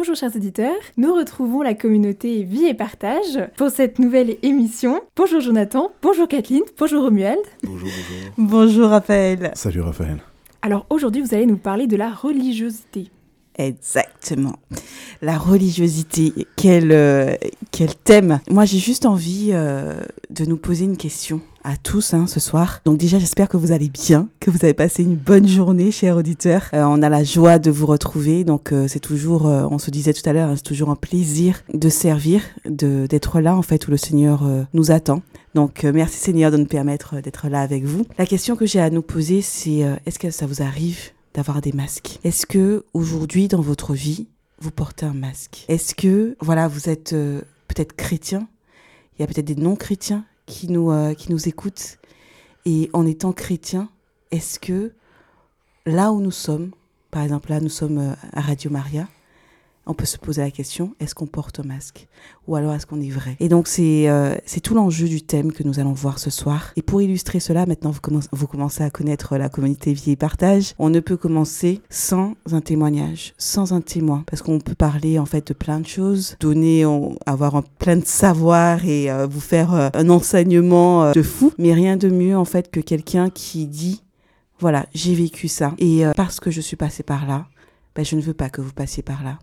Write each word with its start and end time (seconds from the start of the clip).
Bonjour 0.00 0.16
chers 0.16 0.34
auditeurs, 0.34 0.80
nous 0.96 1.14
retrouvons 1.14 1.60
la 1.60 1.74
communauté 1.74 2.42
Vie 2.42 2.64
et 2.64 2.72
Partage 2.72 3.38
pour 3.58 3.68
cette 3.68 3.98
nouvelle 3.98 4.38
émission. 4.42 5.02
Bonjour 5.14 5.42
Jonathan, 5.42 5.92
bonjour 6.00 6.26
Kathleen, 6.26 6.62
bonjour 6.78 7.04
Romuald. 7.04 7.38
Bonjour, 7.62 7.86
bonjour. 7.86 8.32
Bonjour 8.38 8.88
Raphaël. 8.88 9.50
Salut 9.52 9.82
Raphaël. 9.82 10.16
Alors 10.62 10.86
aujourd'hui 10.88 11.20
vous 11.20 11.34
allez 11.34 11.44
nous 11.44 11.58
parler 11.58 11.86
de 11.86 11.98
la 11.98 12.08
religiosité. 12.10 13.10
Exactement. 13.60 14.56
La 15.20 15.36
religiosité, 15.36 16.32
quel, 16.56 16.92
euh, 16.92 17.34
quel 17.70 17.94
thème. 17.94 18.40
Moi 18.48 18.64
j'ai 18.64 18.78
juste 18.78 19.04
envie 19.04 19.50
euh, 19.52 20.00
de 20.30 20.46
nous 20.46 20.56
poser 20.56 20.86
une 20.86 20.96
question 20.96 21.42
à 21.62 21.76
tous 21.76 22.14
hein, 22.14 22.26
ce 22.26 22.40
soir. 22.40 22.80
Donc 22.86 22.96
déjà, 22.96 23.18
j'espère 23.18 23.50
que 23.50 23.58
vous 23.58 23.70
allez 23.70 23.90
bien, 23.90 24.30
que 24.40 24.50
vous 24.50 24.60
avez 24.62 24.72
passé 24.72 25.02
une 25.02 25.16
bonne 25.16 25.46
journée, 25.46 25.90
chers 25.90 26.16
auditeurs. 26.16 26.70
Euh, 26.72 26.84
on 26.84 27.02
a 27.02 27.10
la 27.10 27.22
joie 27.22 27.58
de 27.58 27.70
vous 27.70 27.84
retrouver. 27.84 28.44
Donc 28.44 28.72
c'est 28.86 29.00
toujours, 29.00 29.44
on 29.44 29.78
se 29.78 29.90
disait 29.90 30.14
tout 30.14 30.26
à 30.26 30.32
l'heure, 30.32 30.48
hein, 30.48 30.56
c'est 30.56 30.62
toujours 30.62 30.88
un 30.88 30.96
plaisir 30.96 31.60
de 31.74 31.90
servir, 31.90 32.40
de 32.64 33.06
d'être 33.06 33.40
là 33.40 33.54
en 33.54 33.62
fait 33.62 33.88
où 33.88 33.90
le 33.90 33.98
Seigneur 33.98 34.42
nous 34.72 34.90
attend. 34.90 35.20
Donc 35.54 35.84
merci 35.84 36.16
Seigneur 36.16 36.50
de 36.50 36.56
nous 36.56 36.64
permettre 36.64 37.20
d'être 37.20 37.48
là 37.48 37.60
avec 37.60 37.84
vous. 37.84 38.06
La 38.16 38.24
question 38.24 38.56
que 38.56 38.64
j'ai 38.64 38.80
à 38.80 38.88
nous 38.88 39.02
poser, 39.02 39.42
c'est 39.42 39.84
est-ce 40.06 40.18
que 40.18 40.30
ça 40.30 40.46
vous 40.46 40.62
arrive 40.62 41.10
d'avoir 41.34 41.60
des 41.60 41.72
masques. 41.72 42.18
Est-ce 42.24 42.46
que 42.46 42.84
aujourd'hui 42.92 43.48
dans 43.48 43.60
votre 43.60 43.94
vie, 43.94 44.28
vous 44.58 44.70
portez 44.70 45.06
un 45.06 45.14
masque? 45.14 45.64
Est-ce 45.68 45.94
que 45.94 46.36
voilà, 46.40 46.68
vous 46.68 46.88
êtes 46.88 47.10
peut-être 47.68 47.94
chrétien? 47.94 48.48
Il 49.16 49.22
y 49.22 49.24
a 49.24 49.26
peut-être 49.26 49.46
des 49.46 49.54
non-chrétiens 49.54 50.24
qui 50.50 50.68
nous, 50.68 50.90
euh, 50.90 51.14
qui 51.14 51.30
nous 51.30 51.48
écoutent. 51.48 51.98
Et 52.66 52.90
en 52.92 53.06
étant 53.06 53.32
chrétien, 53.32 53.88
est-ce 54.30 54.58
que 54.58 54.92
là 55.86 56.12
où 56.12 56.20
nous 56.20 56.30
sommes, 56.30 56.72
par 57.10 57.22
exemple 57.22 57.50
là 57.50 57.60
nous 57.60 57.68
sommes 57.68 57.98
euh, 57.98 58.14
à 58.32 58.40
Radio 58.40 58.70
Maria, 58.70 59.08
on 59.86 59.94
peut 59.94 60.04
se 60.04 60.18
poser 60.18 60.42
la 60.42 60.50
question 60.50 60.94
est-ce 61.00 61.14
qu'on 61.14 61.26
porte 61.26 61.60
un 61.60 61.64
masque 61.64 62.06
ou 62.46 62.56
alors 62.56 62.72
est-ce 62.74 62.86
qu'on 62.86 63.00
est 63.00 63.10
vrai? 63.10 63.36
Et 63.40 63.48
donc 63.48 63.68
c'est 63.68 64.08
euh, 64.08 64.34
c'est 64.44 64.60
tout 64.60 64.74
l'enjeu 64.74 65.08
du 65.08 65.22
thème 65.22 65.52
que 65.52 65.62
nous 65.62 65.78
allons 65.78 65.92
voir 65.92 66.18
ce 66.18 66.30
soir. 66.30 66.72
Et 66.76 66.82
pour 66.82 67.00
illustrer 67.00 67.40
cela, 67.40 67.66
maintenant 67.66 67.90
vous 67.90 68.00
commencez, 68.00 68.28
vous 68.32 68.46
commencez 68.46 68.82
à 68.82 68.90
connaître 68.90 69.36
la 69.36 69.48
communauté 69.48 69.92
Vie 69.92 70.12
et 70.12 70.16
Partage. 70.16 70.74
On 70.78 70.90
ne 70.90 71.00
peut 71.00 71.16
commencer 71.16 71.80
sans 71.90 72.34
un 72.52 72.60
témoignage, 72.60 73.34
sans 73.38 73.72
un 73.72 73.80
témoin, 73.80 74.24
parce 74.26 74.42
qu'on 74.42 74.58
peut 74.58 74.74
parler 74.74 75.18
en 75.18 75.26
fait 75.26 75.46
de 75.48 75.54
plein 75.54 75.80
de 75.80 75.86
choses, 75.86 76.36
donner, 76.40 76.84
avoir 77.26 77.56
un, 77.56 77.62
plein 77.62 77.96
de 77.96 78.04
savoir 78.04 78.84
et 78.84 79.10
euh, 79.10 79.26
vous 79.26 79.40
faire 79.40 79.74
euh, 79.74 79.88
un 79.94 80.08
enseignement 80.08 81.12
de 81.12 81.22
fou, 81.22 81.52
mais 81.58 81.72
rien 81.72 81.96
de 81.96 82.08
mieux 82.08 82.36
en 82.36 82.44
fait 82.44 82.70
que 82.70 82.80
quelqu'un 82.80 83.30
qui 83.30 83.66
dit 83.66 84.02
voilà 84.58 84.86
j'ai 84.94 85.14
vécu 85.14 85.48
ça. 85.48 85.74
Et 85.78 86.02
parce 86.16 86.40
que 86.40 86.50
je 86.50 86.60
suis 86.60 86.76
passé 86.76 87.02
par 87.02 87.26
là, 87.26 87.46
ben, 87.94 88.04
je 88.04 88.16
ne 88.16 88.20
veux 88.20 88.34
pas 88.34 88.50
que 88.50 88.60
vous 88.60 88.72
passiez 88.72 89.02
par 89.02 89.22
là 89.24 89.38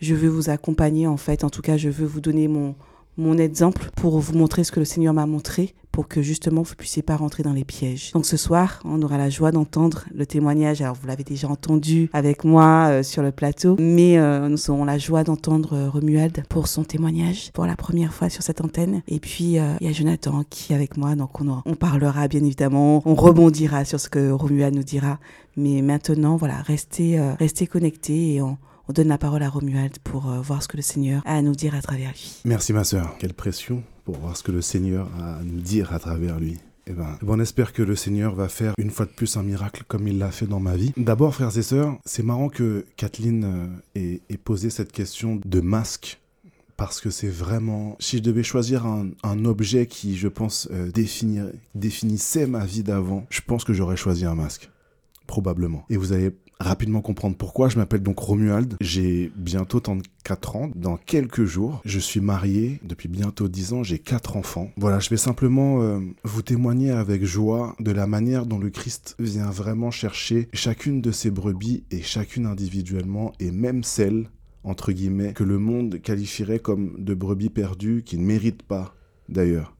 je 0.00 0.14
veux 0.14 0.28
vous 0.28 0.50
accompagner 0.50 1.06
en 1.06 1.16
fait. 1.16 1.44
En 1.44 1.50
tout 1.50 1.62
cas, 1.62 1.76
je 1.76 1.88
veux 1.88 2.06
vous 2.06 2.20
donner 2.20 2.48
mon, 2.48 2.74
mon 3.16 3.38
exemple 3.38 3.90
pour 3.96 4.18
vous 4.18 4.36
montrer 4.36 4.64
ce 4.64 4.72
que 4.72 4.80
le 4.80 4.86
Seigneur 4.86 5.14
m'a 5.14 5.26
montré 5.26 5.74
pour 5.92 6.08
que 6.08 6.22
justement 6.22 6.62
vous 6.62 6.74
puissiez 6.74 7.02
pas 7.02 7.14
rentrer 7.14 7.44
dans 7.44 7.52
les 7.52 7.64
pièges. 7.64 8.10
Donc 8.14 8.26
ce 8.26 8.36
soir, 8.36 8.80
on 8.84 9.00
aura 9.02 9.16
la 9.16 9.30
joie 9.30 9.52
d'entendre 9.52 10.06
le 10.12 10.26
témoignage. 10.26 10.82
Alors 10.82 10.96
vous 11.00 11.06
l'avez 11.06 11.22
déjà 11.22 11.48
entendu 11.48 12.10
avec 12.12 12.42
moi 12.42 12.88
euh, 12.88 13.02
sur 13.04 13.22
le 13.22 13.30
plateau, 13.30 13.76
mais 13.78 14.18
euh, 14.18 14.48
nous 14.48 14.70
aurons 14.70 14.84
la 14.84 14.98
joie 14.98 15.22
d'entendre 15.22 15.74
euh, 15.74 15.88
Romuald 15.88 16.42
pour 16.48 16.66
son 16.66 16.82
témoignage 16.82 17.52
pour 17.52 17.64
la 17.64 17.76
première 17.76 18.12
fois 18.12 18.28
sur 18.28 18.42
cette 18.42 18.60
antenne. 18.60 19.02
Et 19.06 19.20
puis 19.20 19.44
il 19.44 19.86
y 19.86 19.88
a 19.88 19.92
Jonathan 19.92 20.42
qui 20.50 20.72
est 20.72 20.76
avec 20.76 20.96
moi, 20.96 21.14
donc 21.14 21.40
on, 21.40 21.62
on 21.64 21.74
parlera 21.76 22.26
bien 22.26 22.42
évidemment, 22.42 23.00
on 23.06 23.14
rebondira 23.14 23.84
sur 23.84 24.00
ce 24.00 24.08
que 24.08 24.32
Romuald 24.32 24.74
nous 24.74 24.82
dira. 24.82 25.20
Mais 25.56 25.80
maintenant, 25.82 26.34
voilà, 26.34 26.56
restez, 26.62 27.20
restez 27.38 27.68
connectés 27.68 28.34
et 28.34 28.42
on 28.42 28.58
on 28.88 28.92
donne 28.92 29.08
la 29.08 29.18
parole 29.18 29.42
à 29.42 29.48
Romuald 29.48 29.98
pour 30.00 30.30
euh, 30.30 30.40
voir 30.40 30.62
ce 30.62 30.68
que 30.68 30.76
le 30.76 30.82
Seigneur 30.82 31.22
a 31.24 31.36
à 31.36 31.42
nous 31.42 31.54
dire 31.54 31.74
à 31.74 31.82
travers 31.82 32.10
lui. 32.10 32.40
Merci 32.44 32.72
ma 32.72 32.84
sœur. 32.84 33.16
Quelle 33.18 33.34
pression 33.34 33.82
pour 34.04 34.16
voir 34.18 34.36
ce 34.36 34.42
que 34.42 34.52
le 34.52 34.62
Seigneur 34.62 35.08
a 35.18 35.36
à 35.36 35.42
nous 35.42 35.60
dire 35.60 35.92
à 35.92 35.98
travers 35.98 36.38
lui. 36.38 36.58
Eh 36.86 36.92
ben, 36.92 37.16
on 37.26 37.40
espère 37.40 37.72
que 37.72 37.82
le 37.82 37.96
Seigneur 37.96 38.34
va 38.34 38.48
faire 38.48 38.74
une 38.76 38.90
fois 38.90 39.06
de 39.06 39.10
plus 39.10 39.38
un 39.38 39.42
miracle 39.42 39.84
comme 39.88 40.06
il 40.06 40.18
l'a 40.18 40.30
fait 40.30 40.46
dans 40.46 40.60
ma 40.60 40.76
vie. 40.76 40.92
D'abord, 40.98 41.34
frères 41.34 41.56
et 41.56 41.62
sœurs, 41.62 41.96
c'est 42.04 42.22
marrant 42.22 42.50
que 42.50 42.84
Kathleen 42.96 43.80
euh, 43.96 44.18
ait, 44.28 44.36
posé 44.36 44.68
cette 44.68 44.92
question 44.92 45.40
de 45.42 45.60
masque 45.60 46.20
parce 46.76 47.00
que 47.00 47.08
c'est 47.08 47.28
vraiment, 47.28 47.96
si 48.00 48.18
je 48.18 48.22
devais 48.22 48.42
choisir 48.42 48.84
un, 48.84 49.44
objet 49.46 49.86
qui, 49.86 50.16
je 50.16 50.28
pense, 50.28 50.68
euh, 50.72 50.90
définissait 51.74 52.46
ma 52.46 52.66
vie 52.66 52.82
d'avant, 52.82 53.24
je 53.30 53.40
pense 53.40 53.64
que 53.64 53.72
j'aurais 53.72 53.96
choisi 53.96 54.26
un 54.26 54.34
masque. 54.34 54.70
Probablement. 55.26 55.86
Et 55.88 55.96
vous 55.96 56.12
allez 56.12 56.36
rapidement 56.64 57.00
comprendre 57.00 57.36
pourquoi. 57.36 57.68
Je 57.68 57.76
m'appelle 57.76 58.02
donc 58.02 58.18
Romuald. 58.18 58.76
J'ai 58.80 59.30
bientôt 59.36 59.80
34 59.80 60.56
ans. 60.56 60.70
Dans 60.74 60.96
quelques 60.96 61.44
jours, 61.44 61.80
je 61.84 61.98
suis 61.98 62.20
marié. 62.20 62.80
Depuis 62.82 63.08
bientôt 63.08 63.48
10 63.48 63.72
ans, 63.74 63.82
j'ai 63.82 63.98
4 63.98 64.36
enfants. 64.36 64.70
Voilà, 64.76 64.98
je 64.98 65.10
vais 65.10 65.16
simplement 65.16 65.82
euh, 65.82 66.00
vous 66.24 66.42
témoigner 66.42 66.90
avec 66.90 67.24
joie 67.24 67.76
de 67.80 67.90
la 67.90 68.06
manière 68.06 68.46
dont 68.46 68.58
le 68.58 68.70
Christ 68.70 69.14
vient 69.18 69.50
vraiment 69.50 69.90
chercher 69.90 70.48
chacune 70.52 71.00
de 71.00 71.12
ses 71.12 71.30
brebis 71.30 71.84
et 71.90 72.02
chacune 72.02 72.46
individuellement 72.46 73.32
et 73.40 73.50
même 73.50 73.84
celles 73.84 74.28
entre 74.64 74.92
guillemets, 74.92 75.34
que 75.34 75.44
le 75.44 75.58
monde 75.58 76.00
qualifierait 76.00 76.58
comme 76.58 76.94
de 76.98 77.14
brebis 77.14 77.50
perdues 77.50 78.02
qui 78.04 78.16
ne 78.16 78.24
méritent 78.24 78.62
pas, 78.62 78.94
d'ailleurs, 79.28 79.73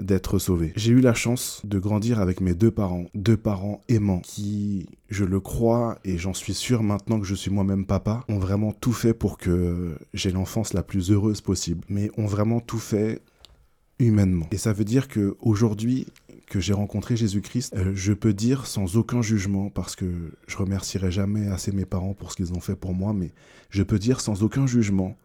d'être 0.00 0.38
sauvé. 0.38 0.72
J'ai 0.76 0.92
eu 0.92 1.00
la 1.00 1.14
chance 1.14 1.62
de 1.64 1.78
grandir 1.78 2.20
avec 2.20 2.40
mes 2.40 2.54
deux 2.54 2.70
parents, 2.70 3.06
deux 3.14 3.36
parents 3.36 3.82
aimants 3.88 4.20
qui, 4.20 4.86
je 5.08 5.24
le 5.24 5.40
crois 5.40 5.98
et 6.04 6.18
j'en 6.18 6.34
suis 6.34 6.54
sûr 6.54 6.82
maintenant 6.82 7.20
que 7.20 7.26
je 7.26 7.34
suis 7.34 7.50
moi-même 7.50 7.86
papa, 7.86 8.24
ont 8.28 8.38
vraiment 8.38 8.72
tout 8.72 8.92
fait 8.92 9.14
pour 9.14 9.38
que 9.38 9.96
j'ai 10.14 10.30
l'enfance 10.30 10.72
la 10.72 10.82
plus 10.82 11.10
heureuse 11.10 11.40
possible, 11.40 11.84
mais 11.88 12.10
ont 12.16 12.26
vraiment 12.26 12.60
tout 12.60 12.78
fait 12.78 13.22
humainement. 13.98 14.46
Et 14.52 14.58
ça 14.58 14.72
veut 14.72 14.84
dire 14.84 15.08
que 15.08 15.36
aujourd'hui 15.40 16.06
que 16.48 16.60
j'ai 16.60 16.72
rencontré 16.72 17.16
Jésus-Christ, 17.16 17.74
euh, 17.76 17.92
je 17.94 18.12
peux 18.12 18.32
dire 18.32 18.66
sans 18.66 18.96
aucun 18.96 19.20
jugement, 19.20 19.68
parce 19.68 19.94
que 19.96 20.32
je 20.46 20.56
remercierai 20.56 21.10
jamais 21.10 21.48
assez 21.48 21.72
mes 21.72 21.84
parents 21.84 22.14
pour 22.14 22.32
ce 22.32 22.36
qu'ils 22.36 22.54
ont 22.54 22.60
fait 22.60 22.76
pour 22.76 22.94
moi, 22.94 23.12
mais 23.12 23.32
je 23.70 23.82
peux 23.82 23.98
dire 23.98 24.20
sans 24.20 24.42
aucun 24.42 24.66
jugement 24.66 25.16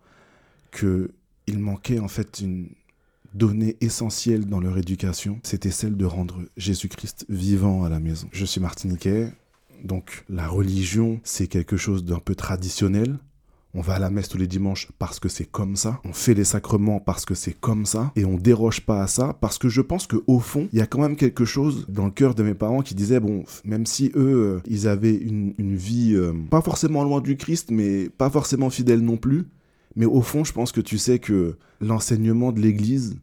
que 0.72 1.12
il 1.48 1.60
manquait 1.60 2.00
en 2.00 2.08
fait 2.08 2.40
une, 2.40 2.70
donnée 3.34 3.78
essentielle 3.82 4.46
dans 4.46 4.60
leur 4.60 4.78
éducation, 4.78 5.40
c'était 5.44 5.72
celle 5.72 5.98
de 5.98 6.06
rendre 6.06 6.42
Jésus-Christ 6.58 7.26
vivant 7.30 7.84
à 7.84 7.90
la 7.90 8.00
maison. 8.00 8.28
Je 8.32 8.46
suis 8.46 8.62
martiniquais, 8.62 9.32
donc 9.84 10.24
la 10.30 10.48
religion, 10.48 11.20
c'est 11.24 11.48
quelque 11.48 11.78
chose 11.78 12.06
d'un 12.06 12.20
peu 12.20 12.36
traditionnel. 12.36 13.18
On 13.76 13.82
va 13.82 13.96
à 13.96 14.00
la 14.00 14.12
messe 14.12 14.30
tous 14.30 14.38
les 14.38 14.46
dimanches 14.46 14.90
parce 15.00 15.20
que 15.20 15.30
c'est 15.30 15.50
comme 15.50 15.76
ça. 15.76 16.00
On 16.06 16.14
fait 16.14 16.36
les 16.36 16.44
sacrements 16.44 17.00
parce 17.00 17.26
que 17.26 17.34
c'est 17.34 17.60
comme 17.60 17.88
ça. 17.88 18.12
Et 18.16 18.24
on 18.24 18.36
déroge 18.36 18.82
pas 18.82 19.02
à 19.02 19.08
ça 19.08 19.36
parce 19.42 19.58
que 19.58 19.68
je 19.68 19.82
pense 19.82 20.06
qu'au 20.06 20.40
fond, 20.40 20.70
il 20.72 20.78
y 20.78 20.82
a 20.82 20.86
quand 20.86 21.02
même 21.02 21.16
quelque 21.16 21.44
chose 21.44 21.88
dans 21.90 22.06
le 22.06 22.12
cœur 22.12 22.36
de 22.36 22.44
mes 22.44 22.54
parents 22.54 22.82
qui 22.82 22.94
disaient, 22.94 23.20
bon, 23.20 23.46
même 23.66 23.88
si 23.88 24.12
eux, 24.16 24.60
euh, 24.60 24.62
ils 24.68 24.88
avaient 24.88 25.16
une, 25.16 25.56
vie 25.58 26.14
euh, 26.14 26.34
pas 26.52 26.62
forcément 26.62 27.04
loin 27.04 27.20
du 27.20 27.36
Christ, 27.36 27.72
mais 27.72 28.10
pas 28.10 28.30
forcément 28.30 28.70
fidèle 28.70 29.02
non 29.02 29.18
plus, 29.18 29.48
mais 29.96 30.06
au 30.06 30.22
fond, 30.22 30.44
je 30.44 30.54
pense 30.54 30.72
que 30.72 30.82
tu 30.82 30.98
sais 30.98 31.20
que 31.20 31.58
l'enseignement 31.82 32.52
de 32.52 32.60
l'Église 32.60 33.18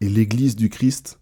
et 0.00 0.08
l'Église 0.08 0.56
du 0.56 0.68
Christ, 0.68 1.18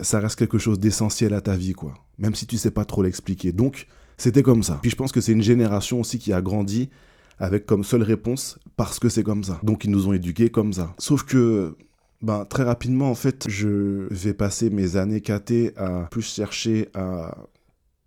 ça 0.00 0.20
reste 0.20 0.36
quelque 0.36 0.58
chose 0.58 0.78
d'essentiel 0.78 1.34
à 1.34 1.40
ta 1.40 1.56
vie, 1.56 1.72
quoi. 1.72 1.94
Même 2.18 2.34
si 2.34 2.46
tu 2.46 2.56
sais 2.56 2.70
pas 2.70 2.84
trop 2.84 3.02
l'expliquer. 3.02 3.52
Donc, 3.52 3.86
c'était 4.16 4.42
comme 4.42 4.62
ça. 4.62 4.78
Puis 4.82 4.90
je 4.90 4.96
pense 4.96 5.12
que 5.12 5.20
c'est 5.20 5.32
une 5.32 5.42
génération 5.42 6.00
aussi 6.00 6.18
qui 6.18 6.32
a 6.32 6.42
grandi 6.42 6.90
avec 7.38 7.66
comme 7.66 7.84
seule 7.84 8.02
réponse 8.02 8.58
parce 8.76 8.98
que 8.98 9.08
c'est 9.08 9.22
comme 9.22 9.44
ça. 9.44 9.60
Donc 9.62 9.84
ils 9.84 9.90
nous 9.90 10.08
ont 10.08 10.12
éduqués 10.12 10.50
comme 10.50 10.72
ça. 10.72 10.94
Sauf 10.98 11.22
que 11.22 11.76
ben, 12.20 12.44
très 12.44 12.64
rapidement, 12.64 13.10
en 13.10 13.14
fait, 13.14 13.46
je 13.48 14.12
vais 14.12 14.34
passer 14.34 14.70
mes 14.70 14.96
années 14.96 15.20
catées 15.20 15.72
à 15.76 16.08
plus 16.10 16.22
chercher 16.22 16.88
à 16.94 17.36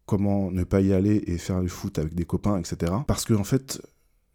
comment 0.05 0.51
ne 0.51 0.65
pas 0.65 0.81
y 0.81 0.91
aller 0.91 1.23
et 1.27 1.37
faire 1.37 1.61
le 1.61 1.69
foot 1.69 1.97
avec 1.97 2.13
des 2.13 2.25
copains, 2.25 2.57
etc. 2.57 2.91
Parce 3.07 3.23
que, 3.23 3.33
en 3.33 3.45
fait, 3.45 3.81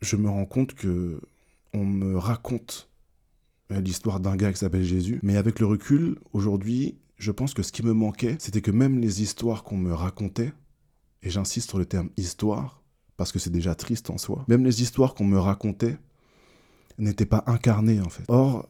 je 0.00 0.16
me 0.16 0.28
rends 0.28 0.46
compte 0.46 0.74
que 0.74 1.20
on 1.72 1.84
me 1.84 2.16
raconte 2.16 2.88
l'histoire 3.70 4.20
d'un 4.20 4.36
gars 4.36 4.52
qui 4.52 4.58
s'appelle 4.58 4.84
Jésus. 4.84 5.20
Mais 5.22 5.36
avec 5.36 5.60
le 5.60 5.66
recul, 5.66 6.18
aujourd'hui, 6.32 6.96
je 7.18 7.30
pense 7.32 7.54
que 7.54 7.62
ce 7.62 7.72
qui 7.72 7.84
me 7.84 7.92
manquait, 7.92 8.36
c'était 8.38 8.60
que 8.60 8.70
même 8.70 8.98
les 8.98 9.22
histoires 9.22 9.64
qu'on 9.64 9.76
me 9.76 9.92
racontait, 9.92 10.52
et 11.22 11.30
j'insiste 11.30 11.70
sur 11.70 11.78
le 11.78 11.86
terme 11.86 12.10
histoire, 12.16 12.82
parce 13.16 13.32
que 13.32 13.38
c'est 13.38 13.50
déjà 13.50 13.74
triste 13.74 14.10
en 14.10 14.18
soi, 14.18 14.44
même 14.48 14.64
les 14.64 14.82
histoires 14.82 15.14
qu'on 15.14 15.24
me 15.24 15.38
racontait 15.38 15.98
n'étaient 16.98 17.26
pas 17.26 17.44
incarnées 17.46 18.00
en 18.00 18.08
fait. 18.08 18.24
Or, 18.28 18.68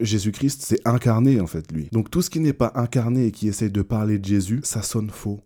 Jésus-Christ, 0.00 0.62
c'est 0.62 0.86
incarné 0.86 1.40
en 1.40 1.46
fait, 1.46 1.70
lui. 1.70 1.88
Donc 1.92 2.10
tout 2.10 2.22
ce 2.22 2.30
qui 2.30 2.40
n'est 2.40 2.52
pas 2.52 2.72
incarné 2.74 3.26
et 3.26 3.32
qui 3.32 3.48
essaye 3.48 3.70
de 3.70 3.82
parler 3.82 4.18
de 4.18 4.24
Jésus, 4.24 4.60
ça 4.64 4.82
sonne 4.82 5.10
faux, 5.10 5.40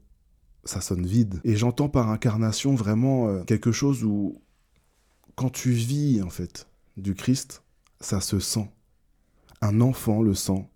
ça 0.64 0.80
sonne 0.80 1.06
vide. 1.06 1.40
Et 1.44 1.56
j'entends 1.56 1.88
par 1.88 2.10
incarnation 2.10 2.74
vraiment 2.74 3.28
euh, 3.28 3.42
quelque 3.44 3.72
chose 3.72 4.04
où, 4.04 4.40
quand 5.38 5.50
tu 5.50 5.70
vis 5.70 6.20
en 6.20 6.30
fait 6.30 6.66
du 6.96 7.14
Christ, 7.14 7.62
ça 8.00 8.20
se 8.20 8.40
sent. 8.40 8.68
Un 9.60 9.80
enfant 9.80 10.20
le 10.20 10.34
sent, 10.34 10.66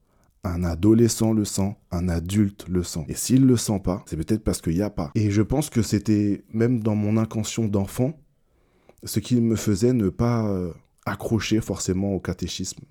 un 0.45 0.63
adolescent 0.63 1.33
le 1.33 1.45
sent, 1.45 1.77
un 1.91 2.09
adulte 2.09 2.69
le 2.69 2.85
sent. 2.85 3.05
Et 3.09 3.15
s'il 3.15 3.45
le 3.45 3.57
sent 3.57 3.81
pas, 3.81 4.05
c'est 4.07 4.17
peut-être 4.17 4.45
parce 4.45 4.61
qu'il 4.61 4.75
n'y 4.75 4.83
a 4.83 4.91
pas. 4.91 5.11
Et 5.17 5.33
je 5.33 5.43
pense 5.43 5.69
que 5.69 5.83
c'était 5.83 6.45
même 6.53 6.81
dans 6.81 6.95
mon 6.95 7.17
inconscient 7.17 7.65
d'enfant, 7.65 8.21
ce 9.03 9.19
qui 9.19 9.41
me 9.41 9.57
faisait 9.57 9.93
ne 9.93 10.11
pas 10.11 10.47
euh, 10.47 10.73
accrocher 11.07 11.61
forcément 11.61 12.15
au 12.15 12.21
catéchisme. 12.21 12.85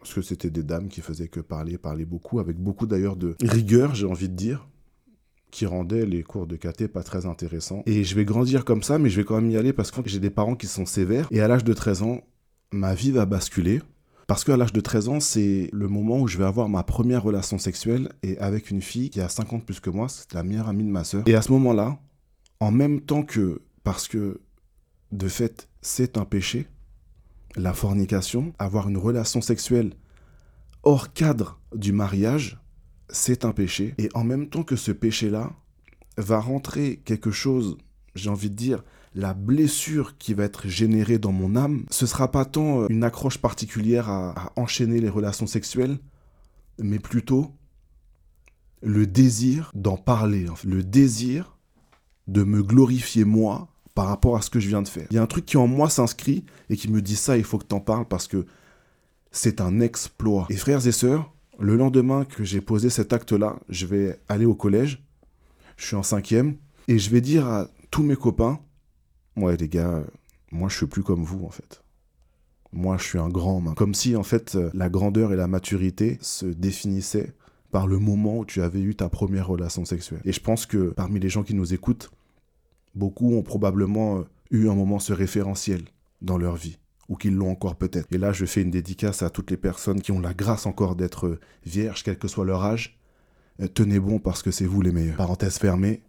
Parce 0.00 0.12
que 0.12 0.20
c'était 0.20 0.50
des 0.50 0.62
dames 0.62 0.88
qui 0.88 1.00
faisaient 1.00 1.28
que 1.28 1.40
parler, 1.40 1.78
parler 1.78 2.04
beaucoup, 2.04 2.38
avec 2.38 2.58
beaucoup 2.58 2.86
d'ailleurs 2.86 3.16
de 3.16 3.34
rigueur, 3.40 3.94
j'ai 3.94 4.06
envie 4.06 4.28
de 4.28 4.36
dire, 4.36 4.68
qui 5.54 5.66
rendait 5.66 6.04
les 6.04 6.24
cours 6.24 6.48
de 6.48 6.56
caté 6.56 6.88
pas 6.88 7.04
très 7.04 7.26
intéressants. 7.26 7.84
Et 7.86 8.02
je 8.02 8.16
vais 8.16 8.24
grandir 8.24 8.64
comme 8.64 8.82
ça, 8.82 8.98
mais 8.98 9.08
je 9.08 9.20
vais 9.20 9.24
quand 9.24 9.40
même 9.40 9.50
y 9.52 9.56
aller 9.56 9.72
parce 9.72 9.92
que 9.92 10.00
j'ai 10.04 10.18
des 10.18 10.28
parents 10.30 10.56
qui 10.56 10.66
sont 10.66 10.84
sévères. 10.84 11.28
Et 11.30 11.40
à 11.40 11.46
l'âge 11.46 11.62
de 11.62 11.72
13 11.72 12.02
ans, 12.02 12.22
ma 12.72 12.94
vie 12.94 13.12
va 13.12 13.24
basculer. 13.24 13.80
Parce 14.26 14.42
qu'à 14.42 14.56
l'âge 14.56 14.72
de 14.72 14.80
13 14.80 15.08
ans, 15.08 15.20
c'est 15.20 15.70
le 15.72 15.86
moment 15.86 16.18
où 16.18 16.26
je 16.26 16.38
vais 16.38 16.44
avoir 16.44 16.68
ma 16.68 16.82
première 16.82 17.22
relation 17.22 17.58
sexuelle 17.58 18.08
et 18.24 18.36
avec 18.38 18.70
une 18.70 18.82
fille 18.82 19.10
qui 19.10 19.20
a 19.20 19.28
50 19.28 19.64
plus 19.64 19.78
que 19.78 19.90
moi, 19.90 20.08
c'est 20.08 20.32
la 20.32 20.42
meilleure 20.42 20.68
amie 20.68 20.82
de 20.82 20.88
ma 20.88 21.04
sœur. 21.04 21.22
Et 21.26 21.36
à 21.36 21.42
ce 21.42 21.52
moment-là, 21.52 21.98
en 22.58 22.72
même 22.72 23.00
temps 23.00 23.22
que, 23.22 23.62
parce 23.84 24.08
que 24.08 24.40
de 25.12 25.28
fait, 25.28 25.68
c'est 25.82 26.18
un 26.18 26.24
péché, 26.24 26.66
la 27.54 27.74
fornication, 27.74 28.54
avoir 28.58 28.88
une 28.88 28.98
relation 28.98 29.40
sexuelle 29.40 29.92
hors 30.82 31.12
cadre 31.12 31.60
du 31.76 31.92
mariage, 31.92 32.58
c'est 33.08 33.44
un 33.44 33.52
péché. 33.52 33.94
Et 33.98 34.08
en 34.14 34.24
même 34.24 34.48
temps 34.48 34.62
que 34.62 34.76
ce 34.76 34.92
péché-là 34.92 35.52
va 36.16 36.40
rentrer 36.40 37.00
quelque 37.04 37.30
chose, 37.30 37.76
j'ai 38.14 38.30
envie 38.30 38.50
de 38.50 38.56
dire, 38.56 38.82
la 39.14 39.34
blessure 39.34 40.18
qui 40.18 40.34
va 40.34 40.44
être 40.44 40.68
générée 40.68 41.18
dans 41.18 41.32
mon 41.32 41.56
âme, 41.56 41.84
ce 41.90 42.06
sera 42.06 42.30
pas 42.30 42.44
tant 42.44 42.82
euh, 42.82 42.86
une 42.90 43.04
accroche 43.04 43.38
particulière 43.38 44.08
à, 44.08 44.52
enchaîner 44.56 45.00
les 45.00 45.08
relations 45.08 45.46
sexuelles, 45.46 45.98
mais 46.78 46.98
plutôt 46.98 47.52
le 48.82 49.06
désir 49.06 49.70
d'en 49.74 49.96
parler, 49.96 50.46
le 50.64 50.82
désir 50.82 51.56
de 52.26 52.42
me 52.42 52.62
glorifier 52.62 53.24
moi 53.24 53.68
par 53.94 54.06
rapport 54.06 54.36
à 54.36 54.42
ce 54.42 54.50
que 54.50 54.60
je 54.60 54.68
viens 54.68 54.82
de 54.82 54.88
faire. 54.88 55.06
Il 55.10 55.14
y 55.14 55.18
a 55.18 55.22
un 55.22 55.26
truc 55.26 55.46
qui 55.46 55.56
en 55.56 55.68
moi 55.68 55.88
s'inscrit 55.88 56.44
et 56.68 56.76
qui 56.76 56.90
me 56.90 57.00
dit 57.00 57.16
ça, 57.16 57.38
il 57.38 57.44
faut 57.44 57.58
que 57.58 57.66
tu 57.66 57.74
en 57.74 57.80
parles 57.80 58.06
parce 58.06 58.26
que 58.26 58.44
c'est 59.30 59.60
un 59.60 59.80
exploit. 59.80 60.46
Et 60.50 60.56
frères 60.56 60.86
et 60.86 60.92
sœurs, 60.92 61.32
le 61.58 61.76
lendemain 61.76 62.24
que 62.24 62.44
j'ai 62.44 62.60
posé 62.60 62.90
cet 62.90 63.12
acte-là, 63.12 63.58
je 63.68 63.86
vais 63.86 64.18
aller 64.28 64.44
au 64.44 64.54
collège, 64.54 65.02
je 65.76 65.86
suis 65.86 65.96
en 65.96 66.02
cinquième, 66.02 66.56
et 66.88 66.98
je 66.98 67.10
vais 67.10 67.20
dire 67.20 67.46
à 67.46 67.68
tous 67.90 68.02
mes 68.02 68.16
copains, 68.16 68.60
ouais 69.36 69.56
les 69.56 69.68
gars, 69.68 70.04
moi 70.50 70.68
je 70.68 70.76
suis 70.76 70.86
plus 70.86 71.02
comme 71.02 71.24
vous 71.24 71.44
en 71.44 71.50
fait. 71.50 71.82
Moi 72.72 72.96
je 72.98 73.04
suis 73.04 73.18
un 73.18 73.28
grand 73.28 73.62
Comme 73.74 73.94
si 73.94 74.16
en 74.16 74.24
fait 74.24 74.58
la 74.74 74.88
grandeur 74.88 75.32
et 75.32 75.36
la 75.36 75.46
maturité 75.46 76.18
se 76.20 76.46
définissaient 76.46 77.34
par 77.70 77.86
le 77.86 77.98
moment 77.98 78.38
où 78.38 78.44
tu 78.44 78.62
avais 78.62 78.80
eu 78.80 78.94
ta 78.94 79.08
première 79.08 79.48
relation 79.48 79.84
sexuelle. 79.84 80.20
Et 80.24 80.32
je 80.32 80.40
pense 80.40 80.66
que 80.66 80.90
parmi 80.90 81.18
les 81.18 81.28
gens 81.28 81.42
qui 81.42 81.54
nous 81.54 81.74
écoutent, 81.74 82.10
beaucoup 82.94 83.34
ont 83.34 83.42
probablement 83.42 84.18
euh, 84.18 84.22
eu 84.50 84.68
un 84.68 84.74
moment 84.74 85.00
ce 85.00 85.12
référentiel 85.12 85.82
dans 86.22 86.38
leur 86.38 86.54
vie 86.54 86.78
ou 87.08 87.16
qu'ils 87.16 87.34
l'ont 87.34 87.50
encore 87.50 87.76
peut-être. 87.76 88.12
Et 88.12 88.18
là, 88.18 88.32
je 88.32 88.44
fais 88.44 88.62
une 88.62 88.70
dédicace 88.70 89.22
à 89.22 89.30
toutes 89.30 89.50
les 89.50 89.56
personnes 89.56 90.00
qui 90.00 90.12
ont 90.12 90.20
la 90.20 90.34
grâce 90.34 90.66
encore 90.66 90.96
d'être 90.96 91.38
vierges, 91.64 92.02
quel 92.02 92.18
que 92.18 92.28
soit 92.28 92.44
leur 92.44 92.64
âge. 92.64 92.98
Euh, 93.60 93.68
tenez 93.68 94.00
bon 94.00 94.18
parce 94.18 94.42
que 94.42 94.50
c'est 94.50 94.66
vous 94.66 94.82
les 94.82 94.92
meilleurs. 94.92 95.16
Parenthèse 95.16 95.58
fermée. 95.58 96.02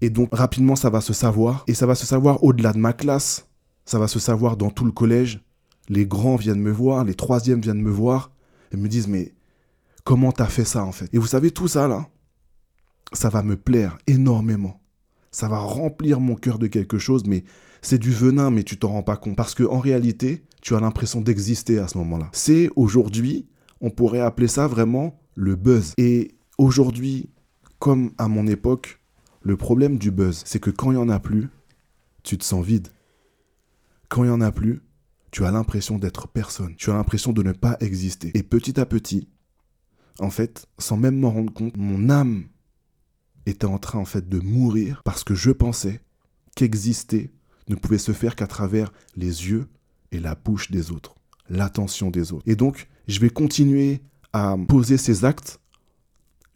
Et 0.00 0.10
donc, 0.10 0.30
rapidement, 0.32 0.76
ça 0.76 0.90
va 0.90 1.00
se 1.00 1.12
savoir. 1.12 1.64
Et 1.66 1.74
ça 1.74 1.86
va 1.86 1.94
se 1.94 2.06
savoir 2.06 2.42
au-delà 2.42 2.72
de 2.72 2.78
ma 2.78 2.92
classe. 2.92 3.48
Ça 3.84 3.98
va 3.98 4.08
se 4.08 4.18
savoir 4.18 4.56
dans 4.56 4.70
tout 4.70 4.84
le 4.84 4.92
collège. 4.92 5.40
Les 5.88 6.06
grands 6.06 6.36
viennent 6.36 6.60
me 6.60 6.72
voir, 6.72 7.04
les 7.04 7.14
troisièmes 7.14 7.60
viennent 7.60 7.82
me 7.82 7.90
voir 7.90 8.32
et 8.72 8.76
me 8.76 8.88
disent, 8.88 9.08
mais 9.08 9.34
comment 10.02 10.32
t'as 10.32 10.46
fait 10.46 10.64
ça 10.64 10.84
en 10.84 10.92
fait? 10.92 11.12
Et 11.12 11.18
vous 11.18 11.26
savez, 11.26 11.50
tout 11.50 11.68
ça 11.68 11.86
là, 11.86 12.08
ça 13.12 13.28
va 13.28 13.42
me 13.42 13.56
plaire 13.56 13.98
énormément 14.06 14.80
ça 15.34 15.48
va 15.48 15.58
remplir 15.58 16.20
mon 16.20 16.36
cœur 16.36 16.58
de 16.58 16.68
quelque 16.68 16.96
chose, 16.96 17.24
mais 17.26 17.42
c'est 17.84 17.98
du 17.98 18.10
venin, 18.10 18.50
mais 18.50 18.64
tu 18.64 18.78
t'en 18.78 18.88
rends 18.88 19.02
pas 19.02 19.16
compte. 19.16 19.36
Parce 19.36 19.54
qu'en 19.54 19.78
réalité, 19.78 20.44
tu 20.62 20.74
as 20.74 20.80
l'impression 20.80 21.20
d'exister 21.20 21.78
à 21.78 21.86
ce 21.86 21.98
moment-là. 21.98 22.30
C'est 22.32 22.70
aujourd'hui, 22.76 23.46
on 23.80 23.90
pourrait 23.90 24.20
appeler 24.20 24.48
ça 24.48 24.66
vraiment 24.66 25.20
le 25.34 25.54
buzz. 25.54 25.92
Et 25.98 26.32
aujourd'hui, 26.58 27.28
comme 27.78 28.12
à 28.18 28.28
mon 28.28 28.46
époque, 28.46 29.00
le 29.42 29.56
problème 29.56 29.98
du 29.98 30.10
buzz, 30.10 30.42
c'est 30.46 30.58
que 30.58 30.70
quand 30.70 30.90
il 30.90 30.94
n'y 30.94 31.02
en 31.02 31.10
a 31.10 31.20
plus, 31.20 31.48
tu 32.22 32.38
te 32.38 32.44
sens 32.44 32.64
vide. 32.64 32.88
Quand 34.08 34.24
il 34.24 34.28
n'y 34.28 34.32
en 34.32 34.40
a 34.40 34.50
plus, 34.50 34.80
tu 35.30 35.44
as 35.44 35.50
l'impression 35.50 35.98
d'être 35.98 36.28
personne. 36.28 36.74
Tu 36.76 36.90
as 36.90 36.94
l'impression 36.94 37.32
de 37.32 37.42
ne 37.42 37.52
pas 37.52 37.76
exister. 37.80 38.30
Et 38.34 38.42
petit 38.42 38.80
à 38.80 38.86
petit, 38.86 39.28
en 40.20 40.30
fait, 40.30 40.66
sans 40.78 40.96
même 40.96 41.18
m'en 41.18 41.30
rendre 41.30 41.52
compte, 41.52 41.76
mon 41.76 42.08
âme 42.08 42.44
était 43.44 43.66
en 43.66 43.78
train 43.78 43.98
en 43.98 44.04
fait 44.06 44.26
de 44.28 44.38
mourir 44.38 45.02
parce 45.04 45.24
que 45.24 45.34
je 45.34 45.50
pensais 45.50 46.00
qu'exister 46.56 47.30
ne 47.68 47.74
pouvait 47.74 47.98
se 47.98 48.12
faire 48.12 48.36
qu'à 48.36 48.46
travers 48.46 48.92
les 49.16 49.48
yeux 49.48 49.66
et 50.12 50.18
la 50.20 50.34
bouche 50.34 50.70
des 50.70 50.90
autres, 50.90 51.14
l'attention 51.48 52.10
des 52.10 52.32
autres. 52.32 52.44
Et 52.46 52.56
donc, 52.56 52.88
je 53.08 53.20
vais 53.20 53.30
continuer 53.30 54.00
à 54.32 54.56
poser 54.68 54.96
ces 54.96 55.24
actes 55.24 55.60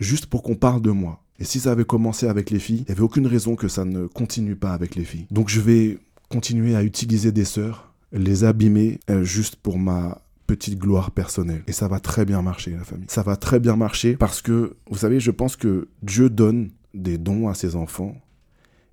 juste 0.01 0.27
pour 0.27 0.43
qu'on 0.43 0.57
parle 0.57 0.83
de 0.83 0.91
moi. 0.91 1.23
Et 1.39 1.45
si 1.45 1.61
ça 1.61 1.73
avait 1.73 1.85
commencé 1.85 2.27
avec 2.27 2.51
les 2.51 2.59
filles, 2.59 2.81
il 2.81 2.87
n'y 2.87 2.93
avait 2.93 3.03
aucune 3.03 3.27
raison 3.27 3.55
que 3.55 3.69
ça 3.69 3.85
ne 3.85 4.07
continue 4.07 4.57
pas 4.57 4.73
avec 4.73 4.97
les 4.97 5.05
filles. 5.05 5.27
Donc 5.31 5.49
je 5.49 5.61
vais 5.61 5.99
continuer 6.29 6.75
à 6.75 6.83
utiliser 6.83 7.33
des 7.33 7.45
sœurs, 7.45 7.93
les 8.13 8.45
abîmer 8.45 9.01
euh, 9.09 9.23
juste 9.23 9.57
pour 9.57 9.79
ma 9.79 10.21
petite 10.47 10.79
gloire 10.79 11.11
personnelle. 11.13 11.63
Et 11.67 11.73
ça 11.73 11.89
va 11.89 12.01
très 12.01 12.25
bien 12.25 12.43
marcher, 12.43 12.73
la 12.73 12.85
famille. 12.85 13.07
Ça 13.09 13.23
va 13.23 13.37
très 13.37 13.61
bien 13.61 13.77
marcher 13.77 14.17
parce 14.17 14.43
que, 14.43 14.77
vous 14.91 14.99
savez, 14.99 15.21
je 15.21 15.31
pense 15.31 15.57
que 15.57 15.89
Dieu 16.03 16.31
donne 16.31 16.71
des 16.95 17.19
dons 17.19 17.49
à 17.49 17.55
ses 17.55 17.77
enfants 17.77 18.17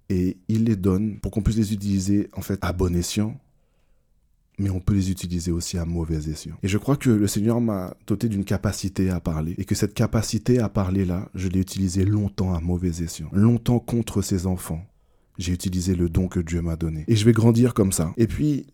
et 0.10 0.38
il 0.48 0.66
les 0.66 0.76
donne 0.76 1.20
pour 1.20 1.32
qu'on 1.32 1.42
puisse 1.42 1.58
les 1.58 1.74
utiliser 1.74 2.30
en 2.34 2.42
fait 2.42 2.60
à 2.62 2.74
bon 2.74 2.96
escient, 2.96 3.40
mais 4.58 4.70
on 4.70 4.80
peut 4.80 4.94
les 4.94 5.12
utiliser 5.12 5.52
aussi 5.52 5.78
à 5.78 5.86
mauvais 5.86 6.30
escient. 6.30 6.56
Et 6.64 6.68
je 6.68 6.78
crois 6.78 6.96
que 6.96 7.10
le 7.10 7.28
Seigneur 7.28 7.60
m'a 7.60 7.96
doté 8.08 8.30
d'une 8.30 8.46
capacité 8.46 9.10
à 9.10 9.20
parler 9.20 9.56
et 9.58 9.66
que 9.66 9.76
cette 9.76 9.94
capacité 9.94 10.60
à 10.60 10.70
parler 10.70 11.06
là, 11.06 11.30
je 11.36 11.48
l'ai 11.48 11.60
utilisée 11.60 12.06
longtemps 12.06 12.54
à 12.54 12.62
mauvais 12.62 13.02
escient, 13.04 13.30
longtemps 13.34 13.80
contre 13.80 14.22
ses 14.22 14.46
enfants. 14.46 14.86
J'ai 15.38 15.52
utilisé 15.52 15.96
le 15.96 16.08
don 16.08 16.30
que 16.30 16.40
Dieu 16.40 16.62
m'a 16.62 16.78
donné. 16.78 17.04
Et 17.10 17.16
je 17.18 17.26
vais 17.26 17.34
grandir 17.34 17.74
comme 17.74 17.92
ça. 17.92 18.14
Et 18.16 18.28
puis, 18.28 18.68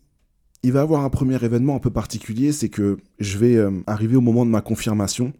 il 0.62 0.70
va 0.70 0.78
y 0.78 0.82
avoir 0.82 1.04
un 1.04 1.10
premier 1.10 1.42
événement 1.42 1.74
un 1.74 1.80
peu 1.80 1.90
particulier, 1.90 2.52
c'est 2.52 2.68
que 2.68 2.98
je 3.18 3.38
vais 3.38 3.56
euh, 3.56 3.82
arriver 3.88 4.14
au 4.14 4.20
moment 4.20 4.46
de 4.46 4.50
ma 4.50 4.60
confirmation, 4.60 5.32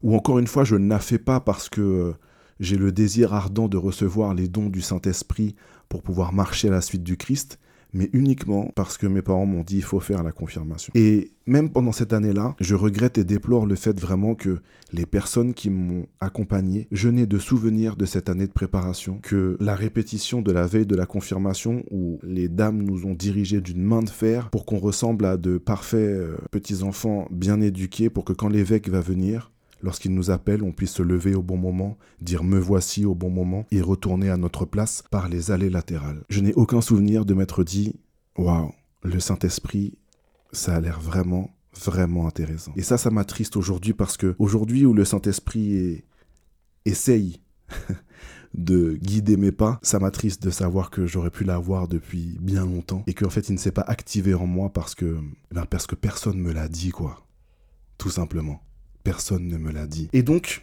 où 0.00 0.14
encore 0.14 0.38
une 0.38 0.46
fois, 0.46 0.62
je 0.62 0.76
ne 0.76 0.88
la 0.88 1.00
fais 1.00 1.18
pas 1.18 1.40
parce 1.40 1.68
que 1.68 1.80
euh, 1.80 2.12
j'ai 2.60 2.76
le 2.76 2.92
désir 2.92 3.34
ardent 3.34 3.68
de 3.68 3.76
recevoir 3.76 4.34
les 4.34 4.48
dons 4.48 4.68
du 4.68 4.80
Saint-Esprit 4.80 5.54
pour 5.88 6.02
pouvoir 6.02 6.32
marcher 6.32 6.68
à 6.68 6.72
la 6.72 6.80
suite 6.80 7.02
du 7.02 7.16
Christ, 7.16 7.58
mais 7.92 8.10
uniquement 8.12 8.70
parce 8.74 8.98
que 8.98 9.06
mes 9.06 9.22
parents 9.22 9.46
m'ont 9.46 9.62
dit 9.62 9.76
il 9.76 9.82
faut 9.82 10.00
faire 10.00 10.22
la 10.22 10.32
confirmation. 10.32 10.92
Et 10.94 11.30
même 11.46 11.70
pendant 11.70 11.92
cette 11.92 12.12
année-là, 12.12 12.54
je 12.60 12.74
regrette 12.74 13.18
et 13.18 13.24
déplore 13.24 13.66
le 13.66 13.74
fait 13.74 13.98
vraiment 13.98 14.34
que 14.34 14.58
les 14.92 15.06
personnes 15.06 15.54
qui 15.54 15.70
m'ont 15.70 16.06
accompagné, 16.20 16.86
je 16.92 17.08
n'ai 17.08 17.26
de 17.26 17.38
souvenir 17.38 17.96
de 17.96 18.04
cette 18.04 18.28
année 18.28 18.46
de 18.46 18.52
préparation 18.52 19.18
que 19.22 19.56
la 19.60 19.74
répétition 19.74 20.42
de 20.42 20.52
la 20.52 20.66
veille 20.66 20.86
de 20.86 20.96
la 20.96 21.06
confirmation 21.06 21.84
où 21.90 22.18
les 22.22 22.48
dames 22.48 22.82
nous 22.82 23.06
ont 23.06 23.14
dirigés 23.14 23.60
d'une 23.60 23.82
main 23.82 24.02
de 24.02 24.10
fer 24.10 24.50
pour 24.50 24.66
qu'on 24.66 24.78
ressemble 24.78 25.24
à 25.24 25.36
de 25.36 25.58
parfaits 25.58 26.00
euh, 26.00 26.36
petits 26.50 26.82
enfants 26.82 27.26
bien 27.30 27.60
éduqués 27.60 28.10
pour 28.10 28.24
que 28.24 28.32
quand 28.32 28.48
l'évêque 28.48 28.88
va 28.88 29.00
venir, 29.00 29.50
lorsqu'il 29.82 30.14
nous 30.14 30.30
appelle, 30.30 30.62
on 30.62 30.72
puisse 30.72 30.92
se 30.92 31.02
lever 31.02 31.34
au 31.34 31.42
bon 31.42 31.56
moment, 31.56 31.98
dire 32.20 32.44
me 32.44 32.58
voici 32.58 33.04
au 33.04 33.14
bon 33.14 33.30
moment 33.30 33.66
et 33.70 33.80
retourner 33.80 34.30
à 34.30 34.36
notre 34.36 34.64
place 34.64 35.02
par 35.10 35.28
les 35.28 35.50
allées 35.50 35.70
latérales. 35.70 36.24
Je 36.28 36.40
n'ai 36.40 36.54
aucun 36.54 36.80
souvenir 36.80 37.24
de 37.24 37.34
m'être 37.34 37.64
dit 37.64 37.94
waouh, 38.36 38.72
le 39.02 39.20
Saint-Esprit, 39.20 39.98
ça 40.52 40.76
a 40.76 40.80
l'air 40.80 41.00
vraiment 41.00 41.50
vraiment 41.78 42.26
intéressant. 42.26 42.72
Et 42.76 42.82
ça 42.82 42.98
ça 42.98 43.10
m'attriste 43.10 43.56
aujourd'hui 43.56 43.92
parce 43.92 44.16
que 44.16 44.34
aujourd'hui 44.38 44.84
où 44.86 44.94
le 44.94 45.04
Saint-Esprit 45.04 46.02
essaye 46.84 47.40
de 48.54 48.94
guider 48.94 49.36
mes 49.36 49.52
pas, 49.52 49.78
ça 49.82 49.98
m'attriste 49.98 50.42
de 50.42 50.50
savoir 50.50 50.90
que 50.90 51.06
j'aurais 51.06 51.30
pu 51.30 51.44
l'avoir 51.44 51.86
depuis 51.86 52.36
bien 52.40 52.64
longtemps 52.64 53.04
et 53.06 53.14
qu'en 53.14 53.30
fait 53.30 53.48
il 53.48 53.52
ne 53.52 53.58
s'est 53.58 53.72
pas 53.72 53.84
activé 53.86 54.34
en 54.34 54.46
moi 54.46 54.72
parce 54.72 54.94
que 54.94 55.18
ben, 55.52 55.66
parce 55.66 55.86
que 55.86 55.94
personne 55.94 56.38
me 56.38 56.52
l'a 56.52 56.68
dit 56.68 56.90
quoi. 56.90 57.24
Tout 57.98 58.10
simplement 58.10 58.62
personne 59.04 59.48
ne 59.48 59.56
me 59.56 59.72
l'a 59.72 59.86
dit. 59.86 60.08
Et 60.12 60.22
donc, 60.22 60.62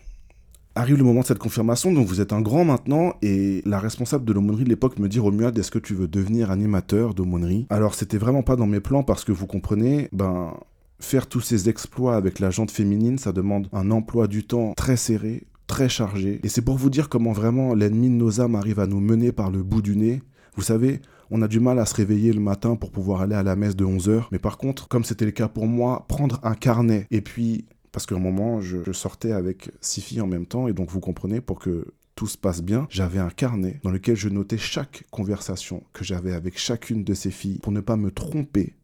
arrive 0.75 0.97
le 0.97 1.03
moment 1.03 1.21
de 1.21 1.25
cette 1.25 1.39
confirmation, 1.39 1.93
donc 1.93 2.07
vous 2.07 2.21
êtes 2.21 2.33
un 2.33 2.41
grand 2.41 2.65
maintenant, 2.65 3.13
et 3.21 3.61
la 3.65 3.79
responsable 3.79 4.25
de 4.25 4.33
l'aumônerie 4.33 4.65
de 4.65 4.69
l'époque 4.69 4.99
me 4.99 5.07
dit 5.07 5.19
Romuald, 5.19 5.57
est-ce 5.57 5.71
que 5.71 5.79
tu 5.79 5.93
veux 5.93 6.07
devenir 6.07 6.51
animateur 6.51 7.13
d'aumônerie? 7.13 7.65
Alors 7.69 7.95
c'était 7.95 8.17
vraiment 8.17 8.43
pas 8.43 8.55
dans 8.55 8.67
mes 8.67 8.81
plans 8.81 9.03
parce 9.03 9.23
que 9.23 9.31
vous 9.31 9.47
comprenez, 9.47 10.09
ben 10.11 10.53
faire 10.99 11.27
tous 11.27 11.41
ces 11.41 11.69
exploits 11.69 12.15
avec 12.15 12.39
la 12.39 12.51
jante 12.51 12.71
féminine, 12.71 13.17
ça 13.17 13.31
demande 13.31 13.67
un 13.73 13.91
emploi 13.91 14.27
du 14.27 14.45
temps 14.45 14.73
très 14.75 14.97
serré, 14.97 15.43
très 15.67 15.89
chargé. 15.89 16.39
Et 16.43 16.49
c'est 16.49 16.61
pour 16.61 16.77
vous 16.77 16.89
dire 16.89 17.09
comment 17.09 17.31
vraiment 17.31 17.73
l'ennemi 17.73 18.09
de 18.09 18.15
nos 18.15 18.41
âmes 18.41 18.55
arrive 18.55 18.79
à 18.79 18.87
nous 18.87 18.99
mener 18.99 19.31
par 19.31 19.51
le 19.51 19.63
bout 19.63 19.81
du 19.81 19.95
nez. 19.95 20.21
Vous 20.55 20.61
savez, 20.61 21.01
on 21.31 21.41
a 21.41 21.47
du 21.47 21.59
mal 21.59 21.79
à 21.79 21.85
se 21.85 21.95
réveiller 21.95 22.31
le 22.31 22.39
matin 22.39 22.75
pour 22.75 22.91
pouvoir 22.91 23.21
aller 23.21 23.35
à 23.35 23.43
la 23.43 23.55
messe 23.55 23.75
de 23.75 23.85
11h. 23.85 24.25
Mais 24.31 24.39
par 24.39 24.57
contre, 24.57 24.87
comme 24.87 25.03
c'était 25.03 25.25
le 25.25 25.31
cas 25.31 25.47
pour 25.47 25.67
moi, 25.67 26.05
prendre 26.07 26.39
un 26.43 26.55
carnet 26.55 27.07
et 27.11 27.21
puis 27.21 27.65
parce 27.95 28.05
qu'à 28.07 28.15
un 28.15 28.19
moment, 28.19 28.59
je, 28.59 28.91
sortais 28.91 29.31
avec 29.31 29.71
six 29.79 30.01
filles 30.01 30.19
en 30.19 30.27
même 30.27 30.45
temps, 30.45 30.67
et 30.67 30.73
donc 30.73 30.89
vous 30.89 30.99
comprenez, 30.99 31.39
pour 31.39 31.59
que 31.59 31.93
tout 32.15 32.27
se 32.27 32.37
passe 32.37 32.61
bien, 32.61 32.87
j'avais 32.89 33.19
un 33.19 33.29
carnet 33.29 33.79
dans 33.83 33.89
lequel 33.89 34.17
je 34.17 34.27
notais 34.27 34.57
chaque 34.57 35.05
conversation 35.11 35.81
que 35.93 36.03
j'avais 36.03 36.33
avec 36.33 36.59
chacune 36.59 37.05
de 37.05 37.13
ces 37.13 37.31
filles 37.31 37.59
pour 37.59 37.71
ne 37.71 37.79
pas 37.79 37.95
me 37.95 38.11
tromper 38.11 38.75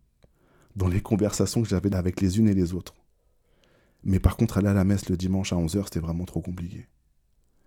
dans 0.77 0.87
les 0.87 1.01
conversations 1.01 1.61
que 1.61 1.67
j'avais 1.67 1.93
avec 1.93 2.21
les 2.21 2.39
unes 2.39 2.47
et 2.47 2.53
les 2.53 2.73
autres. 2.73 2.95
Mais 4.05 4.21
par 4.21 4.37
contre, 4.37 4.59
aller 4.59 4.69
à 4.69 4.73
la 4.73 4.85
messe 4.85 5.09
le 5.09 5.17
dimanche 5.17 5.51
à 5.51 5.57
11h, 5.57 5.83
c'était 5.83 5.99
vraiment 5.99 6.23
trop 6.23 6.39
compliqué. 6.39 6.87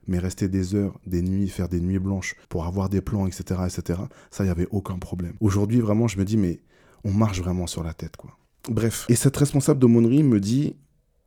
Mais 0.06 0.18
rester 0.18 0.48
des 0.48 0.74
heures, 0.74 0.98
des 1.04 1.20
nuits, 1.20 1.50
faire 1.50 1.68
des 1.68 1.82
nuits 1.82 1.98
blanches 1.98 2.36
pour 2.48 2.64
avoir 2.64 2.88
des 2.88 3.02
plans, 3.02 3.26
etc., 3.26 3.60
etc., 3.66 4.00
ça, 4.30 4.44
il 4.44 4.46
n'y 4.46 4.50
avait 4.50 4.68
aucun 4.70 4.96
problème. 4.96 5.34
Aujourd'hui, 5.40 5.80
vraiment, 5.80 6.08
je 6.08 6.16
me 6.16 6.24
dis, 6.24 6.38
mais 6.38 6.62
on 7.04 7.12
marche 7.12 7.42
vraiment 7.42 7.66
sur 7.66 7.84
la 7.84 7.92
tête, 7.92 8.16
quoi. 8.16 8.38
Bref. 8.70 9.04
Et 9.10 9.14
cette 9.14 9.36
responsable 9.36 9.78
d'aumônerie 9.78 10.22
me 10.22 10.40
dit, 10.40 10.76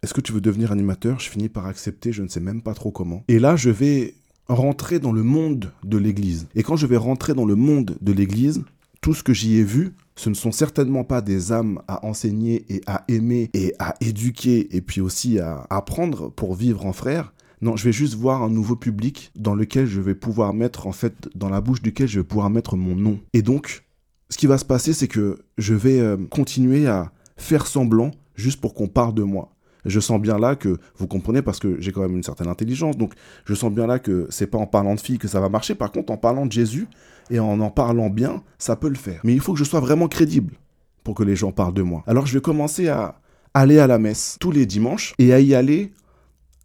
est-ce 0.03 0.13
que 0.13 0.21
tu 0.21 0.31
veux 0.31 0.41
devenir 0.41 0.71
animateur? 0.71 1.19
Je 1.19 1.29
finis 1.29 1.49
par 1.49 1.65
accepter, 1.65 2.11
je 2.11 2.21
ne 2.21 2.27
sais 2.27 2.39
même 2.39 2.61
pas 2.61 2.73
trop 2.73 2.91
comment. 2.91 3.23
Et 3.27 3.39
là, 3.39 3.55
je 3.55 3.69
vais 3.69 4.13
rentrer 4.47 4.99
dans 4.99 5.11
le 5.11 5.23
monde 5.23 5.71
de 5.83 5.97
l'Église. 5.97 6.47
Et 6.55 6.63
quand 6.63 6.75
je 6.75 6.85
vais 6.85 6.97
rentrer 6.97 7.33
dans 7.33 7.45
le 7.45 7.55
monde 7.55 7.97
de 7.99 8.11
l'Église, 8.13 8.63
tout 9.01 9.13
ce 9.13 9.23
que 9.23 9.33
j'y 9.33 9.57
ai 9.57 9.63
vu, 9.63 9.95
ce 10.15 10.29
ne 10.29 10.35
sont 10.35 10.51
certainement 10.51 11.03
pas 11.03 11.21
des 11.21 11.51
âmes 11.51 11.81
à 11.87 12.05
enseigner 12.05 12.65
et 12.69 12.81
à 12.87 13.05
aimer 13.07 13.49
et 13.53 13.73
à 13.79 13.95
éduquer 14.01 14.75
et 14.75 14.81
puis 14.81 15.01
aussi 15.01 15.39
à 15.39 15.65
apprendre 15.69 16.29
pour 16.31 16.55
vivre 16.55 16.85
en 16.85 16.93
frère. 16.93 17.33
Non, 17.61 17.75
je 17.75 17.83
vais 17.83 17.91
juste 17.91 18.13
voir 18.13 18.43
un 18.43 18.49
nouveau 18.49 18.75
public 18.75 19.31
dans 19.35 19.55
lequel 19.55 19.87
je 19.87 19.99
vais 19.99 20.15
pouvoir 20.15 20.53
mettre, 20.53 20.85
en 20.85 20.91
fait, 20.91 21.27
dans 21.35 21.49
la 21.49 21.59
bouche 21.59 21.81
duquel 21.81 22.07
je 22.07 22.19
vais 22.19 22.25
pouvoir 22.25 22.51
mettre 22.51 22.75
mon 22.75 22.95
nom. 22.95 23.19
Et 23.33 23.41
donc, 23.41 23.83
ce 24.29 24.37
qui 24.37 24.45
va 24.45 24.59
se 24.59 24.65
passer, 24.65 24.93
c'est 24.93 25.07
que 25.07 25.39
je 25.57 25.73
vais 25.73 25.99
euh, 25.99 26.17
continuer 26.29 26.85
à 26.85 27.11
faire 27.35 27.65
semblant 27.65 28.11
juste 28.35 28.61
pour 28.61 28.75
qu'on 28.75 28.87
parle 28.87 29.15
de 29.15 29.23
moi 29.23 29.56
je 29.87 29.99
sens 29.99 30.21
bien 30.21 30.37
là 30.37 30.55
que, 30.55 30.77
vous 30.97 31.07
comprenez, 31.07 31.41
parce 31.41 31.59
que 31.59 31.79
j'ai 31.79 31.91
quand 31.91 32.01
même 32.01 32.15
une 32.15 32.23
certaine 32.23 32.47
intelligence, 32.47 32.97
donc 32.97 33.13
je 33.45 33.53
sens 33.53 33.71
bien 33.71 33.87
là 33.87 33.99
que 33.99 34.27
c'est 34.29 34.47
pas 34.47 34.57
en 34.57 34.67
parlant 34.67 34.95
de 34.95 34.99
filles 34.99 35.17
que 35.17 35.27
ça 35.27 35.39
va 35.39 35.49
marcher, 35.49 35.75
par 35.75 35.91
contre 35.91 36.11
en 36.11 36.17
parlant 36.17 36.45
de 36.45 36.51
Jésus 36.51 36.87
et 37.29 37.39
en 37.39 37.59
en 37.59 37.69
parlant 37.69 38.09
bien, 38.09 38.43
ça 38.57 38.75
peut 38.75 38.89
le 38.89 38.95
faire. 38.95 39.21
Mais 39.23 39.33
il 39.33 39.39
faut 39.39 39.53
que 39.53 39.59
je 39.59 39.63
sois 39.63 39.79
vraiment 39.79 40.07
crédible 40.07 40.53
pour 41.03 41.15
que 41.15 41.23
les 41.23 41.35
gens 41.35 41.51
parlent 41.51 41.73
de 41.73 41.81
moi. 41.81 42.03
Alors 42.07 42.25
je 42.25 42.33
vais 42.33 42.41
commencer 42.41 42.87
à 42.87 43.19
aller 43.53 43.79
à 43.79 43.87
la 43.87 43.97
messe 43.97 44.37
tous 44.39 44.51
les 44.51 44.65
dimanches 44.65 45.13
et 45.17 45.33
à 45.33 45.39
y 45.39 45.55
aller 45.55 45.93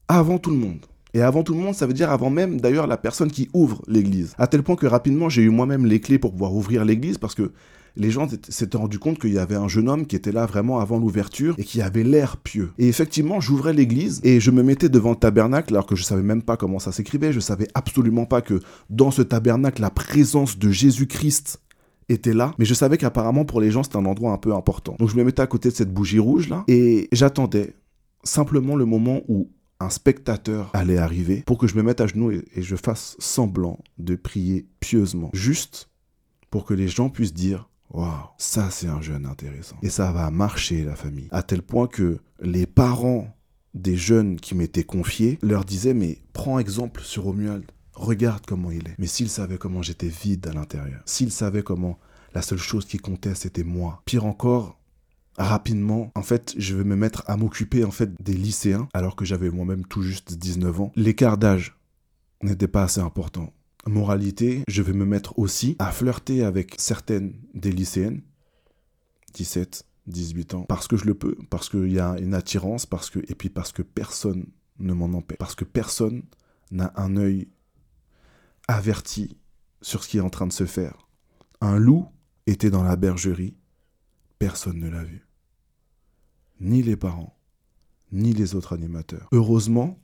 avant 0.09 0.39
tout 0.39 0.51
le 0.51 0.57
monde. 0.57 0.85
Et 1.15 1.21
avant 1.21 1.43
tout 1.43 1.53
le 1.53 1.61
monde, 1.61 1.75
ça 1.75 1.87
veut 1.87 1.93
dire 1.93 2.11
avant 2.11 2.31
même 2.31 2.61
d'ailleurs 2.61 2.87
la 2.87 2.97
personne 2.97 3.31
qui 3.31 3.51
ouvre 3.53 3.83
l'église. 3.87 4.35
À 4.39 4.47
tel 4.47 4.63
point 4.63 4.77
que 4.77 4.87
rapidement, 4.87 5.29
j'ai 5.29 5.43
eu 5.43 5.51
moi-même 5.51 5.85
les 5.85 6.01
clés 6.01 6.19
pour 6.19 6.33
pouvoir 6.33 6.55
ouvrir 6.55 6.85
l'église 6.85 7.19
parce 7.19 7.35
que 7.35 7.53
les 7.97 8.11
gens 8.11 8.27
s'étaient 8.49 8.77
rendus 8.77 8.99
compte 8.99 9.19
qu'il 9.19 9.33
y 9.33 9.39
avait 9.39 9.57
un 9.57 9.69
jeune 9.69 9.89
homme 9.89 10.07
qui 10.07 10.17
était 10.17 10.33
là 10.33 10.47
vraiment 10.47 10.81
avant 10.81 10.99
l'ouverture 10.99 11.55
et 11.59 11.65
qui 11.65 11.83
avait 11.83 12.05
l'air 12.05 12.37
pieux. 12.39 12.71
Et 12.79 12.89
effectivement, 12.89 13.41
j'ouvrais 13.41 13.73
l'église 13.73 14.21
et 14.25 14.41
je 14.41 14.51
me 14.51 14.63
mettais 14.63 14.89
devant 14.89 15.11
le 15.11 15.17
tabernacle 15.17 15.75
alors 15.75 15.87
que 15.87 15.97
je 15.97 16.03
savais 16.03 16.23
même 16.23 16.43
pas 16.43 16.57
comment 16.57 16.79
ça 16.79 16.93
s'écrivait. 16.93 17.33
Je 17.33 17.41
savais 17.41 17.69
absolument 17.75 18.25
pas 18.25 18.41
que 18.41 18.61
dans 18.91 19.11
ce 19.11 19.23
tabernacle, 19.23 19.83
la 19.83 19.91
présence 19.91 20.59
de 20.59 20.71
Jésus-Christ 20.71 21.61
était 22.09 22.35
là, 22.35 22.55
mais 22.59 22.65
je 22.65 22.75
savais 22.75 22.99
qu'apparemment 22.99 23.45
pour 23.45 23.61
les 23.61 23.71
gens 23.71 23.83
c'était 23.83 23.97
un 23.97 24.07
endroit 24.07 24.33
un 24.33 24.39
peu 24.39 24.55
important. 24.55 24.97
Donc 24.99 25.09
je 25.09 25.17
me 25.17 25.25
mettais 25.25 25.43
à 25.43 25.47
côté 25.47 25.69
de 25.71 25.75
cette 25.75 25.93
bougie 25.93 26.19
rouge 26.19 26.49
là 26.49 26.65
et 26.69 27.09
j'attendais 27.13 27.75
simplement 28.25 28.77
le 28.77 28.85
moment 28.85 29.23
où 29.29 29.51
un 29.81 29.91
spectateur 29.91 30.71
allait 30.75 30.99
arriver 30.99 31.43
pour 31.47 31.59
que 31.59 31.67
je 31.67 31.77
me 31.77 31.83
mette 31.83 32.01
à 32.01 32.07
genoux 32.07 32.31
et, 32.31 32.45
et 32.55 32.63
je 32.63 32.77
fasse 32.77 33.17
semblant 33.19 33.79
de 33.99 34.15
prier 34.17 34.67
pieusement, 34.81 35.31
juste 35.33 35.91
pour 36.51 36.65
que 36.65 36.75
les 36.75 36.89
gens 36.89 37.09
puissent 37.09 37.35
dire 37.35 37.69
Waouh, 37.93 38.29
ça 38.39 38.71
c'est 38.71 38.89
un 38.89 39.01
jeune 39.01 39.27
intéressant. 39.27 39.77
Et 39.83 39.91
ça 39.91 40.13
va 40.13 40.31
marcher 40.31 40.85
la 40.85 40.97
famille. 40.97 41.29
À 41.31 41.43
tel 41.43 41.63
point 41.63 41.87
que 41.87 42.19
les 42.41 42.67
parents 42.67 43.37
des 43.75 43.97
jeunes 43.97 44.37
qui 44.37 44.55
m'étaient 44.55 44.85
confiés 44.85 45.39
leur 45.43 45.65
disaient 45.65 45.95
mais 45.95 46.19
prends 46.33 46.59
exemple 46.59 47.03
sur 47.03 47.25
Romuald. 47.25 47.65
Regarde 47.95 48.45
comment 48.47 48.71
il 48.71 48.89
est. 48.89 48.95
Mais 48.99 49.07
s'il 49.07 49.29
savait 49.29 49.59
comment 49.59 49.83
j'étais 49.83 50.09
vide 50.09 50.47
à 50.47 50.53
l'intérieur, 50.53 51.03
s'il 51.05 51.31
savait 51.31 51.63
comment 51.63 51.99
la 52.35 52.41
seule 52.41 52.59
chose 52.59 52.87
qui 52.87 52.97
comptait 52.97 53.35
c'était 53.35 53.65
moi. 53.65 54.03
Pire 54.07 54.25
encore, 54.25 54.81
rapidement, 55.37 56.11
en 56.15 56.23
fait, 56.23 56.55
je 56.57 56.75
vais 56.75 56.85
me 56.85 56.97
mettre 56.97 57.23
à 57.27 57.37
m'occuper 57.37 57.85
en 57.85 57.91
fait 57.91 58.11
des 58.23 58.35
lycéens 58.35 58.89
alors 58.95 59.17
que 59.17 59.27
j'avais 59.27 59.51
moi-même 59.51 59.85
tout 59.85 60.03
juste 60.03 60.39
19 60.39 60.81
ans. 60.81 60.93
L'écart 60.97 61.37
d'âge 61.37 61.77
n'était 62.43 62.69
pas 62.69 62.85
assez 62.85 63.01
important 63.01 63.53
moralité, 63.87 64.63
je 64.69 64.83
vais 64.83 64.93
me 64.93 65.05
mettre 65.05 65.39
aussi 65.39 65.77
à 65.79 65.91
flirter 65.91 66.45
avec 66.45 66.77
certaines 66.79 67.35
des 67.55 67.73
lycéennes, 67.73 68.23
17, 69.35 69.85
18 70.07 70.55
ans, 70.55 70.63
parce 70.63 70.89
que 70.89 70.97
je 70.97 71.05
le 71.05 71.15
peux, 71.15 71.37
parce 71.51 71.69
qu'il 71.69 71.93
y 71.93 71.99
a 71.99 72.17
une 72.19 72.35
attirance, 72.35 72.87
parce 72.87 73.11
que, 73.11 73.19
et 73.19 73.35
puis 73.35 73.49
parce 73.49 73.73
que 73.73 73.83
personne 73.83 74.47
ne 74.79 74.93
m'en 74.93 75.07
empêche, 75.17 75.39
parce 75.39 75.55
que 75.55 75.65
personne 75.65 76.23
n'a 76.71 76.93
un 76.97 77.17
œil 77.17 77.49
averti 78.69 79.37
sur 79.81 80.05
ce 80.05 80.09
qui 80.09 80.19
est 80.19 80.23
en 80.23 80.31
train 80.31 80.47
de 80.47 80.53
se 80.53 80.65
faire. 80.65 81.09
Un 81.61 81.79
loup 81.79 82.07
était 82.47 82.71
dans 82.71 82.83
la 82.83 82.97
bergerie, 82.97 83.57
personne 84.39 84.79
ne 84.79 84.89
l'a 84.89 85.05
vu. 85.05 85.27
Ni 86.61 86.83
les 86.83 86.97
parents, 86.97 87.37
ni 88.13 88.33
les 88.33 88.55
autres 88.55 88.75
animateurs. 88.75 89.29
Heureusement, 89.33 89.99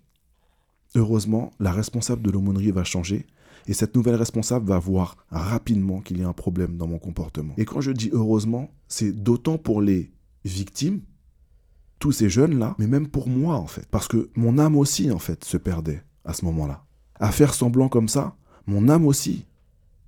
heureusement, 0.94 1.52
la 1.60 1.72
responsable 1.72 2.22
de 2.22 2.30
l'aumônerie 2.30 2.72
va 2.72 2.84
changer 2.84 3.26
et 3.68 3.74
cette 3.74 3.94
nouvelle 3.94 4.14
responsable 4.14 4.66
va 4.66 4.78
voir 4.78 5.18
rapidement 5.30 6.00
qu'il 6.00 6.18
y 6.18 6.24
a 6.24 6.28
un 6.28 6.32
problème 6.32 6.78
dans 6.78 6.86
mon 6.86 6.98
comportement. 6.98 7.52
Et 7.58 7.66
quand 7.66 7.82
je 7.82 7.92
dis 7.92 8.08
heureusement, 8.12 8.70
c'est 8.88 9.12
d'autant 9.12 9.58
pour 9.58 9.82
les 9.82 10.10
victimes, 10.44 11.02
tous 11.98 12.12
ces 12.12 12.30
jeunes-là, 12.30 12.74
mais 12.78 12.86
même 12.86 13.08
pour 13.08 13.28
moi 13.28 13.56
en 13.56 13.66
fait. 13.66 13.86
Parce 13.90 14.08
que 14.08 14.30
mon 14.34 14.58
âme 14.58 14.74
aussi 14.74 15.10
en 15.10 15.18
fait 15.18 15.44
se 15.44 15.58
perdait 15.58 16.02
à 16.24 16.32
ce 16.32 16.46
moment-là. 16.46 16.84
À 17.20 17.30
faire 17.30 17.52
semblant 17.52 17.88
comme 17.88 18.08
ça, 18.08 18.36
mon 18.66 18.88
âme 18.88 19.04
aussi 19.04 19.44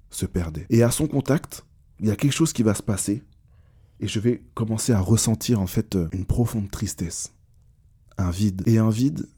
se 0.08 0.24
perdait. 0.24 0.66
Et 0.70 0.82
à 0.82 0.90
son 0.90 1.06
contact, 1.06 1.66
il 2.00 2.06
y 2.06 2.10
a 2.10 2.16
quelque 2.16 2.32
chose 2.32 2.54
qui 2.54 2.62
va 2.62 2.74
se 2.74 2.82
passer. 2.82 3.22
Et 4.00 4.08
je 4.08 4.20
vais 4.20 4.42
commencer 4.54 4.92
à 4.92 5.00
ressentir 5.00 5.60
en 5.60 5.66
fait 5.66 5.98
une 6.12 6.24
profonde 6.24 6.70
tristesse. 6.70 7.34
Un 8.16 8.30
vide. 8.30 8.62
Et 8.66 8.78
un 8.78 8.88
vide 8.88 9.28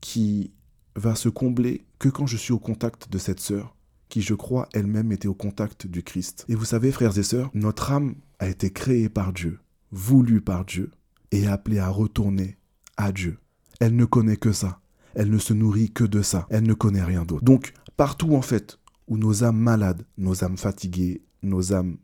qui 0.00 0.50
va 0.98 1.14
se 1.14 1.28
combler 1.28 1.84
que 1.98 2.08
quand 2.08 2.26
je 2.26 2.36
suis 2.36 2.52
au 2.52 2.58
contact 2.58 3.10
de 3.10 3.18
cette 3.18 3.40
sœur, 3.40 3.74
qui 4.08 4.22
je 4.22 4.34
crois 4.34 4.68
elle-même 4.72 5.12
était 5.12 5.28
au 5.28 5.34
contact 5.34 5.86
du 5.86 6.02
Christ. 6.02 6.44
Et 6.48 6.54
vous 6.54 6.64
savez, 6.64 6.92
frères 6.92 7.16
et 7.18 7.22
sœurs, 7.22 7.50
notre 7.54 7.92
âme 7.92 8.14
a 8.38 8.48
été 8.48 8.70
créée 8.70 9.08
par 9.08 9.32
Dieu, 9.32 9.60
voulue 9.90 10.40
par 10.40 10.64
Dieu, 10.64 10.90
et 11.30 11.46
appelée 11.46 11.78
à 11.78 11.88
retourner 11.88 12.56
à 12.96 13.12
Dieu. 13.12 13.38
Elle 13.80 13.96
ne 13.96 14.04
connaît 14.04 14.36
que 14.36 14.52
ça. 14.52 14.80
Elle 15.14 15.30
ne 15.30 15.38
se 15.38 15.52
nourrit 15.52 15.90
que 15.90 16.04
de 16.04 16.22
ça. 16.22 16.46
Elle 16.50 16.64
ne 16.64 16.74
connaît 16.74 17.04
rien 17.04 17.24
d'autre. 17.24 17.44
Donc, 17.44 17.74
partout 17.96 18.34
en 18.34 18.42
fait 18.42 18.78
où 19.06 19.16
nos 19.16 19.44
âmes 19.44 19.58
malades, 19.58 20.04
nos 20.16 20.44
âmes 20.44 20.56
fatiguées, 20.56 21.22
nos 21.42 21.72
âmes, 21.72 21.96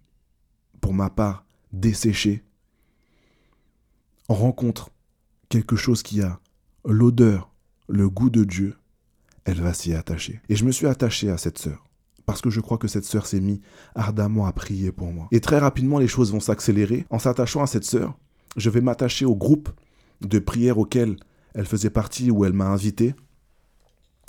pour 0.80 0.94
ma 0.94 1.10
part, 1.10 1.44
desséchées, 1.72 2.44
rencontrent 4.28 4.90
quelque 5.48 5.76
chose 5.76 6.02
qui 6.02 6.22
a 6.22 6.40
l'odeur, 6.84 7.50
le 7.88 8.08
goût 8.08 8.30
de 8.30 8.44
Dieu, 8.44 8.76
elle 9.44 9.60
va 9.60 9.74
s'y 9.74 9.94
attacher. 9.94 10.40
Et 10.48 10.56
je 10.56 10.64
me 10.64 10.72
suis 10.72 10.86
attaché 10.86 11.30
à 11.30 11.38
cette 11.38 11.58
sœur. 11.58 11.84
Parce 12.26 12.40
que 12.40 12.50
je 12.50 12.60
crois 12.60 12.78
que 12.78 12.88
cette 12.88 13.04
sœur 13.04 13.26
s'est 13.26 13.40
mise 13.40 13.60
ardemment 13.94 14.46
à 14.46 14.52
prier 14.52 14.92
pour 14.92 15.12
moi. 15.12 15.28
Et 15.30 15.40
très 15.40 15.58
rapidement, 15.58 15.98
les 15.98 16.08
choses 16.08 16.32
vont 16.32 16.40
s'accélérer. 16.40 17.06
En 17.10 17.18
s'attachant 17.18 17.62
à 17.62 17.66
cette 17.66 17.84
sœur, 17.84 18.16
je 18.56 18.70
vais 18.70 18.80
m'attacher 18.80 19.26
au 19.26 19.34
groupe 19.34 19.68
de 20.22 20.38
prière 20.38 20.78
auquel 20.78 21.16
elle 21.54 21.66
faisait 21.66 21.90
partie, 21.90 22.30
où 22.30 22.44
elle 22.44 22.54
m'a 22.54 22.66
invité. 22.66 23.14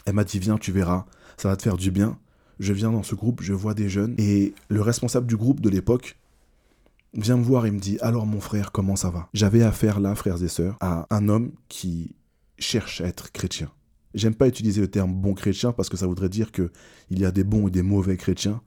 Elle 0.06 0.14
m'a 0.14 0.26
dit, 0.26 0.40
viens, 0.40 0.58
tu 0.58 0.72
verras, 0.72 1.06
ça 1.38 1.50
va 1.50 1.56
te 1.56 1.62
faire 1.62 1.78
du 1.78 1.90
bien. 1.90 2.20
Je 2.60 2.74
viens 2.74 2.92
dans 2.92 3.04
ce 3.04 3.16
groupe, 3.16 3.42
je 3.42 3.54
vois 3.54 3.74
des 3.74 3.90
jeunes. 3.90 4.16
Et 4.18 4.54
le 4.68 4.82
responsable 4.82 5.28
du 5.28 5.38
groupe 5.38 5.62
de 5.62 5.70
l'époque 5.70 6.18
vient 7.14 7.38
me 7.38 7.44
voir 7.44 7.66
et 7.66 7.72
me 7.72 7.80
dit, 7.80 7.98
alors 8.02 8.26
mon 8.26 8.42
frère, 8.42 8.72
comment 8.72 8.96
ça 8.96 9.10
va? 9.10 9.30
J'avais 9.34 9.64
affaire 9.64 10.00
là, 10.00 10.16
frères 10.16 10.44
et 10.44 10.48
sœurs, 10.48 10.76
à 10.82 11.08
un 11.10 11.30
homme 11.30 11.52
qui 11.70 12.16
cherche 12.60 13.02
à 13.02 13.06
être 13.06 13.32
chrétien. 13.32 13.72
J'aime 14.16 14.34
pas 14.34 14.48
utiliser 14.48 14.82
le 14.82 14.88
terme 14.88 15.14
bon 15.14 15.34
chrétien 15.34 15.74
parce 15.74 15.90
que 15.90 15.98
ça 15.98 16.08
voudrait 16.08 16.30
dire 16.30 16.52
qu'il 16.52 16.70
y 17.12 17.26
a 17.26 17.32
des 17.32 17.44
bons 17.44 17.68
et 17.68 17.72
des 17.72 17.82
mauvais 17.82 18.16
chrétiens. 18.16 18.62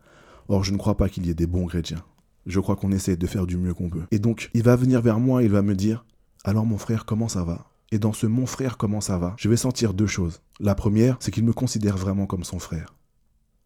Or, 0.49 0.63
je 0.63 0.73
ne 0.73 0.79
crois 0.79 0.97
pas 0.97 1.09
qu'il 1.09 1.27
y 1.27 1.31
ait 1.31 1.35
des 1.35 1.47
bons 1.47 1.67
chrétiens. 1.67 2.05
Je 2.47 2.61
crois 2.61 2.77
qu'on 2.77 2.93
essaie 2.93 3.17
de 3.17 3.27
faire 3.27 3.47
du 3.47 3.57
mieux 3.57 3.75
qu'on 3.75 3.89
peut. 3.89 4.05
Et 4.11 4.19
donc, 4.19 4.51
il 4.53 4.63
va 4.63 4.77
venir 4.77 5.01
vers 5.01 5.19
moi, 5.19 5.43
il 5.43 5.51
va 5.51 5.63
me 5.63 5.75
dire 5.75 6.05
Alors, 6.45 6.67
mon 6.67 6.79
frère, 6.79 7.07
comment 7.07 7.29
ça 7.29 7.45
va? 7.45 7.67
Et 7.91 7.99
dans 7.99 8.13
ce 8.13 8.27
mon 8.27 8.47
frère, 8.47 8.77
comment 8.77 9.01
ça 9.01 9.17
va 9.17 9.35
Je 9.39 9.49
vais 9.49 9.57
sentir 9.57 9.95
deux 9.95 10.07
choses. 10.07 10.43
La 10.61 10.75
première, 10.75 11.17
c'est 11.21 11.31
qu'il 11.31 11.45
me 11.45 11.55
considère 11.55 11.97
vraiment 11.97 12.27
comme 12.27 12.45
son 12.45 12.59
frère. 12.59 12.95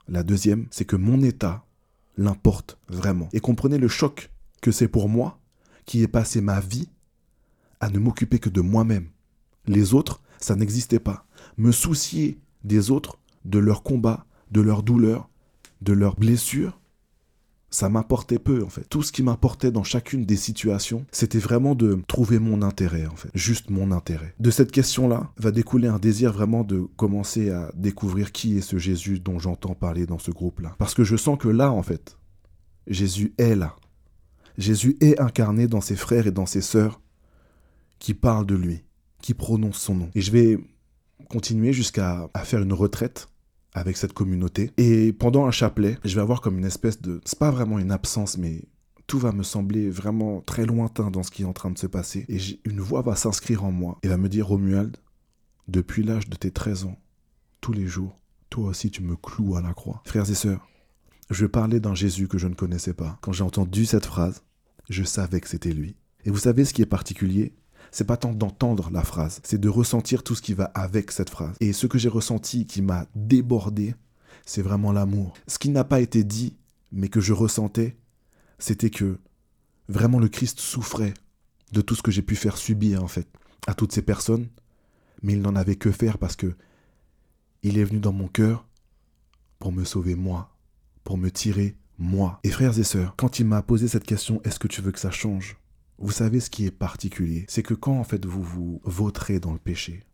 La 0.07 0.23
deuxième, 0.23 0.67
c'est 0.71 0.85
que 0.85 0.97
mon 0.97 1.21
état 1.23 1.65
l'importe 2.17 2.79
vraiment. 2.89 3.29
Et 3.33 3.41
comprenez 3.41 3.79
le 3.79 3.89
choc 3.89 4.31
que 4.61 4.71
c'est 4.71 4.89
pour 4.89 5.09
moi 5.09 5.41
qui 5.87 6.03
ai 6.03 6.09
passé 6.09 6.41
ma 6.41 6.61
vie 6.61 6.89
à 7.81 7.91
ne 7.91 7.99
m'occuper 7.99 8.39
que 8.39 8.49
de 8.49 8.61
moi-même. 8.61 9.09
Les 9.67 9.95
autres, 9.95 10.23
ça 10.39 10.55
n'existait 10.55 11.01
pas 11.01 11.27
me 11.59 11.73
soucier 11.73 12.39
des 12.65 12.91
autres, 12.91 13.19
de 13.45 13.59
leurs 13.59 13.83
combats, 13.83 14.27
de 14.51 14.61
leurs 14.61 14.83
douleurs, 14.83 15.29
de 15.81 15.93
leurs 15.93 16.17
blessures, 16.17 16.79
ça 17.73 17.89
m'importait 17.89 18.39
peu 18.39 18.63
en 18.63 18.69
fait. 18.69 18.87
Tout 18.89 19.03
ce 19.03 19.13
qui 19.13 19.23
m'importait 19.23 19.73
dans 19.73 19.83
chacune 19.83 20.25
des 20.25 20.37
situations, 20.37 21.07
c'était 21.11 21.39
vraiment 21.39 21.75
de 21.75 22.01
trouver 22.07 22.39
mon 22.39 22.63
intérêt 22.63 23.07
en 23.07 23.17
fait, 23.17 23.31
juste 23.35 23.71
mon 23.71 23.91
intérêt. 23.91 24.35
De 24.39 24.51
cette 24.51 24.71
question-là 24.71 25.33
va 25.39 25.51
découler 25.51 25.89
un 25.89 25.99
désir 25.99 26.33
vraiment 26.33 26.65
de 26.65 26.87
commencer 26.97 27.51
à 27.51 27.73
découvrir 27.75 28.31
qui 28.31 28.59
est 28.59 28.61
ce 28.61 28.77
Jésus 28.77 29.21
dont 29.21 29.39
j'entends 29.39 29.75
parler 29.75 30.07
dans 30.07 30.19
ce 30.19 30.31
groupe-là. 30.31 30.75
Parce 30.79 30.95
que 30.95 31.03
je 31.03 31.17
sens 31.17 31.39
que 31.39 31.49
là 31.49 31.73
en 31.73 31.83
fait, 31.83 32.19
Jésus 32.87 33.33
est 33.39 33.57
là. 33.57 33.77
Jésus 34.59 34.99
est 35.01 35.19
incarné 35.19 35.67
dans 35.67 35.81
ses 35.81 35.97
frères 35.97 36.27
et 36.27 36.33
dans 36.33 36.47
ses 36.47 36.61
sœurs 36.61 37.01
qui 37.99 38.13
parlent 38.13 38.47
de 38.47 38.55
lui, 38.55 38.85
qui 39.23 39.33
prononcent 39.33 39.81
son 39.81 39.95
nom. 39.95 40.11
Et 40.15 40.21
je 40.21 40.31
vais 40.31 40.59
continuer 41.33 41.73
jusqu'à 41.73 42.31
faire 42.45 42.61
une 42.63 42.75
retraite 42.75 43.29
avec 43.73 43.97
cette 43.97 44.13
communauté. 44.13 44.71
Et 44.77 45.15
pendant 45.15 45.47
un 45.47 45.51
chapelet, 45.51 45.99
je 46.05 46.15
vais 46.15 46.21
avoir 46.21 46.43
comme 46.43 46.59
une 46.59 46.67
espèce 46.67 47.01
de... 47.01 47.21
C'est 47.25 47.39
pas 47.39 47.51
vraiment 47.51 47.79
une 47.79 47.91
absence, 47.91 48.37
mais 48.37 48.65
tout 49.07 49.19
va 49.19 49.33
me 49.33 49.43
sembler 49.43 49.89
vraiment 49.89 50.43
très 50.43 50.67
lointain 50.67 51.11
dans 51.11 51.23
ce 51.23 51.31
qui 51.31 51.43
est 51.43 51.47
en 51.47 51.55
train 51.55 51.71
de 51.71 51.79
se 51.79 51.87
passer. 51.87 52.27
Et 52.29 52.39
une 52.69 52.81
voix 52.81 53.01
va 53.01 53.17
s'inscrire 53.17 53.65
en 53.65 53.73
moi 53.73 53.99
et 54.03 54.09
va 54.09 54.19
me 54.19 54.29
dire, 54.29 54.47
Romuald, 54.47 54.99
depuis 55.69 56.03
l'âge 56.03 56.29
de 56.29 56.37
tes 56.37 56.51
13 56.51 56.85
ans, 56.85 56.99
tous 57.63 57.73
les 57.73 57.87
jours, 57.87 58.19
toi 58.51 58.69
aussi 58.69 58.91
tu 58.91 59.03
me 59.03 59.17
cloues 59.17 59.57
à 59.57 59.63
la 59.63 59.73
croix. 59.73 60.03
Frères 60.05 60.31
et 60.31 60.35
sœurs, 60.35 60.69
je 61.31 61.47
parlais 61.47 61.81
d'un 61.81 61.95
Jésus 61.95 62.29
que 62.29 62.39
je 62.39 62.49
ne 62.49 62.55
connaissais 62.55 62.93
pas. 62.93 63.19
Quand 63.23 63.33
j'ai 63.33 63.45
entendu 63.45 63.87
cette 63.87 64.07
phrase, 64.07 64.43
je 64.91 65.03
savais 65.03 65.41
que 65.41 65.49
c'était 65.49 65.73
lui. 65.73 65.97
Et 66.27 66.31
vous 66.31 66.39
savez 66.39 66.67
ce 66.67 66.75
qui 66.75 66.83
est 66.83 66.87
particulier? 66.87 67.55
C'est 67.93 68.07
pas 68.07 68.17
tant 68.17 68.33
d'entendre 68.33 68.91
la 68.91 69.05
phrase, 69.05 69.41
c'est 69.45 69.61
de 69.61 69.69
ressentir 69.69 70.25
tout 70.25 70.35
ce 70.35 70.43
qui 70.43 70.55
va 70.55 70.65
avec 70.75 71.13
cette 71.13 71.31
phrase. 71.31 71.55
Et 71.61 71.73
ce 71.73 71.87
que 71.87 71.99
j'ai 71.99 72.09
ressenti 72.09 72.67
qui 72.67 72.81
m'a 72.83 73.07
débordé, 73.15 73.95
c'est 74.47 74.63
vraiment 74.63 74.93
l'amour. 74.93 75.35
Ce 75.47 75.59
qui 75.59 75.69
n'a 75.69 75.85
pas 75.85 76.01
été 76.01 76.25
dit, 76.25 76.57
mais 76.91 77.09
que 77.09 77.21
je 77.21 77.35
ressentais, 77.35 77.97
c'était 78.59 78.91
que 78.91 79.19
vraiment 79.89 80.19
le 80.19 80.29
Christ 80.29 80.59
souffrait 80.59 81.15
de 81.73 81.83
tout 81.83 81.95
ce 81.95 82.03
que 82.03 82.11
j'ai 82.11 82.23
pu 82.23 82.35
faire 82.35 82.57
subir 82.57 83.05
en 83.05 83.09
fait 83.09 83.29
à 83.67 83.75
toutes 83.75 83.93
ces 83.93 84.03
personnes, 84.03 84.49
mais 85.23 85.35
il 85.35 85.43
n'en 85.43 85.55
avait 85.55 85.77
que 85.77 85.93
faire 85.93 86.19
parce 86.19 86.35
que 86.35 86.55
il 87.63 87.79
est 87.79 87.85
venu 87.85 88.01
dans 88.01 88.13
mon 88.13 88.27
cœur 88.27 88.67
pour 89.59 89.71
me 89.71 89.85
sauver 89.85 90.15
moi, 90.15 90.57
pour 91.05 91.19
me 91.19 91.31
tirer 91.31 91.77
moi. 91.99 92.41
Et 92.43 92.51
frères 92.51 92.79
et 92.79 92.85
sœurs, 92.85 93.15
quand 93.17 93.39
il 93.39 93.47
m'a 93.47 93.63
posé 93.63 93.87
cette 93.87 94.05
question, 94.05 94.41
est-ce 94.45 94.59
que 94.59 94.67
tu 94.67 94.81
veux 94.81 94.93
que 94.93 94.99
ça 94.99 95.11
change? 95.11 95.62
Vous 96.03 96.13
savez 96.13 96.41
ce 96.41 96.51
qui 96.51 96.67
est 96.67 96.71
particulier, 96.71 97.45
c'est 97.49 97.63
que 97.63 97.75
quand 97.75 97.99
en 97.99 98.05
fait 98.05 98.27
vous 98.27 98.43
vous 98.43 98.81
vautrez 98.85 99.41
dans 99.41 99.53
le 99.53 99.59
péché, 99.59 100.05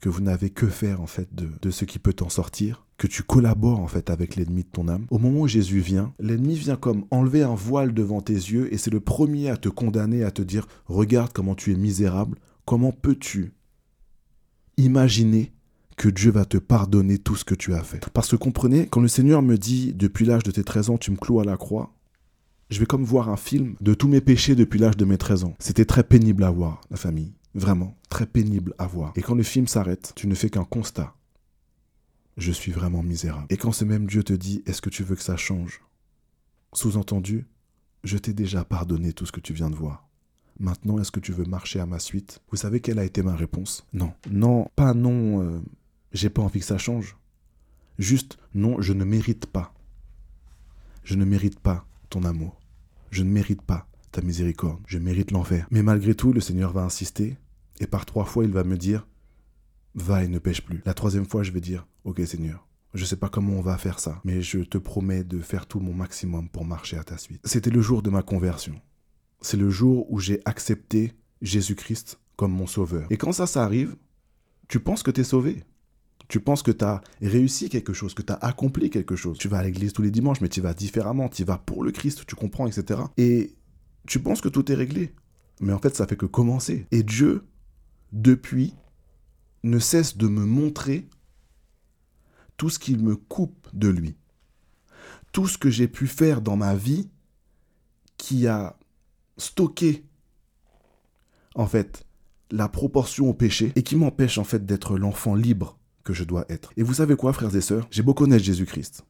que 0.00 0.08
vous 0.08 0.22
n'avez 0.22 0.50
que 0.50 0.66
faire 0.66 1.00
en 1.00 1.06
fait 1.06 1.28
de, 1.34 1.70
ce 1.70 1.84
qui 1.84 1.98
peut 1.98 2.14
t'en 2.14 2.30
sortir, 2.30 2.86
que 2.96 3.06
tu 3.06 3.22
collabores 3.22 3.80
en 3.80 3.86
fait 3.86 4.10
avec 4.10 4.34
l'ennemi 4.36 4.62
de 4.62 4.68
ton 4.68 4.88
âme. 4.88 5.06
Au 5.10 5.18
moment 5.18 5.40
où 5.40 5.48
Jésus 5.48 5.80
vient, 5.80 6.14
l'ennemi 6.18 6.54
vient 6.54 6.76
comme 6.76 7.04
enlever 7.10 7.42
un 7.42 7.54
voile 7.54 7.92
devant 7.92 8.22
tes 8.22 8.32
yeux 8.32 8.72
et 8.72 8.78
c'est 8.78 8.90
le 8.90 9.00
premier 9.00 9.50
à 9.50 9.56
te 9.56 9.68
condamner, 9.68 10.24
à 10.24 10.30
te 10.30 10.42
dire 10.42 10.66
regarde 10.86 11.32
comment 11.32 11.54
tu 11.54 11.72
es 11.72 11.76
misérable, 11.76 12.38
comment 12.64 12.92
peux-tu 12.92 13.52
imaginer 14.78 15.52
que 15.96 16.08
Dieu 16.08 16.30
va 16.30 16.46
te 16.46 16.56
pardonner 16.56 17.18
tout 17.18 17.36
ce 17.36 17.44
que 17.44 17.54
tu 17.54 17.74
as 17.74 17.82
fait. 17.82 18.08
Parce 18.14 18.30
que 18.30 18.36
comprenez, 18.36 18.86
quand 18.86 19.02
le 19.02 19.08
Seigneur 19.08 19.42
me 19.42 19.58
dit 19.58 19.92
depuis 19.92 20.24
l'âge 20.24 20.44
de 20.44 20.50
tes 20.50 20.64
13 20.64 20.90
ans 20.90 20.98
tu 20.98 21.10
me 21.10 21.16
cloues 21.16 21.40
à 21.40 21.44
la 21.44 21.58
croix, 21.58 21.92
je 22.70 22.78
vais 22.78 22.86
comme 22.86 23.04
voir 23.04 23.28
un 23.28 23.36
film 23.36 23.74
de 23.80 23.94
tous 23.94 24.08
mes 24.08 24.20
péchés 24.20 24.54
depuis 24.54 24.78
l'âge 24.78 24.96
de 24.96 25.04
mes 25.04 25.18
13 25.18 25.44
ans. 25.44 25.54
C'était 25.58 25.84
très 25.84 26.04
pénible 26.04 26.44
à 26.44 26.50
voir, 26.50 26.80
la 26.90 26.96
famille. 26.96 27.34
Vraiment, 27.54 27.96
très 28.08 28.26
pénible 28.26 28.74
à 28.78 28.86
voir. 28.86 29.12
Et 29.16 29.22
quand 29.22 29.34
le 29.34 29.42
film 29.42 29.66
s'arrête, 29.66 30.12
tu 30.14 30.28
ne 30.28 30.36
fais 30.36 30.50
qu'un 30.50 30.64
constat. 30.64 31.14
Je 32.36 32.52
suis 32.52 32.70
vraiment 32.70 33.02
misérable. 33.02 33.46
Et 33.50 33.56
quand 33.56 33.72
ce 33.72 33.84
même 33.84 34.06
Dieu 34.06 34.22
te 34.22 34.32
dit, 34.32 34.62
est-ce 34.66 34.80
que 34.80 34.90
tu 34.90 35.02
veux 35.02 35.16
que 35.16 35.22
ça 35.22 35.36
change? 35.36 35.82
Sous-entendu, 36.72 37.46
je 38.04 38.16
t'ai 38.18 38.32
déjà 38.32 38.64
pardonné 38.64 39.12
tout 39.12 39.26
ce 39.26 39.32
que 39.32 39.40
tu 39.40 39.52
viens 39.52 39.68
de 39.68 39.74
voir. 39.74 40.08
Maintenant, 40.60 41.00
est-ce 41.00 41.10
que 41.10 41.20
tu 41.20 41.32
veux 41.32 41.44
marcher 41.44 41.80
à 41.80 41.86
ma 41.86 41.98
suite? 41.98 42.40
Vous 42.50 42.56
savez 42.56 42.80
quelle 42.80 43.00
a 43.00 43.04
été 43.04 43.22
ma 43.22 43.34
réponse? 43.34 43.84
Non. 43.92 44.12
Non, 44.30 44.70
pas 44.76 44.94
non, 44.94 45.42
euh, 45.42 45.60
j'ai 46.12 46.30
pas 46.30 46.42
envie 46.42 46.60
que 46.60 46.66
ça 46.66 46.78
change. 46.78 47.16
Juste, 47.98 48.38
non, 48.54 48.80
je 48.80 48.92
ne 48.92 49.04
mérite 49.04 49.46
pas. 49.46 49.74
Je 51.02 51.16
ne 51.16 51.24
mérite 51.24 51.58
pas 51.58 51.84
ton 52.10 52.24
amour. 52.24 52.59
Je 53.10 53.22
ne 53.22 53.30
mérite 53.30 53.62
pas 53.62 53.86
ta 54.12 54.22
miséricorde, 54.22 54.80
je 54.86 54.98
mérite 54.98 55.30
l'enfer. 55.30 55.66
Mais 55.70 55.82
malgré 55.82 56.14
tout, 56.14 56.32
le 56.32 56.40
Seigneur 56.40 56.72
va 56.72 56.82
insister, 56.82 57.36
et 57.78 57.86
par 57.86 58.06
trois 58.06 58.24
fois, 58.24 58.44
il 58.44 58.50
va 58.50 58.64
me 58.64 58.76
dire, 58.76 59.06
va 59.94 60.24
et 60.24 60.28
ne 60.28 60.38
pêche 60.38 60.62
plus. 60.62 60.82
La 60.84 60.94
troisième 60.94 61.26
fois, 61.26 61.42
je 61.42 61.52
vais 61.52 61.60
dire, 61.60 61.86
ok 62.04 62.20
Seigneur, 62.26 62.66
je 62.94 63.02
ne 63.02 63.06
sais 63.06 63.16
pas 63.16 63.28
comment 63.28 63.54
on 63.54 63.62
va 63.62 63.78
faire 63.78 64.00
ça, 64.00 64.20
mais 64.24 64.42
je 64.42 64.60
te 64.60 64.78
promets 64.78 65.24
de 65.24 65.38
faire 65.38 65.66
tout 65.66 65.80
mon 65.80 65.92
maximum 65.92 66.48
pour 66.48 66.64
marcher 66.64 66.98
à 66.98 67.04
ta 67.04 67.18
suite. 67.18 67.40
C'était 67.44 67.70
le 67.70 67.80
jour 67.80 68.02
de 68.02 68.10
ma 68.10 68.22
conversion. 68.22 68.80
C'est 69.40 69.56
le 69.56 69.70
jour 69.70 70.10
où 70.12 70.18
j'ai 70.18 70.40
accepté 70.44 71.12
Jésus-Christ 71.40 72.18
comme 72.36 72.52
mon 72.52 72.66
sauveur. 72.66 73.06
Et 73.10 73.16
quand 73.16 73.32
ça, 73.32 73.46
ça 73.46 73.64
arrive, 73.64 73.96
tu 74.68 74.80
penses 74.80 75.02
que 75.02 75.10
tu 75.10 75.20
es 75.20 75.24
sauvé. 75.24 75.64
Tu 76.30 76.38
penses 76.38 76.62
que 76.62 76.70
tu 76.70 76.84
as 76.84 77.00
réussi 77.20 77.68
quelque 77.68 77.92
chose, 77.92 78.14
que 78.14 78.22
tu 78.22 78.32
as 78.32 78.36
accompli 78.36 78.88
quelque 78.88 79.16
chose. 79.16 79.36
Tu 79.36 79.48
vas 79.48 79.58
à 79.58 79.64
l'église 79.64 79.92
tous 79.92 80.02
les 80.02 80.12
dimanches, 80.12 80.40
mais 80.40 80.48
tu 80.48 80.60
vas 80.60 80.74
différemment, 80.74 81.28
tu 81.28 81.42
vas 81.42 81.58
pour 81.58 81.82
le 81.82 81.90
Christ, 81.90 82.24
tu 82.24 82.36
comprends, 82.36 82.68
etc. 82.68 83.00
Et 83.16 83.56
tu 84.06 84.20
penses 84.20 84.40
que 84.40 84.48
tout 84.48 84.70
est 84.70 84.76
réglé. 84.76 85.12
Mais 85.60 85.72
en 85.72 85.80
fait, 85.80 85.96
ça 85.96 86.06
fait 86.06 86.16
que 86.16 86.26
commencer. 86.26 86.86
Et 86.92 87.02
Dieu, 87.02 87.48
depuis, 88.12 88.74
ne 89.64 89.80
cesse 89.80 90.16
de 90.16 90.28
me 90.28 90.46
montrer 90.46 91.08
tout 92.56 92.70
ce 92.70 92.78
qu'il 92.78 93.02
me 93.02 93.16
coupe 93.16 93.66
de 93.72 93.88
lui. 93.88 94.14
Tout 95.32 95.48
ce 95.48 95.58
que 95.58 95.68
j'ai 95.68 95.88
pu 95.88 96.06
faire 96.06 96.42
dans 96.42 96.56
ma 96.56 96.76
vie 96.76 97.10
qui 98.18 98.46
a 98.46 98.78
stocké, 99.36 100.04
en 101.56 101.66
fait, 101.66 102.06
la 102.52 102.68
proportion 102.68 103.28
au 103.28 103.34
péché 103.34 103.72
et 103.74 103.82
qui 103.82 103.96
m'empêche 103.96 104.38
en 104.38 104.44
fait 104.44 104.64
d'être 104.64 104.96
l'enfant 104.96 105.34
libre 105.34 105.79
que 106.04 106.12
je 106.12 106.24
dois 106.24 106.44
être. 106.48 106.72
Et 106.76 106.82
vous 106.82 106.94
savez 106.94 107.16
quoi, 107.16 107.32
frères 107.32 107.54
et 107.54 107.60
sœurs? 107.60 107.86
J'ai 107.90 108.02
beau 108.02 108.14
connaître 108.14 108.44
Jésus-Christ. 108.44 109.04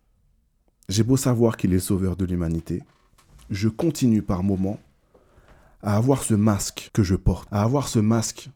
J'ai 0.89 1.03
beau 1.03 1.17
savoir 1.17 1.57
qu'il 1.57 1.73
est 1.73 1.79
sauveur 1.79 2.17
de 2.17 2.25
l'humanité. 2.25 2.83
Je 3.51 3.69
continue 3.69 4.23
par 4.23 4.43
moments 4.43 4.81
à 5.83 5.97
avoir 5.97 6.23
ce 6.23 6.35
masque 6.35 6.91
que 6.93 7.03
je 7.03 7.15
porte, 7.15 7.49
à 7.51 7.63
avoir 7.63 7.89
ce 7.89 7.99
masque 7.99 8.51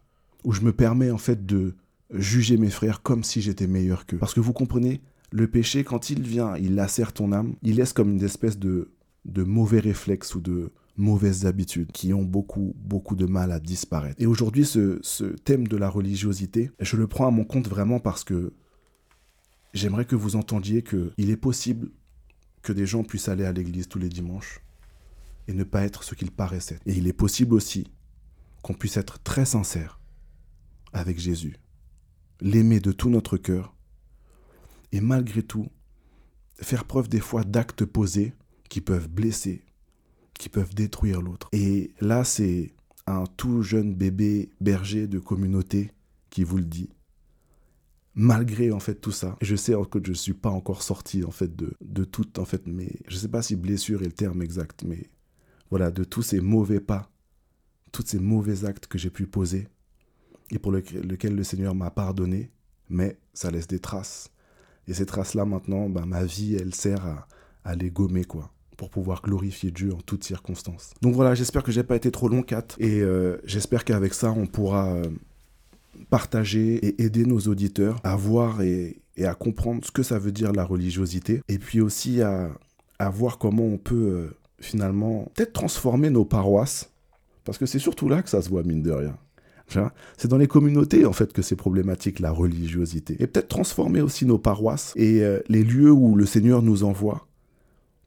où 0.45 0.53
je 0.53 0.61
me 0.61 0.73
permets 0.73 1.11
en 1.11 1.19
fait 1.19 1.47
de 1.47 1.75
juger 2.11 2.57
mes 2.57 2.71
frères 2.71 3.03
comme 3.03 3.25
si 3.25 3.41
j'étais 3.41 3.67
meilleur 3.67 4.07
qu'eux. 4.07 4.19
Parce 4.19 4.35
que 4.35 4.41
vous 4.41 4.53
comprenez, 4.53 5.01
le 5.33 5.49
péché, 5.49 5.85
quand 5.85 6.11
il 6.11 6.23
vient, 6.23 6.57
il 6.57 6.75
lacère 6.75 7.13
ton 7.13 7.33
âme, 7.33 7.55
il 7.63 7.77
laisse 7.77 7.93
comme 7.93 8.11
une 8.11 8.23
espèce 8.23 8.59
de, 8.59 8.93
de 9.25 9.43
mauvais 9.43 9.81
réflexe 9.81 10.35
ou 10.35 10.41
de, 10.41 10.71
mauvaises 10.97 11.47
habitudes 11.47 11.91
qui 11.93 12.13
ont 12.15 12.23
beaucoup, 12.23 12.75
beaucoup 12.79 13.17
de 13.17 13.27
mal 13.27 13.53
à 13.53 13.61
disparaître. 13.61 14.21
Et 14.21 14.27
aujourd'hui, 14.27 14.65
ce, 14.65 15.25
thème 15.45 15.67
de 15.67 15.77
la 15.77 15.89
religiosité, 15.89 16.71
je 16.81 16.97
le 16.97 17.07
prends 17.07 17.27
à 17.27 17.31
mon 17.31 17.45
compte 17.45 17.69
vraiment 17.69 17.99
parce 17.99 18.25
que 18.25 18.53
j'aimerais 19.73 20.05
que 20.05 20.17
vous 20.17 20.37
entendiez 20.37 20.83
qu'il 20.83 21.31
est 21.31 21.37
possible 21.37 21.91
que 22.63 22.73
des 22.73 22.87
gens 22.87 23.03
puissent 23.03 23.29
aller 23.29 23.45
à 23.45 23.53
l'église 23.53 23.89
tous 23.89 23.99
les 23.99 24.09
dimanches 24.09 24.61
et 25.49 25.53
ne 25.53 25.65
pas 25.65 25.83
être 25.83 26.05
ce 26.05 26.15
qu'ils 26.15 26.31
paraissaient. 26.31 26.79
Et 26.87 26.95
il 26.95 27.07
est 27.07 27.13
possible 27.13 27.55
aussi 27.55 27.87
qu'on 28.63 28.75
puisse 28.75 28.97
être 28.97 29.23
très 29.23 29.45
sincère 29.45 30.01
avec 30.93 31.19
Jésus, 31.19 31.57
l'aimer 32.41 32.81
de 32.81 32.93
tout 32.93 33.11
notre 33.11 33.37
cœur, 33.37 33.75
et 34.93 35.01
malgré 35.01 35.43
tout, 35.43 35.69
faire 36.61 36.85
preuve 36.85 37.09
des 37.09 37.21
fois 37.21 37.43
d'actes 37.43 37.85
posés 37.85 38.33
qui 38.69 38.81
peuvent 38.81 39.09
blesser, 39.09 39.65
qui 40.39 40.49
peuvent 40.49 40.75
détruire 40.75 41.23
l'autre. 41.23 41.49
Et 41.53 41.93
là, 42.01 42.25
c'est 42.25 42.75
un 43.07 43.25
tout 43.37 43.63
jeune 43.63 43.95
bébé 43.95 44.51
berger 44.61 45.07
de 45.07 45.19
communauté 45.19 45.93
qui 46.31 46.45
vous 46.45 46.59
le 46.59 46.65
dit. 46.65 46.91
Malgré 48.15 48.71
en 48.71 48.81
fait 48.81 48.97
tout 48.97 49.11
ça, 49.11 49.37
je 49.41 49.57
sais 49.57 49.75
que 49.91 49.99
je 50.03 50.11
ne 50.11 50.15
suis 50.15 50.35
pas 50.35 50.51
encore 50.51 50.83
sorti 50.83 51.25
en 51.25 51.31
fait 51.31 51.55
de, 51.57 51.75
de 51.81 52.05
tout 52.05 52.39
en 52.39 52.45
fait, 52.45 52.67
mais 52.67 52.91
je 53.09 53.17
ne 53.17 53.21
sais 53.21 53.29
pas 53.29 53.43
si 53.43 53.57
blessure 53.57 54.03
est 54.03 54.07
le 54.07 54.13
terme 54.13 54.43
exact, 54.43 54.85
mais 54.85 55.11
voilà, 55.71 55.91
de 55.91 56.05
tous 56.05 56.23
ces 56.23 56.41
mauvais 56.41 56.81
pas, 56.81 57.11
tous 57.91 58.05
ces 58.07 58.21
mauvais 58.21 58.65
actes 58.65 58.87
que 58.87 58.99
j'ai 58.99 59.11
pu 59.11 59.27
poser 59.27 59.69
et 60.51 60.59
pour 60.59 60.73
lesquels 60.73 61.35
le 61.35 61.45
Seigneur 61.45 61.75
m'a 61.75 61.91
pardonné, 61.91 62.53
mais 62.89 63.19
ça 63.33 63.51
laisse 63.51 63.67
des 63.67 63.81
traces. 63.81 64.31
Et 64.87 64.95
ces 64.95 65.07
traces-là 65.07 65.45
maintenant, 65.45 65.89
ben, 65.89 66.07
ma 66.07 66.25
vie, 66.25 66.55
elle 66.55 66.75
sert 66.75 67.05
à, 67.05 67.27
à 67.65 67.75
les 67.75 67.91
gommer 67.91 68.25
quoi 68.25 68.53
pour 68.77 68.91
pouvoir 68.91 69.23
glorifier 69.23 69.71
Dieu 69.71 69.93
en 69.93 70.01
toutes 70.01 70.25
circonstances. 70.25 70.93
Donc 71.03 71.15
voilà, 71.15 71.35
j'espère 71.35 71.63
que 71.63 71.73
j'ai 71.73 71.83
pas 71.83 71.97
été 71.97 72.11
trop 72.11 72.29
long, 72.29 72.43
Kat, 72.43 72.67
et 72.79 73.01
euh, 73.01 73.37
j'espère 73.45 73.85
qu'avec 73.85 74.15
ça, 74.15 74.33
on 74.33 74.47
pourra 74.47 74.95
euh, 74.95 75.03
partager 76.11 76.75
et 76.75 77.03
aider 77.03 77.25
nos 77.25 77.41
auditeurs 77.41 78.01
à 78.05 78.17
voir 78.17 78.63
et, 78.63 79.01
à 79.23 79.35
comprendre 79.35 79.85
ce 79.85 79.93
que 79.93 80.03
ça 80.03 80.19
veut 80.19 80.33
dire 80.33 80.53
la 80.53 80.65
religiosité, 80.65 81.41
et 81.49 81.59
puis 81.59 81.81
aussi 81.81 82.21
à, 82.21 82.51
voir 83.11 83.39
comment 83.39 83.65
on 83.65 83.77
peut 83.77 83.95
euh, 83.95 84.37
finalement 84.61 85.31
peut-être 85.35 85.53
transformer 85.53 86.11
nos 86.11 86.25
paroisses, 86.25 86.91
parce 87.45 87.59
que 87.59 87.67
c'est 87.67 87.79
surtout 87.79 88.09
là 88.09 88.23
que 88.23 88.31
ça 88.31 88.41
se 88.43 88.49
voit, 88.49 88.63
mine 88.63 88.83
de 88.83 88.91
rien. 88.91 89.17
C'est 90.19 90.29
dans 90.29 90.37
les 90.37 90.47
communautés 90.47 91.07
en 91.07 91.13
fait 91.13 91.33
que 91.33 91.43
c'est 91.43 91.57
problématique 91.57 92.21
la 92.21 92.31
religiosité. 92.31 93.17
Et 93.19 93.27
peut-être 93.27 93.49
transformer 93.49 94.03
aussi 94.03 94.27
nos 94.27 94.39
paroisses 94.39 94.93
et 94.95 95.23
les 95.49 95.65
lieux 95.65 95.91
où 95.91 96.17
le 96.17 96.27
Seigneur 96.27 96.63
nous 96.63 96.85
envoie 96.85 97.27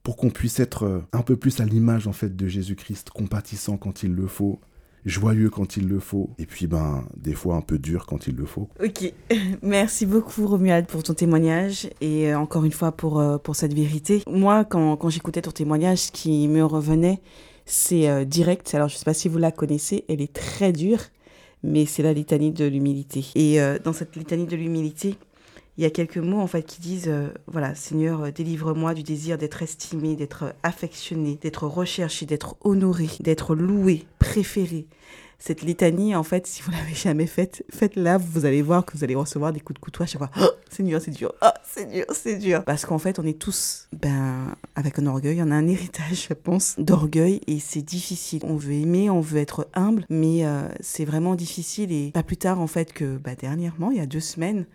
pour 0.08 0.16
qu'on 0.16 0.30
puisse 0.30 0.62
être 0.62 0.84
euh, 0.84 1.02
un 1.12 1.22
peu 1.22 1.36
plus 1.36 1.60
à 1.60 1.66
l'image 1.66 2.08
en 2.08 2.14
fait 2.14 2.34
de 2.34 2.48
Jésus-Christ, 2.48 3.10
compatissant 3.10 3.76
quand 3.76 4.04
il 4.04 4.16
le 4.16 4.26
faut, 4.26 4.62
joyeux 5.04 5.50
quand 5.50 5.76
il 5.76 5.90
le 5.90 6.00
faut, 6.00 6.30
et 6.40 6.46
puis 6.46 6.66
ben 6.66 7.04
des 7.18 7.34
fois 7.34 7.56
un 7.56 7.62
peu 7.62 7.78
dur 7.78 8.06
quand 8.06 8.26
il 8.26 8.38
le 8.38 8.46
faut. 8.46 8.70
Ok, 8.82 9.12
merci 9.62 10.06
beaucoup 10.06 10.48
Romuald 10.48 10.86
pour 10.88 11.04
ton 11.04 11.14
témoignage 11.14 11.90
et 12.00 12.32
euh, 12.32 12.40
encore 12.40 12.64
une 12.64 12.72
fois 12.72 12.94
pour, 12.94 13.20
euh, 13.20 13.38
pour 13.38 13.58
cette 13.58 13.74
vérité. 13.74 14.24
Moi, 14.28 14.64
quand, 14.64 14.96
quand 14.96 15.10
j'écoutais 15.10 15.42
ton 15.42 15.52
témoignage, 15.52 15.98
ce 15.98 16.12
qui 16.14 16.48
me 16.48 16.64
revenait, 16.64 17.20
c'est 17.66 18.26
direct. 18.26 18.74
Alors 18.76 18.88
je 18.88 18.94
ne 18.94 19.00
sais 19.00 19.04
pas 19.04 19.14
si 19.14 19.28
vous 19.28 19.40
la 19.40 19.52
connaissez, 19.52 20.06
elle 20.08 20.22
est 20.22 20.32
très 20.32 20.72
dure, 20.72 21.02
mais 21.64 21.86
c'est 21.86 22.02
la 22.02 22.14
litanie 22.14 22.54
de 22.54 22.64
l'humilité. 22.64 23.26
Et 23.36 23.60
dans 23.84 23.92
cette 23.92 24.16
litanie 24.16 24.46
de 24.46 24.56
l'humilité, 24.56 25.18
il 25.78 25.84
y 25.84 25.86
a 25.86 25.90
quelques 25.90 26.18
mots 26.18 26.40
en 26.40 26.48
fait 26.48 26.64
qui 26.64 26.82
disent 26.82 27.08
euh, 27.08 27.30
voilà 27.46 27.76
Seigneur 27.76 28.24
euh, 28.24 28.32
délivre-moi 28.32 28.94
du 28.94 29.04
désir 29.04 29.38
d'être 29.38 29.62
estimé, 29.62 30.16
d'être 30.16 30.56
affectionné, 30.64 31.38
d'être 31.42 31.68
recherché, 31.68 32.26
d'être 32.26 32.56
honoré, 32.62 33.08
d'être 33.20 33.56
loué, 33.56 34.06
préféré. 34.18 34.88
Cette 35.40 35.62
litanie 35.62 36.16
en 36.16 36.24
fait 36.24 36.48
si 36.48 36.64
vous 36.64 36.72
l'avez 36.72 36.96
jamais 36.96 37.28
faite, 37.28 37.64
faites-la, 37.70 38.18
vous 38.18 38.46
allez 38.46 38.64
voir 38.64 38.86
que 38.86 38.98
vous 38.98 39.04
allez 39.04 39.14
recevoir 39.14 39.54
des 39.54 39.60
coups 39.60 39.80
de 39.80 39.84
couteau 39.84 40.02
à 40.02 40.08
chaque 40.08 40.18
fois. 40.18 40.32
Oh, 40.42 40.50
Seigneur, 40.68 41.00
c'est 41.00 41.12
dur. 41.12 41.32
Oh, 41.44 41.48
c'est 41.64 41.86
dur, 41.86 42.06
c'est 42.12 42.38
dur. 42.38 42.64
Parce 42.64 42.88
qu'en 42.88 42.98
fait, 42.98 43.20
on 43.20 43.24
est 43.24 43.38
tous 43.38 43.88
ben 43.94 44.56
avec 44.76 44.98
un 44.98 45.06
orgueil, 45.06 45.44
on 45.44 45.52
a 45.52 45.56
un 45.56 45.68
héritage 45.68 46.28
je 46.28 46.34
pense 46.34 46.74
d'orgueil 46.80 47.42
et 47.46 47.60
c'est 47.60 47.84
difficile. 47.84 48.42
On 48.46 48.56
veut 48.56 48.74
aimer, 48.74 49.12
on 49.12 49.22
veut 49.22 49.40
être 49.40 49.68
humble, 49.76 50.06
mais 50.10 50.44
euh, 50.44 50.68
c'est 50.80 51.06
vraiment 51.06 51.36
difficile 51.36 51.92
et 51.92 52.10
pas 52.12 52.24
plus 52.24 52.38
tard 52.38 52.60
en 52.60 52.68
fait 52.68 52.94
que 52.94 53.18
bah, 53.18 53.36
dernièrement, 53.36 53.92
il 53.92 53.98
y 53.98 54.02
a 54.02 54.08
deux 54.08 54.20
semaines, 54.20 54.66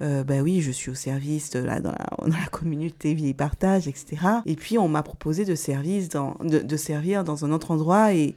euh, 0.00 0.22
bah 0.22 0.40
oui, 0.42 0.60
je 0.60 0.70
suis 0.70 0.90
au 0.90 0.94
service 0.94 1.50
de 1.50 1.58
la, 1.58 1.80
dans, 1.80 1.90
la, 1.90 2.46
communauté 2.52 3.14
vie 3.14 3.28
et 3.28 3.34
partage, 3.34 3.88
etc. 3.88 4.16
Et 4.46 4.54
puis 4.54 4.78
on 4.78 4.88
m'a 4.88 5.02
proposé 5.02 5.44
de, 5.44 5.54
service 5.54 6.08
de, 6.08 6.76
servir 6.76 7.24
dans 7.24 7.44
un 7.44 7.52
autre 7.52 7.70
endroit 7.70 8.14
et, 8.14 8.36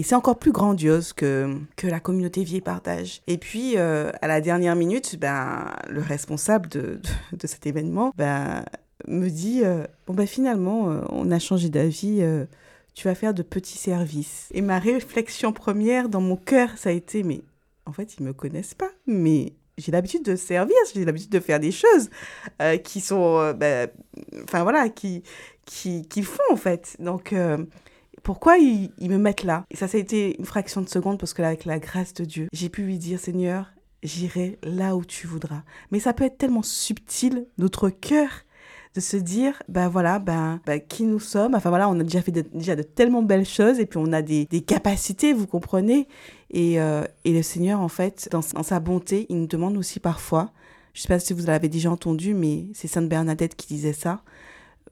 c'est 0.00 0.14
encore 0.14 0.38
plus 0.38 0.52
grandiose 0.52 1.12
que, 1.12 1.58
que 1.74 1.88
la 1.88 1.98
communauté 1.98 2.44
vie 2.44 2.58
et 2.58 2.60
partage. 2.60 3.20
Et 3.26 3.36
puis, 3.36 3.76
euh, 3.76 4.12
à 4.22 4.28
la 4.28 4.40
dernière 4.40 4.76
minute, 4.76 5.18
ben, 5.18 5.72
le 5.88 6.00
responsable 6.00 6.68
de, 6.68 7.00
de, 7.32 7.46
cet 7.48 7.66
événement 7.66 8.12
ben, 8.16 8.64
me 9.08 9.28
dit 9.28 9.62
euh, 9.64 9.84
Bon, 10.06 10.14
ben 10.14 10.28
finalement, 10.28 11.02
on 11.08 11.32
a 11.32 11.40
changé 11.40 11.68
d'avis, 11.68 12.22
tu 12.94 13.08
vas 13.08 13.16
faire 13.16 13.34
de 13.34 13.42
petits 13.42 13.76
services. 13.76 14.46
Et 14.54 14.60
ma 14.60 14.78
réflexion 14.78 15.52
première 15.52 16.08
dans 16.08 16.20
mon 16.20 16.36
cœur, 16.36 16.70
ça 16.76 16.90
a 16.90 16.92
été 16.92 17.24
Mais 17.24 17.40
en 17.84 17.92
fait, 17.92 18.18
ils 18.18 18.22
me 18.22 18.32
connaissent 18.32 18.74
pas, 18.74 18.90
mais 19.08 19.54
j'ai 19.78 19.92
l'habitude 19.92 20.24
de 20.24 20.36
servir, 20.36 20.76
j'ai 20.92 21.04
l'habitude 21.04 21.30
de 21.30 21.40
faire 21.40 21.60
des 21.60 21.70
choses 21.70 22.10
euh, 22.60 22.76
qui 22.76 23.00
sont, 23.00 23.38
euh, 23.38 23.52
ben, 23.52 23.88
enfin 24.44 24.62
voilà, 24.62 24.88
qui, 24.88 25.22
qui, 25.64 26.06
qui 26.06 26.22
font 26.22 26.42
en 26.50 26.56
fait. 26.56 26.96
Donc, 26.98 27.32
euh, 27.32 27.58
pourquoi 28.22 28.58
ils, 28.58 28.90
ils, 28.98 29.10
me 29.10 29.18
mettent 29.18 29.44
là? 29.44 29.64
Et 29.70 29.76
ça, 29.76 29.88
ça 29.88 29.96
a 29.96 30.00
été 30.00 30.38
une 30.38 30.44
fraction 30.44 30.82
de 30.82 30.88
seconde 30.88 31.18
parce 31.18 31.32
que 31.32 31.42
là, 31.42 31.48
avec 31.48 31.64
la 31.64 31.78
grâce 31.78 32.12
de 32.14 32.24
Dieu, 32.24 32.48
j'ai 32.52 32.68
pu 32.68 32.82
lui 32.82 32.98
dire, 32.98 33.20
Seigneur, 33.20 33.72
j'irai 34.02 34.58
là 34.62 34.96
où 34.96 35.04
tu 35.04 35.26
voudras. 35.26 35.62
Mais 35.90 36.00
ça 36.00 36.12
peut 36.12 36.24
être 36.24 36.38
tellement 36.38 36.62
subtil, 36.62 37.46
notre 37.58 37.88
cœur, 37.88 38.44
de 38.94 39.00
se 39.00 39.16
dire, 39.16 39.62
ben 39.68 39.88
voilà, 39.88 40.18
ben, 40.18 40.60
qui 40.88 41.04
nous 41.04 41.20
sommes. 41.20 41.54
Enfin 41.54 41.68
voilà, 41.68 41.88
on 41.88 41.98
a 42.00 42.02
déjà 42.02 42.22
fait 42.22 42.32
de, 42.32 42.44
déjà 42.52 42.76
de 42.76 42.82
tellement 42.82 43.22
belles 43.22 43.46
choses 43.46 43.78
et 43.78 43.86
puis 43.86 43.98
on 43.98 44.12
a 44.12 44.22
des, 44.22 44.46
des 44.46 44.60
capacités, 44.60 45.32
vous 45.32 45.46
comprenez. 45.46 46.08
Et, 46.50 46.80
euh, 46.80 47.04
et, 47.24 47.32
le 47.32 47.42
Seigneur, 47.42 47.80
en 47.80 47.88
fait, 47.88 48.28
dans, 48.32 48.40
dans, 48.54 48.62
sa 48.62 48.80
bonté, 48.80 49.26
il 49.28 49.38
nous 49.38 49.46
demande 49.46 49.76
aussi 49.76 50.00
parfois, 50.00 50.50
je 50.94 51.00
ne 51.00 51.02
sais 51.02 51.08
pas 51.08 51.18
si 51.18 51.32
vous 51.34 51.46
l'avez 51.46 51.68
déjà 51.68 51.90
entendu, 51.90 52.34
mais 52.34 52.66
c'est 52.72 52.88
Sainte 52.88 53.08
Bernadette 53.08 53.54
qui 53.54 53.66
disait 53.66 53.92
ça, 53.92 54.22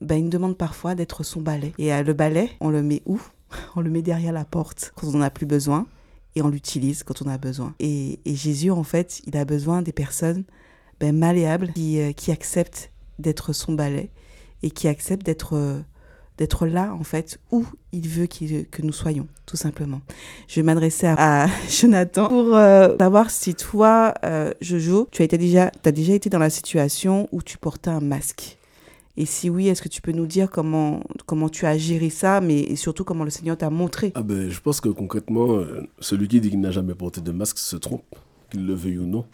ben, 0.00 0.16
il 0.16 0.24
nous 0.24 0.30
demande 0.30 0.56
parfois 0.56 0.94
d'être 0.94 1.22
son 1.24 1.40
balai. 1.40 1.72
Et 1.78 1.92
euh, 1.92 2.02
le 2.02 2.12
balai, 2.12 2.50
on 2.60 2.70
le 2.70 2.82
met 2.82 3.02
où? 3.06 3.20
On 3.76 3.80
le 3.80 3.90
met 3.90 4.02
derrière 4.02 4.32
la 4.32 4.44
porte 4.44 4.92
quand 4.96 5.06
on 5.06 5.12
n'en 5.12 5.20
a 5.20 5.30
plus 5.30 5.46
besoin 5.46 5.86
et 6.34 6.42
on 6.42 6.48
l'utilise 6.48 7.04
quand 7.04 7.22
on 7.22 7.28
a 7.28 7.38
besoin. 7.38 7.74
Et, 7.78 8.18
et, 8.24 8.34
Jésus, 8.34 8.72
en 8.72 8.82
fait, 8.82 9.22
il 9.24 9.36
a 9.36 9.44
besoin 9.44 9.82
des 9.82 9.92
personnes 9.92 10.42
ben, 10.98 11.16
malléables 11.16 11.72
qui, 11.72 12.00
euh, 12.00 12.12
qui 12.12 12.32
acceptent 12.32 12.90
d'être 13.18 13.52
son 13.52 13.72
balai 13.72 14.10
et 14.62 14.70
qui 14.70 14.88
acceptent 14.88 15.26
d'être 15.26 15.84
d'être 16.38 16.66
là, 16.66 16.94
en 16.94 17.02
fait, 17.02 17.38
où 17.50 17.64
il 17.92 18.08
veut 18.08 18.26
qu 18.26 18.66
que 18.70 18.82
nous 18.82 18.92
soyons, 18.92 19.26
tout 19.46 19.56
simplement. 19.56 20.00
Je 20.48 20.56
vais 20.56 20.64
m'adresser 20.64 21.06
à, 21.06 21.46
Jonathan 21.70 22.28
pour 22.28 22.54
euh, 22.56 22.96
savoir 22.98 23.30
si 23.30 23.54
toi, 23.54 24.14
euh, 24.24 24.52
Jojo, 24.60 25.08
tu 25.10 25.22
as, 25.22 25.26
déjà, 25.26 25.70
été 25.82 26.28
dans 26.28 26.38
la 26.38 26.50
situation 26.50 27.28
où 27.32 27.42
tu 27.42 27.58
portais 27.58 27.90
un 27.90 28.00
masque. 28.00 28.58
Et 29.18 29.24
si 29.24 29.48
oui, 29.48 29.68
est-ce 29.68 29.80
que 29.80 29.88
tu 29.88 30.02
peux 30.02 30.12
nous 30.12 30.26
dire 30.26 30.50
comment, 30.50 31.00
comment 31.24 31.48
tu 31.48 31.64
as 31.64 31.78
géré 31.78 32.10
ça, 32.10 32.42
mais 32.42 32.60
et 32.60 32.76
surtout 32.76 33.02
comment 33.02 33.24
le 33.24 33.30
Seigneur 33.30 33.56
t'a 33.56 33.70
montré? 33.70 34.12
Ah 34.14 34.22
ben, 34.22 34.50
Je 34.50 34.60
pense 34.60 34.82
que 34.82 34.90
concrètement, 34.90 35.52
euh, 35.52 35.88
celui 36.00 36.28
qui 36.28 36.40
dit 36.42 36.50
qu'il 36.50 36.60
n'a 36.60 36.70
jamais 36.70 36.94
porté 36.94 37.22
de 37.22 37.32
masque 37.32 37.56
se 37.56 37.76
trompe, 37.76 38.04
qu'il 38.50 38.66
le 38.66 38.74
veuille 38.74 38.98
ou 38.98 39.06
non. 39.06 39.24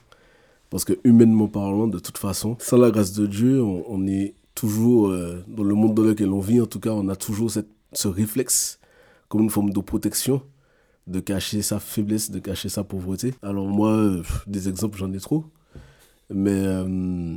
Parce 0.73 0.87
que 0.87 0.95
humainement 1.05 1.49
parlant, 1.49 1.87
de 1.87 1.99
toute 1.99 2.17
façon, 2.17 2.57
sans 2.59 2.79
la 2.79 2.91
grâce 2.91 3.13
de 3.13 3.27
Dieu, 3.27 3.63
on, 3.63 4.07
est 4.07 4.35
toujours, 4.55 5.09
euh, 5.09 5.45
dans 5.47 5.65
le 5.65 5.75
monde 5.75 5.95
dans 5.95 6.03
lequel 6.03 6.31
on 6.31 6.41
vit, 6.41 6.63
en 6.63 6.67
tout 6.67 6.81
cas, 6.81 6.93
on 6.93 7.09
a 7.11 7.15
toujours 7.15 7.51
cette, 7.51 7.69
ce 7.93 8.09
réflexe 8.09 8.81
comme 9.29 9.43
une 9.43 9.51
forme 9.51 9.69
de 9.69 9.81
protection, 9.81 10.41
de 11.07 11.21
cacher 11.21 11.61
sa 11.61 11.79
faiblesse, 11.79 12.31
de 12.31 12.39
cacher 12.39 12.71
sa 12.71 12.85
pauvreté. 12.85 13.35
Alors 13.43 13.69
moi, 13.69 14.23
des 14.47 14.71
exemples, 14.71 14.97
j'en 14.97 15.13
ai 15.13 15.21
trop. 15.21 15.45
Mais 16.31 16.65
euh, 16.65 17.37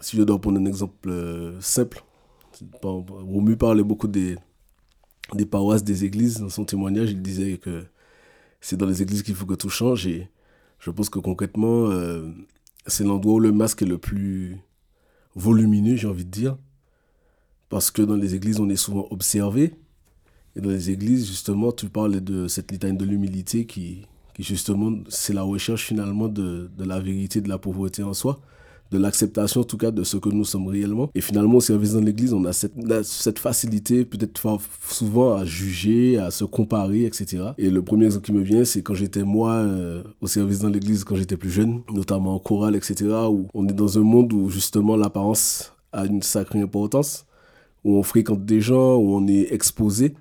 si 0.00 0.18
je 0.18 0.22
dois 0.22 0.38
prendre 0.38 0.60
un 0.60 0.66
exemple 0.66 1.08
euh, 1.08 1.58
simple, 1.62 2.04
Romu 2.82 3.56
parlait 3.56 3.84
beaucoup 3.84 4.06
des, 4.06 4.36
des 5.32 5.46
paroisses, 5.46 5.82
des 5.82 6.04
églises. 6.04 6.40
Dans 6.40 6.50
son 6.50 6.66
témoignage, 6.66 7.10
il 7.10 7.22
disait 7.22 7.56
que 7.56 7.86
c'est 8.60 8.76
dans 8.76 8.84
les 8.84 9.00
églises 9.00 9.22
qu'il 9.22 9.34
faut 9.34 9.46
que 9.46 9.54
tout 9.54 9.70
change. 9.70 10.06
Et 10.06 10.28
je 10.78 10.90
pense 10.90 11.08
que 11.08 11.18
concrètement, 11.18 11.88
c'est 12.86 13.04
l'endroit 13.04 13.34
où 13.34 13.40
le 13.40 13.52
masque 13.52 13.82
est 13.82 13.86
le 13.86 13.98
plus 13.98 14.58
volumineux, 15.34 15.96
j'ai 15.96 16.08
envie 16.08 16.24
de 16.24 16.30
dire. 16.30 16.56
Parce 17.68 17.90
que 17.90 18.02
dans 18.02 18.16
les 18.16 18.34
églises, 18.34 18.60
on 18.60 18.68
est 18.68 18.76
souvent 18.76 19.06
observé. 19.10 19.74
Et 20.54 20.60
dans 20.60 20.70
les 20.70 20.90
églises, 20.90 21.26
justement, 21.26 21.72
tu 21.72 21.88
parles 21.88 22.20
de 22.20 22.48
cette 22.48 22.70
litanie 22.70 22.96
de 22.96 23.04
l'humilité 23.04 23.66
qui, 23.66 24.06
justement, 24.38 24.92
c'est 25.08 25.32
la 25.32 25.42
recherche 25.42 25.84
finalement 25.84 26.28
de, 26.28 26.70
la 26.78 27.00
vérité, 27.00 27.40
de 27.40 27.48
la 27.48 27.58
pauvreté 27.58 28.02
en 28.02 28.14
soi, 28.14 28.40
de 28.90 28.98
l'acceptation 28.98 29.62
en 29.62 29.64
tout 29.64 29.76
cas 29.76 29.90
de 29.90 30.04
ce 30.04 30.16
que 30.16 30.28
nous 30.28 30.44
sommes 30.44 30.68
réellement. 30.68 31.10
Et 31.14 31.20
finalement, 31.20 31.56
au 31.56 31.60
service 31.60 31.92
dans 31.92 32.00
l'église, 32.00 32.32
on 32.32 32.44
a 32.44 32.52
cette, 32.52 33.38
facilité 33.38 34.04
peut-être 34.04 34.58
souvent 34.90 35.34
à 35.34 35.44
juger, 35.44 36.18
à 36.18 36.30
se 36.30 36.44
comparer, 36.44 37.04
etc. 37.04 37.50
Et 37.58 37.70
le 37.70 37.82
premier 37.82 38.06
exemple 38.06 38.26
qui 38.26 38.32
me 38.32 38.42
vient, 38.42 38.64
c'est 38.64 38.82
quand 38.82 38.94
j'étais 38.94 39.24
moi 39.24 39.52
euh, 39.52 40.02
au 40.20 40.26
service 40.26 40.60
dans 40.60 40.68
l'église, 40.68 41.04
quand 41.04 41.16
j'étais 41.16 41.36
plus 41.36 41.50
jeune, 41.50 41.82
notamment 41.92 42.34
en 42.34 42.38
chorale, 42.38 42.76
etc., 42.76 43.06
où 43.30 43.48
on 43.54 43.68
est 43.68 43.72
dans 43.72 43.98
un 43.98 44.02
monde 44.02 44.32
où 44.32 44.48
justement 44.48 44.96
l'apparence 44.96 45.72
a 45.92 46.06
une 46.06 46.22
sacrée 46.22 46.60
importance, 46.60 47.26
où 47.84 47.96
on 47.96 48.02
fréquente 48.02 48.44
des 48.44 48.60
gens, 48.60 48.96
où 48.96 49.14
on 49.14 49.26
est 49.26 49.52
exposé. 49.52 50.14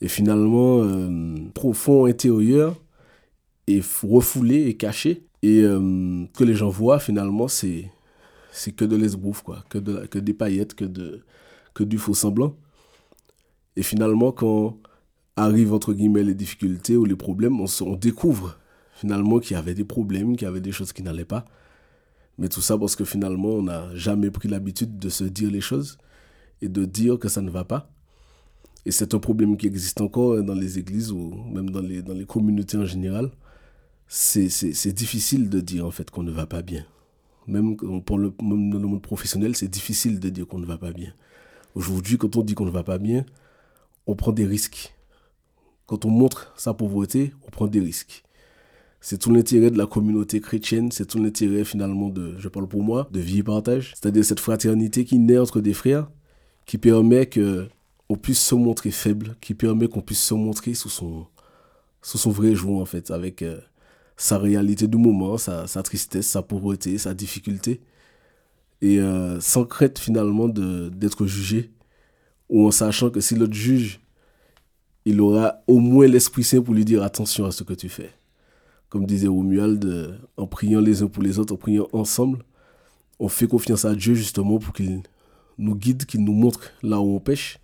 Et 0.00 0.08
finalement, 0.08 0.80
euh, 0.82 1.36
profond 1.54 2.06
intérieur 2.06 2.76
est 3.66 3.84
refoulé 4.02 4.66
et 4.68 4.76
caché. 4.76 5.27
Et 5.42 5.62
euh, 5.62 6.24
que 6.36 6.44
les 6.44 6.54
gens 6.54 6.68
voient 6.68 6.98
finalement, 6.98 7.48
c'est 7.48 7.90
que 8.76 8.84
de 8.84 8.96
l'esbrouf, 8.96 9.42
quoi, 9.42 9.64
que, 9.68 9.78
de, 9.78 10.06
que 10.06 10.18
des 10.18 10.34
paillettes, 10.34 10.74
que, 10.74 10.84
de, 10.84 11.22
que 11.74 11.84
du 11.84 11.98
faux 11.98 12.14
semblant. 12.14 12.56
Et 13.76 13.82
finalement, 13.82 14.32
quand 14.32 14.78
arrivent 15.36 15.72
entre 15.72 15.92
guillemets 15.94 16.24
les 16.24 16.34
difficultés 16.34 16.96
ou 16.96 17.04
les 17.04 17.16
problèmes, 17.16 17.60
on, 17.60 17.66
on 17.82 17.94
découvre 17.94 18.58
finalement 18.94 19.38
qu'il 19.38 19.56
y 19.56 19.58
avait 19.58 19.74
des 19.74 19.84
problèmes, 19.84 20.36
qu'il 20.36 20.46
y 20.46 20.48
avait 20.48 20.60
des 20.60 20.72
choses 20.72 20.92
qui 20.92 21.02
n'allaient 21.02 21.24
pas. 21.24 21.44
Mais 22.38 22.48
tout 22.48 22.60
ça 22.60 22.76
parce 22.76 22.96
que 22.96 23.04
finalement, 23.04 23.50
on 23.50 23.62
n'a 23.62 23.94
jamais 23.94 24.30
pris 24.30 24.48
l'habitude 24.48 24.98
de 24.98 25.08
se 25.08 25.24
dire 25.24 25.50
les 25.50 25.60
choses 25.60 25.98
et 26.62 26.68
de 26.68 26.84
dire 26.84 27.18
que 27.18 27.28
ça 27.28 27.40
ne 27.40 27.50
va 27.50 27.64
pas. 27.64 27.90
Et 28.86 28.90
c'est 28.90 29.14
un 29.14 29.18
problème 29.18 29.56
qui 29.56 29.66
existe 29.66 30.00
encore 30.00 30.42
dans 30.42 30.54
les 30.54 30.78
églises 30.78 31.12
ou 31.12 31.34
même 31.52 31.70
dans 31.70 31.82
les, 31.82 32.02
dans 32.02 32.14
les 32.14 32.24
communautés 32.26 32.78
en 32.78 32.86
général. 32.86 33.30
C'est 34.08 34.92
difficile 34.92 35.50
de 35.50 35.60
dire 35.60 35.86
en 35.86 35.90
fait 35.90 36.10
qu'on 36.10 36.22
ne 36.22 36.30
va 36.30 36.46
pas 36.46 36.62
bien. 36.62 36.84
Même, 37.46 37.76
pour 37.76 38.18
le, 38.18 38.32
même 38.42 38.70
dans 38.70 38.78
le 38.78 38.86
monde 38.86 39.02
professionnel, 39.02 39.54
c'est 39.54 39.68
difficile 39.68 40.18
de 40.18 40.28
dire 40.28 40.46
qu'on 40.46 40.58
ne 40.58 40.66
va 40.66 40.78
pas 40.78 40.92
bien. 40.92 41.12
Aujourd'hui, 41.74 42.18
quand 42.18 42.36
on 42.36 42.42
dit 42.42 42.54
qu'on 42.54 42.66
ne 42.66 42.70
va 42.70 42.82
pas 42.82 42.98
bien, 42.98 43.24
on 44.06 44.14
prend 44.16 44.32
des 44.32 44.46
risques. 44.46 44.94
Quand 45.86 46.04
on 46.04 46.10
montre 46.10 46.52
sa 46.56 46.74
pauvreté, 46.74 47.34
on 47.46 47.50
prend 47.50 47.66
des 47.66 47.80
risques. 47.80 48.24
C'est 49.00 49.18
tout 49.18 49.32
l'intérêt 49.32 49.70
de 49.70 49.78
la 49.78 49.86
communauté 49.86 50.40
chrétienne, 50.40 50.90
c'est 50.90 51.06
tout 51.06 51.22
l'intérêt 51.22 51.64
finalement 51.64 52.08
de, 52.08 52.36
je 52.38 52.48
parle 52.48 52.66
pour 52.66 52.82
moi, 52.82 53.08
de 53.12 53.20
vie 53.20 53.38
et 53.38 53.42
partage. 53.42 53.94
C'est-à-dire 53.94 54.24
cette 54.24 54.40
fraternité 54.40 55.04
qui 55.04 55.18
naît 55.18 55.38
entre 55.38 55.60
des 55.60 55.74
frères, 55.74 56.10
qui 56.66 56.78
permet 56.78 57.28
qu'on 57.28 58.16
puisse 58.16 58.40
se 58.40 58.54
montrer 58.54 58.90
faible, 58.90 59.36
qui 59.40 59.54
permet 59.54 59.86
qu'on 59.88 60.02
puisse 60.02 60.22
se 60.22 60.34
montrer 60.34 60.74
sous 60.74 60.88
son, 60.88 61.26
sous 62.02 62.18
son 62.18 62.30
vrai 62.30 62.54
jour 62.54 62.80
en 62.80 62.84
fait, 62.84 63.10
avec 63.10 63.42
euh, 63.42 63.60
sa 64.18 64.36
réalité 64.36 64.88
du 64.88 64.98
moment, 64.98 65.38
sa, 65.38 65.64
tristesse, 65.82 66.26
sa 66.26 66.42
pauvreté, 66.42 66.98
sa 66.98 67.14
difficulté. 67.14 67.80
Et 68.82 68.98
euh, 68.98 69.40
sans 69.40 69.64
crainte 69.64 69.98
finalement 69.98 70.48
d'être 70.48 71.26
jugé 71.26 71.70
ou 72.48 72.66
en 72.66 72.70
sachant 72.70 73.10
que 73.10 73.20
si 73.20 73.34
l'autre 73.34 73.54
juge, 73.54 74.00
il 75.04 75.20
aura 75.20 75.62
au 75.66 75.78
moins 75.78 76.06
l'Esprit 76.06 76.44
Saint 76.44 76.60
pour 76.60 76.74
lui 76.74 76.84
dire 76.84 77.02
attention 77.02 77.46
à 77.46 77.52
ce 77.52 77.62
que 77.62 77.72
tu 77.72 77.88
fais. 77.88 78.10
Comme 78.88 79.06
disait 79.06 79.28
Romuald, 79.28 79.84
euh, 79.84 80.16
en 80.36 80.46
priant 80.46 80.80
les 80.80 81.02
uns 81.02 81.06
pour 81.06 81.22
les 81.22 81.38
autres, 81.38 81.54
en 81.54 81.56
priant 81.56 81.88
ensemble, 81.92 82.42
on 83.18 83.28
fait 83.28 83.46
confiance 83.46 83.84
à 83.84 83.94
Dieu 83.94 84.14
justement 84.14 84.58
pour 84.58 84.72
qu'il 84.72 85.02
nous 85.58 85.74
guide, 85.74 86.06
qu'il 86.06 86.24
nous 86.24 86.32
montre 86.32 86.72
là 86.82 87.00
où 87.00 87.16
on 87.16 87.20
pêche, 87.20 87.58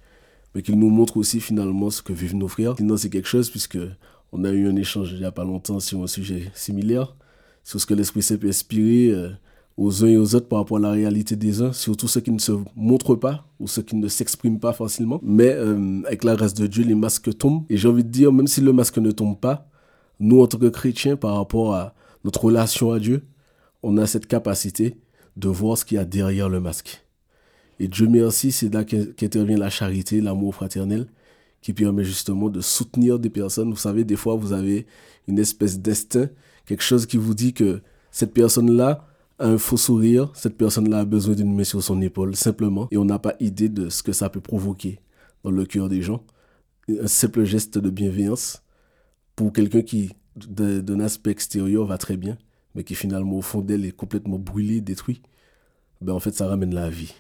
mais 0.55 0.63
qu'il 0.63 0.79
nous 0.79 0.91
montre 0.91 1.17
aussi 1.17 1.41
finalement 1.41 1.91
ce 1.91 2.03
que 2.03 2.13
vivent 2.13 2.37
nos 2.37 2.49
frères. 2.49 2.77
Sinon, 2.77 2.97
c'est 2.97 3.11
quelque 3.11 3.29
chose, 3.29 3.51
puisque 3.51 3.79
on 4.35 4.45
a 4.45 4.51
eu 4.51 4.69
un 4.69 4.77
échange 4.77 5.13
il 5.13 5.19
n'y 5.19 5.25
a 5.25 5.33
pas 5.33 5.45
longtemps 5.45 5.81
sur 5.81 6.03
un 6.03 6.09
sujet 6.09 6.51
similaire, 6.55 7.15
sur 7.63 7.81
ce 7.81 7.87
que 7.87 7.95
l'Esprit 7.95 8.21
Saint 8.21 8.37
peut 8.37 8.49
inspirer 8.49 9.11
euh, 9.11 9.31
aux 9.77 10.05
uns 10.05 10.09
et 10.09 10.17
aux 10.17 10.35
autres 10.35 10.49
par 10.49 10.59
rapport 10.59 10.77
à 10.79 10.81
la 10.81 10.91
réalité 10.91 11.37
des 11.37 11.63
uns, 11.63 11.73
surtout 11.73 12.09
ceux 12.09 12.21
qui 12.21 12.33
ne 12.33 12.41
se 12.41 12.53
montrent 12.75 13.15
pas 13.15 13.47
ou 13.61 13.69
ceux 13.69 13.83
qui 13.83 13.95
ne 13.95 14.09
s'expriment 14.09 14.59
pas 14.59 14.73
facilement. 14.73 15.21
Mais 15.23 15.51
euh, 15.51 16.03
avec 16.07 16.25
la 16.25 16.35
grâce 16.35 16.55
de 16.55 16.67
Dieu, 16.67 16.85
les 16.85 16.97
masques 16.97 17.37
tombent. 17.39 17.65
Et 17.71 17.77
j'ai 17.77 17.89
envie 17.89 18.05
de 18.05 18.09
dire, 18.09 18.33
même 18.33 18.49
si 18.49 18.61
le 18.61 18.73
masque 18.73 18.99
ne 18.99 19.13
tombe 19.13 19.39
pas, 19.39 19.69
nous, 20.19 20.41
en 20.41 20.47
tant 20.49 20.59
que 20.59 20.67
chrétiens, 20.69 21.17
par 21.17 21.37
rapport 21.37 21.75
à 21.75 21.95
notre 22.25 22.45
relation 22.45 22.91
à 22.91 22.99
Dieu, 22.99 23.25
on 23.83 23.97
a 23.99 24.07
cette 24.07 24.27
capacité 24.27 24.97
de 25.37 25.49
voir 25.49 25.79
ce 25.79 25.85
qu'il 25.85 25.97
y 25.97 25.99
a 25.99 26.05
derrière 26.05 26.49
le 26.49 26.61
masque. 26.61 27.05
Et 27.79 27.89
Dieu 27.89 28.09
merci, 28.09 28.53
c'est 28.53 28.73
là 28.73 28.85
qu'intervient 28.85 29.59
la 29.59 29.71
charité, 29.71 30.21
l'amour 30.21 30.55
fraternel, 30.55 31.07
qui 31.65 31.73
permet 31.73 32.05
justement 32.05 32.51
de 32.51 32.61
soutenir 32.61 33.19
des 33.19 33.31
personnes. 33.31 33.71
Vous 33.71 33.77
savez, 33.77 34.05
des 34.05 34.17
fois, 34.17 34.37
vous 34.37 34.53
avez 34.53 34.87
une 35.27 35.39
espèce 35.39 35.81
d'instinct, 35.81 36.29
quelque 36.67 36.83
chose 36.83 37.07
qui 37.07 37.17
vous 37.17 37.33
dit 37.33 37.55
que 37.55 37.81
cette 38.11 38.35
personne-là 38.35 39.09
a 39.39 39.47
un 39.47 39.57
faux 39.57 39.79
sourire, 39.79 40.31
cette 40.35 40.59
personne-là 40.59 41.01
a 41.01 41.05
besoin 41.07 41.35
d'une 41.35 41.57
main 41.57 41.65
sur 41.65 41.83
son 41.83 42.03
épaule, 42.03 42.37
simplement, 42.37 42.87
et 42.91 42.99
on 42.99 43.07
n'a 43.07 43.19
pas 43.19 43.35
idée 43.41 43.71
de 43.71 43.89
ce 43.89 44.03
que 44.03 44.13
ça 44.13 44.29
peut 44.29 44.43
provoquer 44.43 45.01
dans 45.43 45.51
le 45.51 45.65
cœur 45.65 45.89
des 45.89 46.03
gens. 46.03 46.23
Un 46.91 47.07
simple 47.07 47.45
geste 47.45 47.79
de 47.79 47.89
bienveillance 47.89 48.63
pour 49.35 49.51
quelqu'un 49.51 49.81
qui, 49.81 50.11
d'un 50.37 51.01
aspect 51.01 51.31
extérieur, 51.31 51.87
va 51.87 51.97
très 51.97 52.19
bien, 52.19 52.37
mais 52.75 52.85
qui 52.85 52.95
finalement, 52.95 53.39
au 53.39 53.43
fond 53.43 53.63
d'elle, 53.63 53.87
est 53.87 53.93
complètement 53.97 54.39
brûlé, 54.39 54.83
détruit, 54.83 55.23
ben 56.03 56.13
en 56.13 56.21
fait, 56.21 56.35
ça 56.35 56.47
ramène 56.47 56.75
la 56.75 56.91
vie 56.91 57.15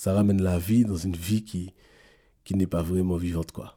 ça 0.00 0.14
ramène 0.14 0.40
la 0.40 0.58
vie 0.58 0.86
dans 0.86 0.96
une 0.96 1.14
vie 1.14 1.44
qui, 1.44 1.74
qui 2.44 2.54
n'est 2.54 2.66
pas 2.66 2.82
vraiment 2.82 3.16
vivante, 3.16 3.52
quoi. 3.52 3.76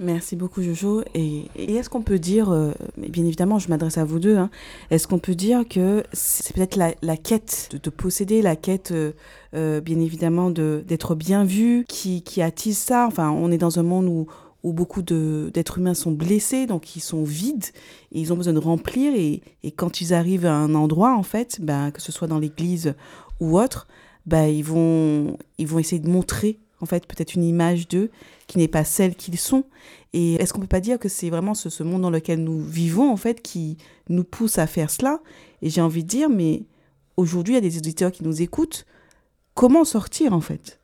Merci 0.00 0.36
beaucoup 0.36 0.62
Jojo. 0.62 1.02
Et, 1.14 1.46
est-ce 1.56 1.90
qu'on 1.90 2.02
peut 2.02 2.18
dire, 2.18 2.50
euh, 2.50 2.72
bien 2.96 3.24
évidemment 3.24 3.58
je 3.58 3.68
m'adresse 3.68 3.98
à 3.98 4.04
vous 4.04 4.18
deux, 4.18 4.36
hein, 4.36 4.50
est-ce 4.90 5.06
qu'on 5.06 5.18
peut 5.18 5.34
dire 5.34 5.64
que 5.68 6.02
c'est 6.12 6.54
peut-être 6.54 6.76
la, 6.76 7.16
quête 7.16 7.70
de, 7.82 7.90
posséder, 7.90 8.42
la 8.42 8.56
quête 8.56 8.92
euh, 8.92 9.12
euh, 9.54 9.80
bien 9.80 10.00
évidemment 10.00 10.50
d'être 10.50 11.14
bien 11.14 11.44
vu 11.44 11.84
qui, 11.88 12.22
qui, 12.22 12.42
attise 12.42 12.78
ça? 12.78 13.06
Enfin 13.06 13.30
on 13.30 13.50
est 13.50 13.58
dans 13.58 13.78
un 13.78 13.82
monde 13.82 14.06
où, 14.06 14.26
où 14.62 14.72
beaucoup 14.72 15.02
d'êtres 15.02 15.78
humains 15.78 15.94
sont 15.94 16.12
blessés, 16.12 16.66
donc 16.66 16.96
ils 16.96 17.00
sont 17.00 17.24
vides, 17.24 17.66
et 18.12 18.20
ils 18.20 18.32
ont 18.32 18.36
besoin 18.36 18.52
de 18.52 18.58
remplir, 18.58 19.14
et, 19.14 19.42
et, 19.64 19.72
quand 19.72 20.00
ils 20.00 20.14
arrivent 20.14 20.46
à 20.46 20.54
un 20.54 20.74
endroit 20.74 21.16
en 21.16 21.22
fait, 21.22 21.58
ben, 21.60 21.90
que 21.90 22.00
ce 22.00 22.12
soit 22.12 22.28
dans 22.28 22.38
l'église 22.38 22.94
ou 23.40 23.58
autre, 23.58 23.88
bah, 24.26 24.48
ils, 24.48 24.64
vont, 24.64 25.36
ils 25.58 25.66
vont 25.66 25.80
essayer 25.80 26.00
de 26.00 26.08
montrer 26.08 26.60
en 26.82 26.86
fait 26.86 27.06
peut-être 27.06 27.34
une 27.34 27.44
image 27.44 27.88
d'eux 27.88 28.10
qui 28.46 28.58
n'est 28.58 28.68
pas 28.68 28.84
celle 28.84 29.14
qu'ils 29.14 29.38
sont. 29.38 29.64
Et 30.12 30.34
est-ce 30.34 30.52
qu'on 30.52 30.60
peut 30.60 30.66
pas 30.66 30.80
dire 30.80 30.98
que 30.98 31.08
c'est 31.08 31.30
vraiment 31.30 31.54
ce, 31.54 31.82
monde 31.82 32.02
dans 32.02 32.10
lequel 32.10 32.42
nous 32.42 32.60
vivons 32.60 33.10
en 33.10 33.16
fait 33.16 33.40
qui 33.40 33.78
nous 34.08 34.24
pousse 34.24 34.58
à 34.58 34.66
faire 34.66 34.90
cela? 34.90 35.20
Et 35.62 35.70
j'ai 35.70 35.80
envie 35.80 36.02
de 36.02 36.08
dire, 36.08 36.28
mais 36.28 36.64
aujourd'hui 37.16 37.54
il 37.54 37.56
y 37.56 37.58
a 37.58 37.62
des 37.62 37.78
auditeurs 37.78 38.12
qui 38.12 38.24
nous 38.24 38.42
écoutent. 38.42 38.84
Comment 39.54 39.84
sortir 39.84 40.32
en 40.32 40.40
fait 40.40 40.80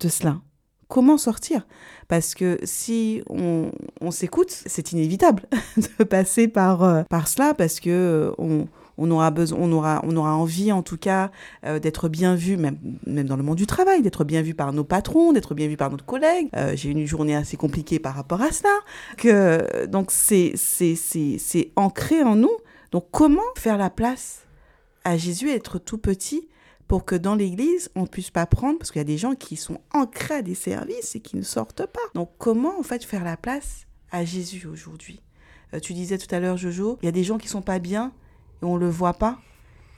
de 0.00 0.08
cela? 0.08 0.40
Comment 0.88 1.18
sortir? 1.18 1.66
Parce 2.08 2.34
que 2.34 2.58
si 2.62 3.22
on, 3.28 3.72
on 4.00 4.10
s'écoute, 4.12 4.50
c'est 4.50 4.92
inévitable 4.92 5.42
de 5.98 6.04
passer 6.04 6.48
par, 6.48 6.82
euh, 6.84 7.02
par 7.10 7.28
cela 7.28 7.54
parce 7.54 7.80
que 7.80 7.90
euh, 7.90 8.30
on, 8.38 8.68
on 8.98 9.10
aura 9.10 9.30
besoin, 9.30 9.58
on 9.60 9.72
aura, 9.72 10.00
on 10.04 10.16
aura 10.16 10.34
envie 10.34 10.72
en 10.72 10.82
tout 10.82 10.96
cas 10.96 11.30
euh, 11.64 11.78
d'être 11.78 12.08
bien 12.08 12.34
vu, 12.34 12.56
même, 12.56 12.78
même 13.06 13.26
dans 13.26 13.36
le 13.36 13.42
monde 13.42 13.56
du 13.56 13.66
travail, 13.66 14.02
d'être 14.02 14.24
bien 14.24 14.42
vu 14.42 14.54
par 14.54 14.72
nos 14.72 14.84
patrons, 14.84 15.32
d'être 15.32 15.54
bien 15.54 15.68
vu 15.68 15.76
par 15.76 15.90
notre 15.90 16.04
collègue. 16.04 16.48
Euh, 16.56 16.72
j'ai 16.74 16.88
eu 16.88 16.92
une 16.92 17.06
journée 17.06 17.36
assez 17.36 17.56
compliquée 17.56 17.98
par 17.98 18.14
rapport 18.14 18.42
à 18.42 18.52
cela. 18.52 18.74
Que, 19.16 19.86
donc 19.86 20.10
c'est, 20.10 20.54
c'est 20.56 21.72
ancré 21.76 22.22
en 22.22 22.36
nous. 22.36 22.56
Donc 22.92 23.06
comment 23.10 23.42
faire 23.56 23.78
la 23.78 23.90
place 23.90 24.46
à 25.04 25.16
Jésus, 25.16 25.50
être 25.50 25.78
tout 25.78 25.98
petit 25.98 26.48
pour 26.88 27.04
que 27.04 27.16
dans 27.16 27.34
l'église, 27.34 27.90
on 27.96 28.02
ne 28.02 28.06
puisse 28.06 28.30
pas 28.30 28.46
prendre, 28.46 28.78
parce 28.78 28.92
qu'il 28.92 29.00
y 29.00 29.00
a 29.00 29.04
des 29.04 29.18
gens 29.18 29.34
qui 29.34 29.56
sont 29.56 29.80
ancrés 29.92 30.36
à 30.36 30.42
des 30.42 30.54
services 30.54 31.16
et 31.16 31.20
qui 31.20 31.36
ne 31.36 31.42
sortent 31.42 31.84
pas. 31.86 32.00
Donc 32.14 32.30
comment 32.38 32.78
en 32.78 32.82
fait 32.82 33.04
faire 33.04 33.24
la 33.24 33.36
place 33.36 33.86
à 34.12 34.24
Jésus 34.24 34.66
aujourd'hui? 34.66 35.20
Euh, 35.74 35.80
Tu 35.80 35.94
disais 35.94 36.16
tout 36.16 36.32
à 36.32 36.38
l'heure, 36.38 36.56
Jojo, 36.56 36.98
il 37.02 37.06
y 37.06 37.08
a 37.08 37.12
des 37.12 37.24
gens 37.24 37.38
qui 37.38 37.48
sont 37.48 37.62
pas 37.62 37.80
bien, 37.80 38.12
et 38.62 38.64
on 38.64 38.76
le 38.76 38.88
voit 38.88 39.14
pas. 39.14 39.38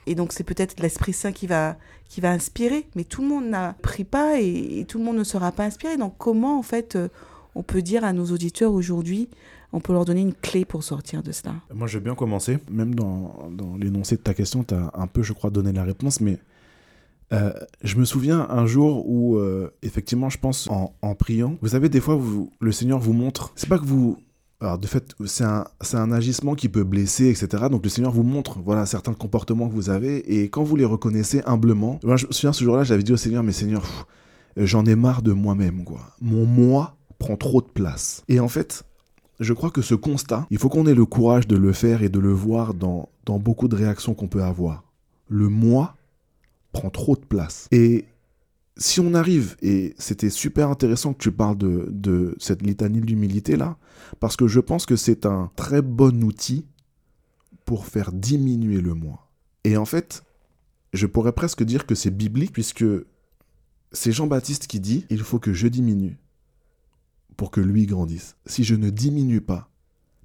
Et 0.05 0.15
donc 0.15 0.33
c'est 0.33 0.43
peut-être 0.43 0.79
l'Esprit 0.79 1.13
Saint 1.13 1.31
qui 1.31 1.47
va, 1.47 1.77
qui 2.07 2.21
va 2.21 2.31
inspirer, 2.31 2.87
mais 2.95 3.03
tout 3.03 3.21
le 3.21 3.27
monde 3.27 3.45
n'a 3.45 3.75
pris 3.81 4.03
pas 4.03 4.39
et, 4.39 4.85
tout 4.87 4.97
le 4.97 5.03
monde 5.03 5.17
ne 5.17 5.23
sera 5.23 5.51
pas 5.51 5.65
inspiré. 5.65 5.97
Donc 5.97 6.15
comment 6.17 6.57
en 6.57 6.63
fait 6.63 6.95
euh, 6.95 7.09
on 7.55 7.63
peut 7.63 7.81
dire 7.81 8.03
à 8.03 8.13
nos 8.13 8.25
auditeurs 8.25 8.73
aujourd'hui, 8.73 9.29
on 9.71 9.79
peut 9.79 9.93
leur 9.93 10.05
donner 10.05 10.21
une 10.21 10.33
clé 10.33 10.65
pour 10.65 10.83
sortir 10.83 11.21
de 11.21 11.31
cela? 11.31 11.53
Moi 11.73 11.87
je 11.87 11.97
vais 11.97 12.03
bien 12.03 12.15
commencer, 12.15 12.57
même 12.71 12.95
dans, 12.95 13.49
dans 13.51 13.75
l'énoncé 13.77 14.15
de 14.15 14.21
ta 14.21 14.33
question, 14.33 14.63
tu 14.63 14.73
as 14.73 14.91
un 14.93 15.07
peu 15.07 15.21
je 15.21 15.33
crois 15.33 15.51
donné 15.51 15.71
la 15.71 15.83
réponse, 15.83 16.21
mais 16.21 16.39
euh, 17.31 17.53
je 17.83 17.95
me 17.97 18.05
souviens 18.05 18.47
un 18.49 18.65
jour 18.65 19.07
où, 19.07 19.37
euh, 19.37 19.71
effectivement, 19.83 20.29
je 20.29 20.39
pense 20.39 20.67
en, 20.69 20.95
en, 21.01 21.13
priant, 21.13 21.57
vous 21.61 21.69
savez, 21.69 21.89
des 21.89 22.01
fois, 22.01 22.15
vous, 22.15 22.51
le 22.59 22.71
Seigneur 22.71 22.99
vous 22.99 23.13
montre, 23.13 23.51
c'est 23.55 23.69
pas 23.69 23.77
que 23.77 23.85
vous, 23.85 24.17
alors, 24.61 24.77
de 24.77 24.87
fait, 24.87 25.15
c'est 25.25 25.45
un, 25.45 25.63
un, 25.93 26.11
agissement 26.11 26.53
qui 26.53 26.67
peut 26.67 26.83
blesser, 26.83 27.29
etc. 27.29 27.67
Donc, 27.71 27.83
le 27.83 27.89
Seigneur 27.89 28.11
vous 28.11 28.23
montre, 28.23 28.59
voilà, 28.59 28.85
certains 28.85 29.13
comportements 29.13 29.69
que 29.69 29.73
vous 29.73 29.89
avez. 29.89 30.41
Et 30.41 30.49
quand 30.49 30.63
vous 30.63 30.75
les 30.75 30.83
reconnaissez 30.83 31.41
humblement, 31.45 31.99
moi, 32.03 32.17
je 32.17 32.27
me 32.27 32.33
souviens 32.33 32.51
ce 32.51 32.65
jour-là, 32.65 32.83
j'avais 32.83 33.03
dit 33.03 33.13
au 33.13 33.17
Seigneur, 33.17 33.41
mais 33.41 33.53
Seigneur, 33.53 34.07
j'en 34.57 34.85
ai 34.85 34.95
marre 34.95 35.21
de 35.21 35.31
moi-même, 35.31 35.85
quoi. 35.85 36.01
Mon 36.19 36.45
moi 36.45 36.97
prend 37.19 37.37
trop 37.37 37.61
de 37.61 37.67
place. 37.67 38.23
Et 38.27 38.41
en 38.41 38.49
fait, 38.49 38.83
je 39.39 39.53
crois 39.53 39.71
que 39.71 39.81
ce 39.81 39.95
constat, 39.95 40.45
il 40.49 40.57
faut 40.57 40.67
qu'on 40.67 40.87
ait 40.87 40.95
le 40.95 41.05
courage 41.05 41.47
de 41.47 41.55
le 41.55 41.71
faire 41.71 42.03
et 42.03 42.09
de 42.09 42.19
le 42.19 42.33
voir 42.33 42.73
dans, 42.73 43.07
dans 43.25 43.39
beaucoup 43.39 43.69
de 43.69 43.77
réactions 43.77 44.13
qu'on 44.13 44.27
peut 44.27 44.43
avoir. 44.43 44.83
Le 45.29 45.47
moi 45.47 45.95
prend 46.73 46.89
trop 46.89 47.15
de 47.15 47.25
place. 47.25 47.69
Et 47.71 48.05
si 48.79 49.01
on 49.01 49.13
arrive, 49.13 49.57
et 49.61 49.93
c'était 49.97 50.29
super 50.29 50.69
intéressant 50.69 51.13
que 51.13 51.21
tu 51.21 51.31
parles 51.31 51.57
de, 51.57 52.35
cette 52.39 52.61
litanie 52.61 53.01
de 53.01 53.05
l'humilité 53.05 53.57
là, 53.57 53.77
parce 54.19 54.37
que 54.37 54.47
je 54.47 54.61
pense 54.61 54.85
que 54.85 54.95
c'est 54.95 55.25
un 55.25 55.51
très 55.57 55.81
bon 55.81 56.23
outil 56.23 56.65
pour 57.65 57.85
faire 57.85 58.11
diminuer 58.13 58.79
le 58.79 58.93
moi. 58.93 59.29
Et 59.65 59.75
en 59.75 59.85
fait, 59.85 60.23
je 60.93 61.05
pourrais 61.07 61.33
presque 61.33 61.63
dire 61.63 61.85
que 61.85 61.93
c'est 61.93 62.09
biblique, 62.09 62.53
puisque 62.53 62.85
c'est 63.91 64.13
Jean-Baptiste 64.13 64.67
qui 64.67 64.79
dit, 64.79 65.05
il 65.09 65.19
faut 65.19 65.39
que 65.39 65.53
je 65.53 65.67
diminue 65.67 66.17
pour 67.35 67.51
que 67.51 67.61
lui 67.61 67.85
grandisse. 67.85 68.37
Si 68.45 68.63
je 68.63 68.75
ne 68.75 68.89
diminue 68.89 69.41
pas, 69.41 69.69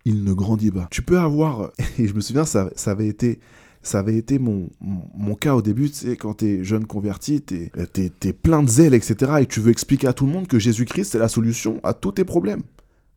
il 0.04 0.22
ne 0.22 0.32
grandit 0.32 0.70
pas. 0.70 0.86
Tu 0.92 1.02
peux 1.02 1.18
avoir, 1.18 1.72
et 1.98 2.06
je 2.06 2.14
me 2.14 2.20
souviens, 2.20 2.44
ça 2.44 2.70
avait 2.86 3.08
été 3.08 3.40
ça 3.84 4.00
avait 4.00 4.16
été 4.16 4.38
mon, 4.38 4.70
mon, 4.80 5.34
cas 5.34 5.54
au 5.54 5.62
début, 5.62 5.90
tu 5.90 6.10
quand 6.16 6.34
t'es 6.34 6.64
jeune 6.64 6.86
converti, 6.86 7.40
t'es 7.42 7.70
es, 7.76 8.12
es, 8.24 8.32
plein 8.32 8.62
de 8.62 8.68
zèle, 8.68 8.94
etc. 8.94 9.34
Et 9.40 9.46
tu 9.46 9.60
veux 9.60 9.70
expliquer 9.70 10.08
à 10.08 10.12
tout 10.12 10.26
le 10.26 10.32
monde 10.32 10.46
que 10.48 10.58
Jésus-Christ, 10.58 11.12
c'est 11.12 11.18
la 11.18 11.28
solution 11.28 11.80
à 11.84 11.94
tous 11.94 12.12
tes 12.12 12.24
problèmes. 12.24 12.62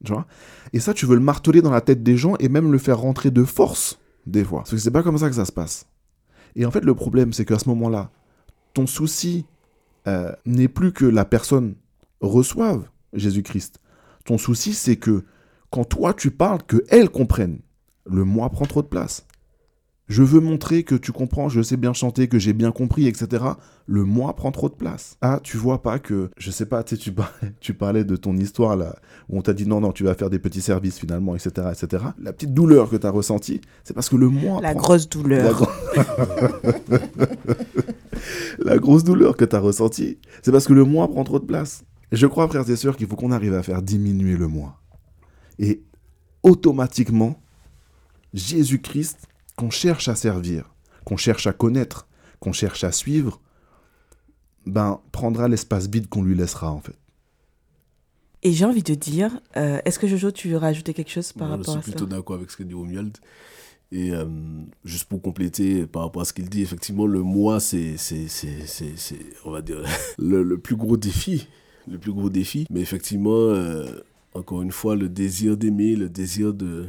Tu 0.03 0.12
vois 0.12 0.27
et 0.73 0.80
ça, 0.80 0.93
tu 0.93 1.06
veux 1.06 1.15
le 1.15 1.21
marteler 1.21 1.62
dans 1.62 1.71
la 1.71 1.82
tête 1.82 2.03
des 2.03 2.17
gens 2.17 2.36
et 2.39 2.49
même 2.49 2.71
le 2.71 2.77
faire 2.77 2.99
rentrer 2.99 3.32
de 3.32 3.43
force, 3.43 3.99
des 4.25 4.43
fois. 4.43 4.60
Parce 4.60 4.71
que 4.71 4.77
c'est 4.77 4.91
pas 4.91 5.03
comme 5.03 5.17
ça 5.17 5.30
que 5.30 5.36
ça 5.36 5.45
se 5.45 5.51
passe. 5.51 5.88
Et 6.56 6.65
en 6.65 6.71
fait, 6.71 6.84
le 6.84 6.93
problème, 6.95 7.34
c'est 7.34 7.45
qu'à 7.45 7.60
ce 7.60 7.69
moment-là, 7.69 8.12
ton 8.73 8.88
souci 8.88 9.45
euh, 10.08 10.32
n'est 10.45 10.67
plus 10.67 10.91
que 10.91 11.06
la 11.06 11.25
personne 11.25 11.75
reçoive 12.21 12.89
Jésus-Christ. 13.13 13.80
Ton 14.25 14.38
souci, 14.38 14.73
c'est 14.73 14.97
que 14.97 15.23
quand 15.69 15.86
toi, 15.86 16.13
tu 16.13 16.32
parles, 16.32 16.63
que 16.63 16.84
elle 16.89 17.10
comprenne. 17.10 17.60
Le 18.10 18.23
moi 18.23 18.49
prend 18.49 18.65
trop 18.65 18.82
de 18.82 18.88
place. 18.88 19.26
Je 20.07 20.23
veux 20.23 20.39
montrer 20.39 20.83
que 20.83 20.95
tu 20.95 21.11
comprends, 21.11 21.49
je 21.49 21.61
sais 21.61 21.75
bien 21.75 21.91
chanter, 21.91 22.27
que 22.27 22.39
j'ai 22.39 22.53
bien 22.53 22.71
compris, 22.71 23.07
etc. 23.07 23.43
Le 23.87 24.05
moi 24.05 24.33
prend 24.35 24.51
trop 24.51 24.69
de 24.69 24.73
place. 24.73 25.17
Ah, 25.21 25.39
tu 25.43 25.57
vois 25.57 25.81
pas 25.81 25.99
que, 25.99 26.29
je 26.37 26.49
sais 26.49 26.65
pas, 26.65 26.83
tu, 26.83 26.95
sais, 26.95 27.01
tu, 27.01 27.11
parlais, 27.11 27.31
tu 27.59 27.73
parlais 27.73 28.03
de 28.05 28.15
ton 28.15 28.37
histoire 28.37 28.77
là, 28.77 28.95
où 29.27 29.37
on 29.37 29.41
t'a 29.41 29.53
dit 29.53 29.67
non, 29.67 29.81
non, 29.81 29.91
tu 29.91 30.05
vas 30.05 30.13
faire 30.15 30.29
des 30.29 30.39
petits 30.39 30.61
services 30.61 30.97
finalement, 30.97 31.35
etc. 31.35 31.67
etc. 31.71 32.05
La 32.21 32.31
petite 32.31 32.53
douleur 32.53 32.89
que 32.89 32.95
tu 32.95 33.05
as 33.05 33.11
ressentie, 33.11 33.59
c'est 33.83 33.93
parce 33.93 34.07
que 34.09 34.15
le 34.15 34.29
moi. 34.29 34.61
La 34.61 34.73
grosse 34.73 35.09
douleur. 35.09 35.69
La, 35.95 36.05
La 38.59 38.77
grosse 38.77 39.03
douleur 39.03 39.37
que 39.37 39.45
tu 39.45 39.55
as 39.55 39.59
ressentie, 39.59 40.17
c'est 40.41 40.51
parce 40.51 40.67
que 40.67 40.73
le 40.73 40.83
moi 40.83 41.07
prend 41.07 41.23
trop 41.23 41.39
de 41.39 41.45
place. 41.45 41.83
Je 42.11 42.25
crois, 42.27 42.47
frères 42.47 42.69
et 42.69 42.75
sœurs, 42.75 42.95
qu'il 42.95 43.07
faut 43.07 43.15
qu'on 43.15 43.31
arrive 43.31 43.53
à 43.53 43.63
faire 43.63 43.81
diminuer 43.81 44.37
le 44.37 44.47
moi. 44.47 44.79
Et 45.59 45.83
automatiquement, 46.43 47.39
Jésus-Christ 48.33 49.26
qu'on 49.57 49.69
cherche 49.69 50.07
à 50.07 50.15
servir, 50.15 50.73
qu'on 51.03 51.17
cherche 51.17 51.45
à 51.47 51.51
connaître, 51.53 52.07
qu'on 52.39 52.53
cherche 52.53 52.83
à 52.85 52.91
suivre, 52.93 53.41
ben, 54.65 55.01
prendra 55.11 55.47
l'espace 55.49 55.87
vide 55.87 56.07
qu'on 56.07 56.23
lui 56.23 56.35
laissera, 56.35 56.71
en 56.71 56.79
fait. 56.79 56.95
Et 58.43 58.53
j'ai 58.53 58.65
envie 58.65 58.83
de 58.83 58.93
dire, 58.93 59.39
euh, 59.57 59.79
est-ce 59.83 59.97
que 59.99 60.07
Jojo, 60.07 60.31
tu 60.31 60.47
veux 60.49 60.57
rajouter 60.57 60.93
quelque 60.93 61.09
chose 61.11 61.33
par 61.33 61.47
Moi, 61.47 61.57
rapport 61.57 61.73
Je 61.73 61.79
à 61.79 61.81
suis 61.81 61.91
ça? 61.91 61.97
plutôt 61.97 62.09
d'accord 62.15 62.35
avec 62.37 62.51
ce 62.51 62.55
que 62.57 62.63
dit 62.63 62.73
Romuald. 62.75 63.17
Et 63.91 64.11
euh, 64.11 64.25
juste 64.85 65.05
pour 65.05 65.21
compléter 65.21 65.87
par 65.87 66.03
rapport 66.03 66.21
à 66.21 66.25
ce 66.25 66.33
qu'il 66.33 66.47
dit, 66.49 66.61
effectivement, 66.61 67.07
le 67.07 67.21
moi, 67.23 67.59
c'est, 67.59 67.97
c'est, 67.97 68.27
c'est, 68.27 68.67
c'est, 68.67 68.93
c'est, 68.97 69.19
on 69.43 69.51
va 69.51 69.61
dire, 69.61 69.81
le, 70.19 70.43
le 70.43 70.57
plus 70.57 70.75
gros 70.75 70.97
défi. 70.97 71.47
Le 71.89 71.97
plus 71.97 72.11
gros 72.11 72.29
défi. 72.29 72.67
Mais 72.69 72.81
effectivement, 72.81 73.31
euh, 73.31 73.85
encore 74.33 74.61
une 74.61 74.73
fois, 74.73 74.95
le 74.95 75.09
désir 75.09 75.57
d'aimer, 75.57 75.95
le 75.95 76.09
désir 76.09 76.53
de, 76.53 76.87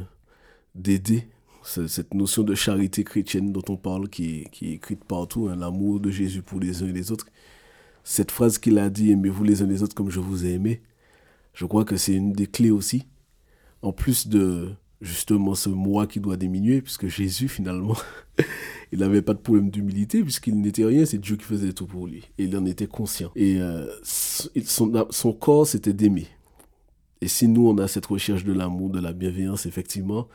d'aider, 0.75 1.27
cette 1.63 2.13
notion 2.13 2.43
de 2.43 2.55
charité 2.55 3.03
chrétienne 3.03 3.51
dont 3.51 3.63
on 3.69 3.77
parle, 3.77 4.09
qui 4.09 4.45
qui 4.51 4.69
est 4.69 4.73
écrite 4.75 5.03
partout, 5.03 5.47
hein, 5.47 5.55
l'amour 5.55 5.99
de 5.99 6.09
Jésus 6.09 6.41
pour 6.41 6.59
les 6.59 6.83
uns 6.83 6.87
et 6.87 6.93
les 6.93 7.11
autres. 7.11 7.27
Cette 8.03 8.31
phrase 8.31 8.57
qu'il 8.57 8.79
a 8.79 8.89
dit, 8.89 9.11
aimez-vous 9.11 9.43
les 9.43 9.61
uns 9.61 9.67
les 9.67 9.83
autres 9.83 9.95
comme 9.95 10.09
je 10.09 10.19
vous 10.19 10.45
ai 10.45 10.53
aimé, 10.53 10.81
je 11.53 11.65
crois 11.65 11.85
que 11.85 11.97
c'est 11.97 12.13
une 12.13 12.33
des 12.33 12.47
clés 12.47 12.71
aussi. 12.71 13.05
En 13.81 13.91
plus 13.91 14.27
de 14.27 14.69
justement 15.01 15.55
ce 15.55 15.69
moi 15.69 16.07
qui 16.07 16.19
doit 16.19 16.37
diminuer, 16.37 16.81
puisque 16.81 17.07
Jésus, 17.07 17.47
finalement, 17.47 17.95
il 18.91 18.99
n'avait 18.99 19.21
pas 19.21 19.33
de 19.33 19.39
problème 19.39 19.69
d'humilité, 19.69 20.23
puisqu'il 20.23 20.59
n'était 20.59 20.85
rien, 20.85 21.05
c'est 21.05 21.17
Dieu 21.17 21.37
qui 21.37 21.45
faisait 21.45 21.73
tout 21.73 21.85
pour 21.85 22.07
lui. 22.07 22.29
Et 22.37 22.45
il 22.45 22.57
en 22.57 22.65
était 22.65 22.87
conscient. 22.87 23.31
Et 23.35 23.61
euh, 23.61 23.87
son, 24.03 25.07
son 25.09 25.33
corps, 25.33 25.67
c'était 25.67 25.93
d'aimer. 25.93 26.27
Et 27.21 27.27
si 27.27 27.47
nous, 27.47 27.67
on 27.67 27.77
a 27.77 27.87
cette 27.87 28.05
recherche 28.05 28.43
de 28.43 28.53
l'amour, 28.53 28.89
de 28.89 28.99
la 28.99 29.13
bienveillance, 29.13 29.65
effectivement, 29.65 30.27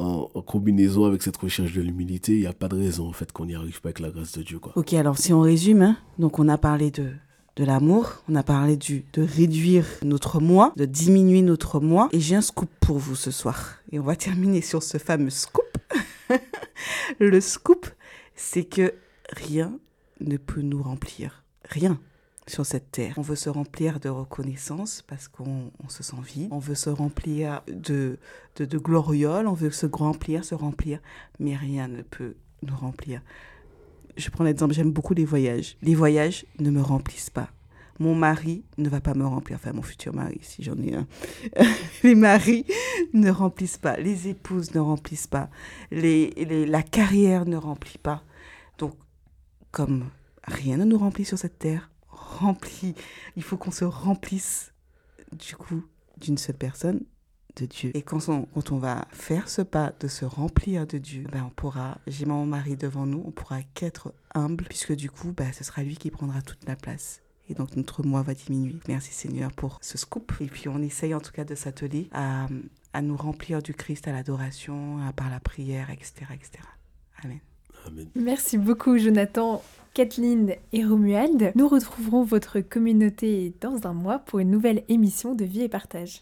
en, 0.00 0.42
combinaison 0.42 1.04
avec 1.04 1.22
cette 1.22 1.36
recherche 1.36 1.72
de 1.72 1.82
l'humilité, 1.82 2.32
il 2.32 2.40
n'y 2.40 2.46
a 2.46 2.52
pas 2.52 2.68
de 2.68 2.76
raison, 2.76 3.08
en 3.08 3.12
fait, 3.12 3.32
qu'on 3.32 3.46
n'y 3.46 3.54
arrive 3.54 3.80
pas 3.80 3.88
avec 3.88 4.00
la 4.00 4.10
grâce 4.10 4.32
de 4.32 4.42
Dieu. 4.42 4.58
Quoi. 4.58 4.72
Ok, 4.76 4.94
alors 4.94 5.18
si 5.18 5.32
on 5.32 5.40
résume, 5.40 5.82
hein, 5.82 5.96
donc 6.18 6.38
on 6.38 6.48
a 6.48 6.58
parlé 6.58 6.90
de, 6.90 7.12
de 7.56 7.64
l'amour, 7.64 8.22
on 8.28 8.34
a 8.34 8.42
parlé 8.42 8.76
du, 8.76 9.04
de 9.12 9.22
réduire 9.22 9.86
notre 10.02 10.40
moi, 10.40 10.72
de 10.76 10.84
diminuer 10.84 11.42
notre 11.42 11.80
moi, 11.80 12.08
et 12.12 12.20
j'ai 12.20 12.36
un 12.36 12.40
scoop 12.40 12.70
pour 12.80 12.98
vous 12.98 13.16
ce 13.16 13.30
soir. 13.30 13.76
Et 13.92 13.98
on 13.98 14.04
va 14.04 14.16
terminer 14.16 14.62
sur 14.62 14.82
ce 14.82 14.98
fameux 14.98 15.30
scoop. 15.30 15.64
Le 17.18 17.40
scoop, 17.40 17.86
c'est 18.34 18.64
que 18.64 18.94
rien 19.30 19.78
ne 20.20 20.36
peut 20.36 20.62
nous 20.62 20.82
remplir. 20.82 21.44
Rien 21.68 21.98
sur 22.50 22.66
cette 22.66 22.90
terre. 22.90 23.14
On 23.16 23.22
veut 23.22 23.36
se 23.36 23.48
remplir 23.48 24.00
de 24.00 24.08
reconnaissance 24.08 25.02
parce 25.06 25.28
qu'on 25.28 25.70
on 25.82 25.88
se 25.88 26.02
sent 26.02 26.16
vide. 26.22 26.48
On 26.50 26.58
veut 26.58 26.74
se 26.74 26.90
remplir 26.90 27.62
de, 27.68 28.18
de. 28.56 28.80
On 28.86 29.52
veut 29.54 29.70
se 29.70 29.86
remplir, 29.86 30.44
se 30.44 30.54
remplir. 30.54 31.00
Mais 31.38 31.56
rien 31.56 31.88
ne 31.88 32.02
peut 32.02 32.34
nous 32.62 32.76
remplir. 32.76 33.22
Je 34.16 34.28
prends 34.28 34.44
l'exemple, 34.44 34.74
j'aime 34.74 34.92
beaucoup 34.92 35.14
les 35.14 35.24
voyages. 35.24 35.76
Les 35.82 35.94
voyages 35.94 36.44
ne 36.58 36.70
me 36.70 36.82
remplissent 36.82 37.30
pas. 37.30 37.48
Mon 37.98 38.14
mari 38.14 38.64
ne 38.78 38.88
va 38.88 39.02
pas 39.02 39.12
me 39.12 39.26
remplir, 39.26 39.56
enfin 39.56 39.74
mon 39.74 39.82
futur 39.82 40.14
mari, 40.14 40.38
si 40.40 40.62
j'en 40.62 40.76
ai 40.78 40.94
un. 40.94 41.06
les 42.02 42.14
maris 42.14 42.64
ne 43.12 43.30
remplissent 43.30 43.76
pas, 43.76 43.98
les 43.98 44.28
épouses 44.28 44.74
ne 44.74 44.80
remplissent 44.80 45.26
pas, 45.26 45.50
la 45.90 46.82
carrière 46.82 47.44
ne 47.44 47.56
remplit 47.56 47.98
pas. 47.98 48.22
Donc, 48.78 48.94
comme 49.70 50.06
rien 50.44 50.78
ne 50.78 50.84
nous 50.84 50.96
remplit 50.96 51.26
sur 51.26 51.36
cette 51.36 51.58
terre, 51.58 51.90
rempli, 52.38 52.94
il 53.36 53.42
faut 53.42 53.56
qu'on 53.56 53.70
se 53.70 53.84
remplisse 53.84 54.72
du 55.32 55.56
coup 55.56 55.84
d'une 56.18 56.38
seule 56.38 56.56
personne, 56.56 57.00
de 57.56 57.66
Dieu. 57.66 57.90
Et 57.94 58.02
quand 58.02 58.28
on, 58.28 58.42
quand 58.54 58.72
on 58.72 58.78
va 58.78 59.06
faire 59.10 59.48
ce 59.48 59.62
pas 59.62 59.92
de 60.00 60.08
se 60.08 60.24
remplir 60.24 60.86
de 60.86 60.98
Dieu, 60.98 61.24
ben 61.32 61.44
on 61.46 61.50
pourra, 61.50 61.98
j'ai 62.06 62.26
mon 62.26 62.46
mari 62.46 62.76
devant 62.76 63.06
nous, 63.06 63.22
on 63.26 63.30
pourra 63.30 63.62
qu'être 63.74 64.14
humble, 64.34 64.64
puisque 64.64 64.94
du 64.94 65.10
coup, 65.10 65.32
ben, 65.32 65.52
ce 65.52 65.64
sera 65.64 65.82
lui 65.82 65.96
qui 65.96 66.10
prendra 66.10 66.42
toute 66.42 66.64
la 66.66 66.76
place. 66.76 67.20
Et 67.48 67.54
donc 67.54 67.74
notre 67.74 68.04
moi 68.04 68.22
va 68.22 68.34
diminuer. 68.34 68.76
Merci 68.86 69.12
Seigneur 69.12 69.50
pour 69.52 69.78
ce 69.82 69.98
scoop. 69.98 70.32
Et 70.40 70.46
puis 70.46 70.68
on 70.68 70.80
essaye 70.80 71.14
en 71.14 71.20
tout 71.20 71.32
cas 71.32 71.44
de 71.44 71.56
s'atteler 71.56 72.08
à, 72.12 72.46
à 72.92 73.02
nous 73.02 73.16
remplir 73.16 73.60
du 73.60 73.74
Christ 73.74 74.06
à 74.06 74.12
l'adoration, 74.12 75.04
à 75.04 75.12
par 75.12 75.30
la 75.30 75.40
prière, 75.40 75.90
etc. 75.90 76.26
etc. 76.32 76.62
Amen. 77.24 77.40
Amen. 77.86 78.08
Merci 78.14 78.56
beaucoup 78.56 78.96
Jonathan, 78.98 79.64
Kathleen 79.94 80.54
et 80.72 80.84
Romuald. 80.84 81.52
Nous 81.54 81.68
retrouverons 81.68 82.22
votre 82.22 82.60
communauté 82.60 83.52
dans 83.60 83.86
un 83.86 83.92
mois 83.92 84.18
pour 84.20 84.38
une 84.38 84.50
nouvelle 84.50 84.84
émission 84.88 85.34
de 85.34 85.44
Vie 85.44 85.62
et 85.62 85.68
Partage. 85.68 86.18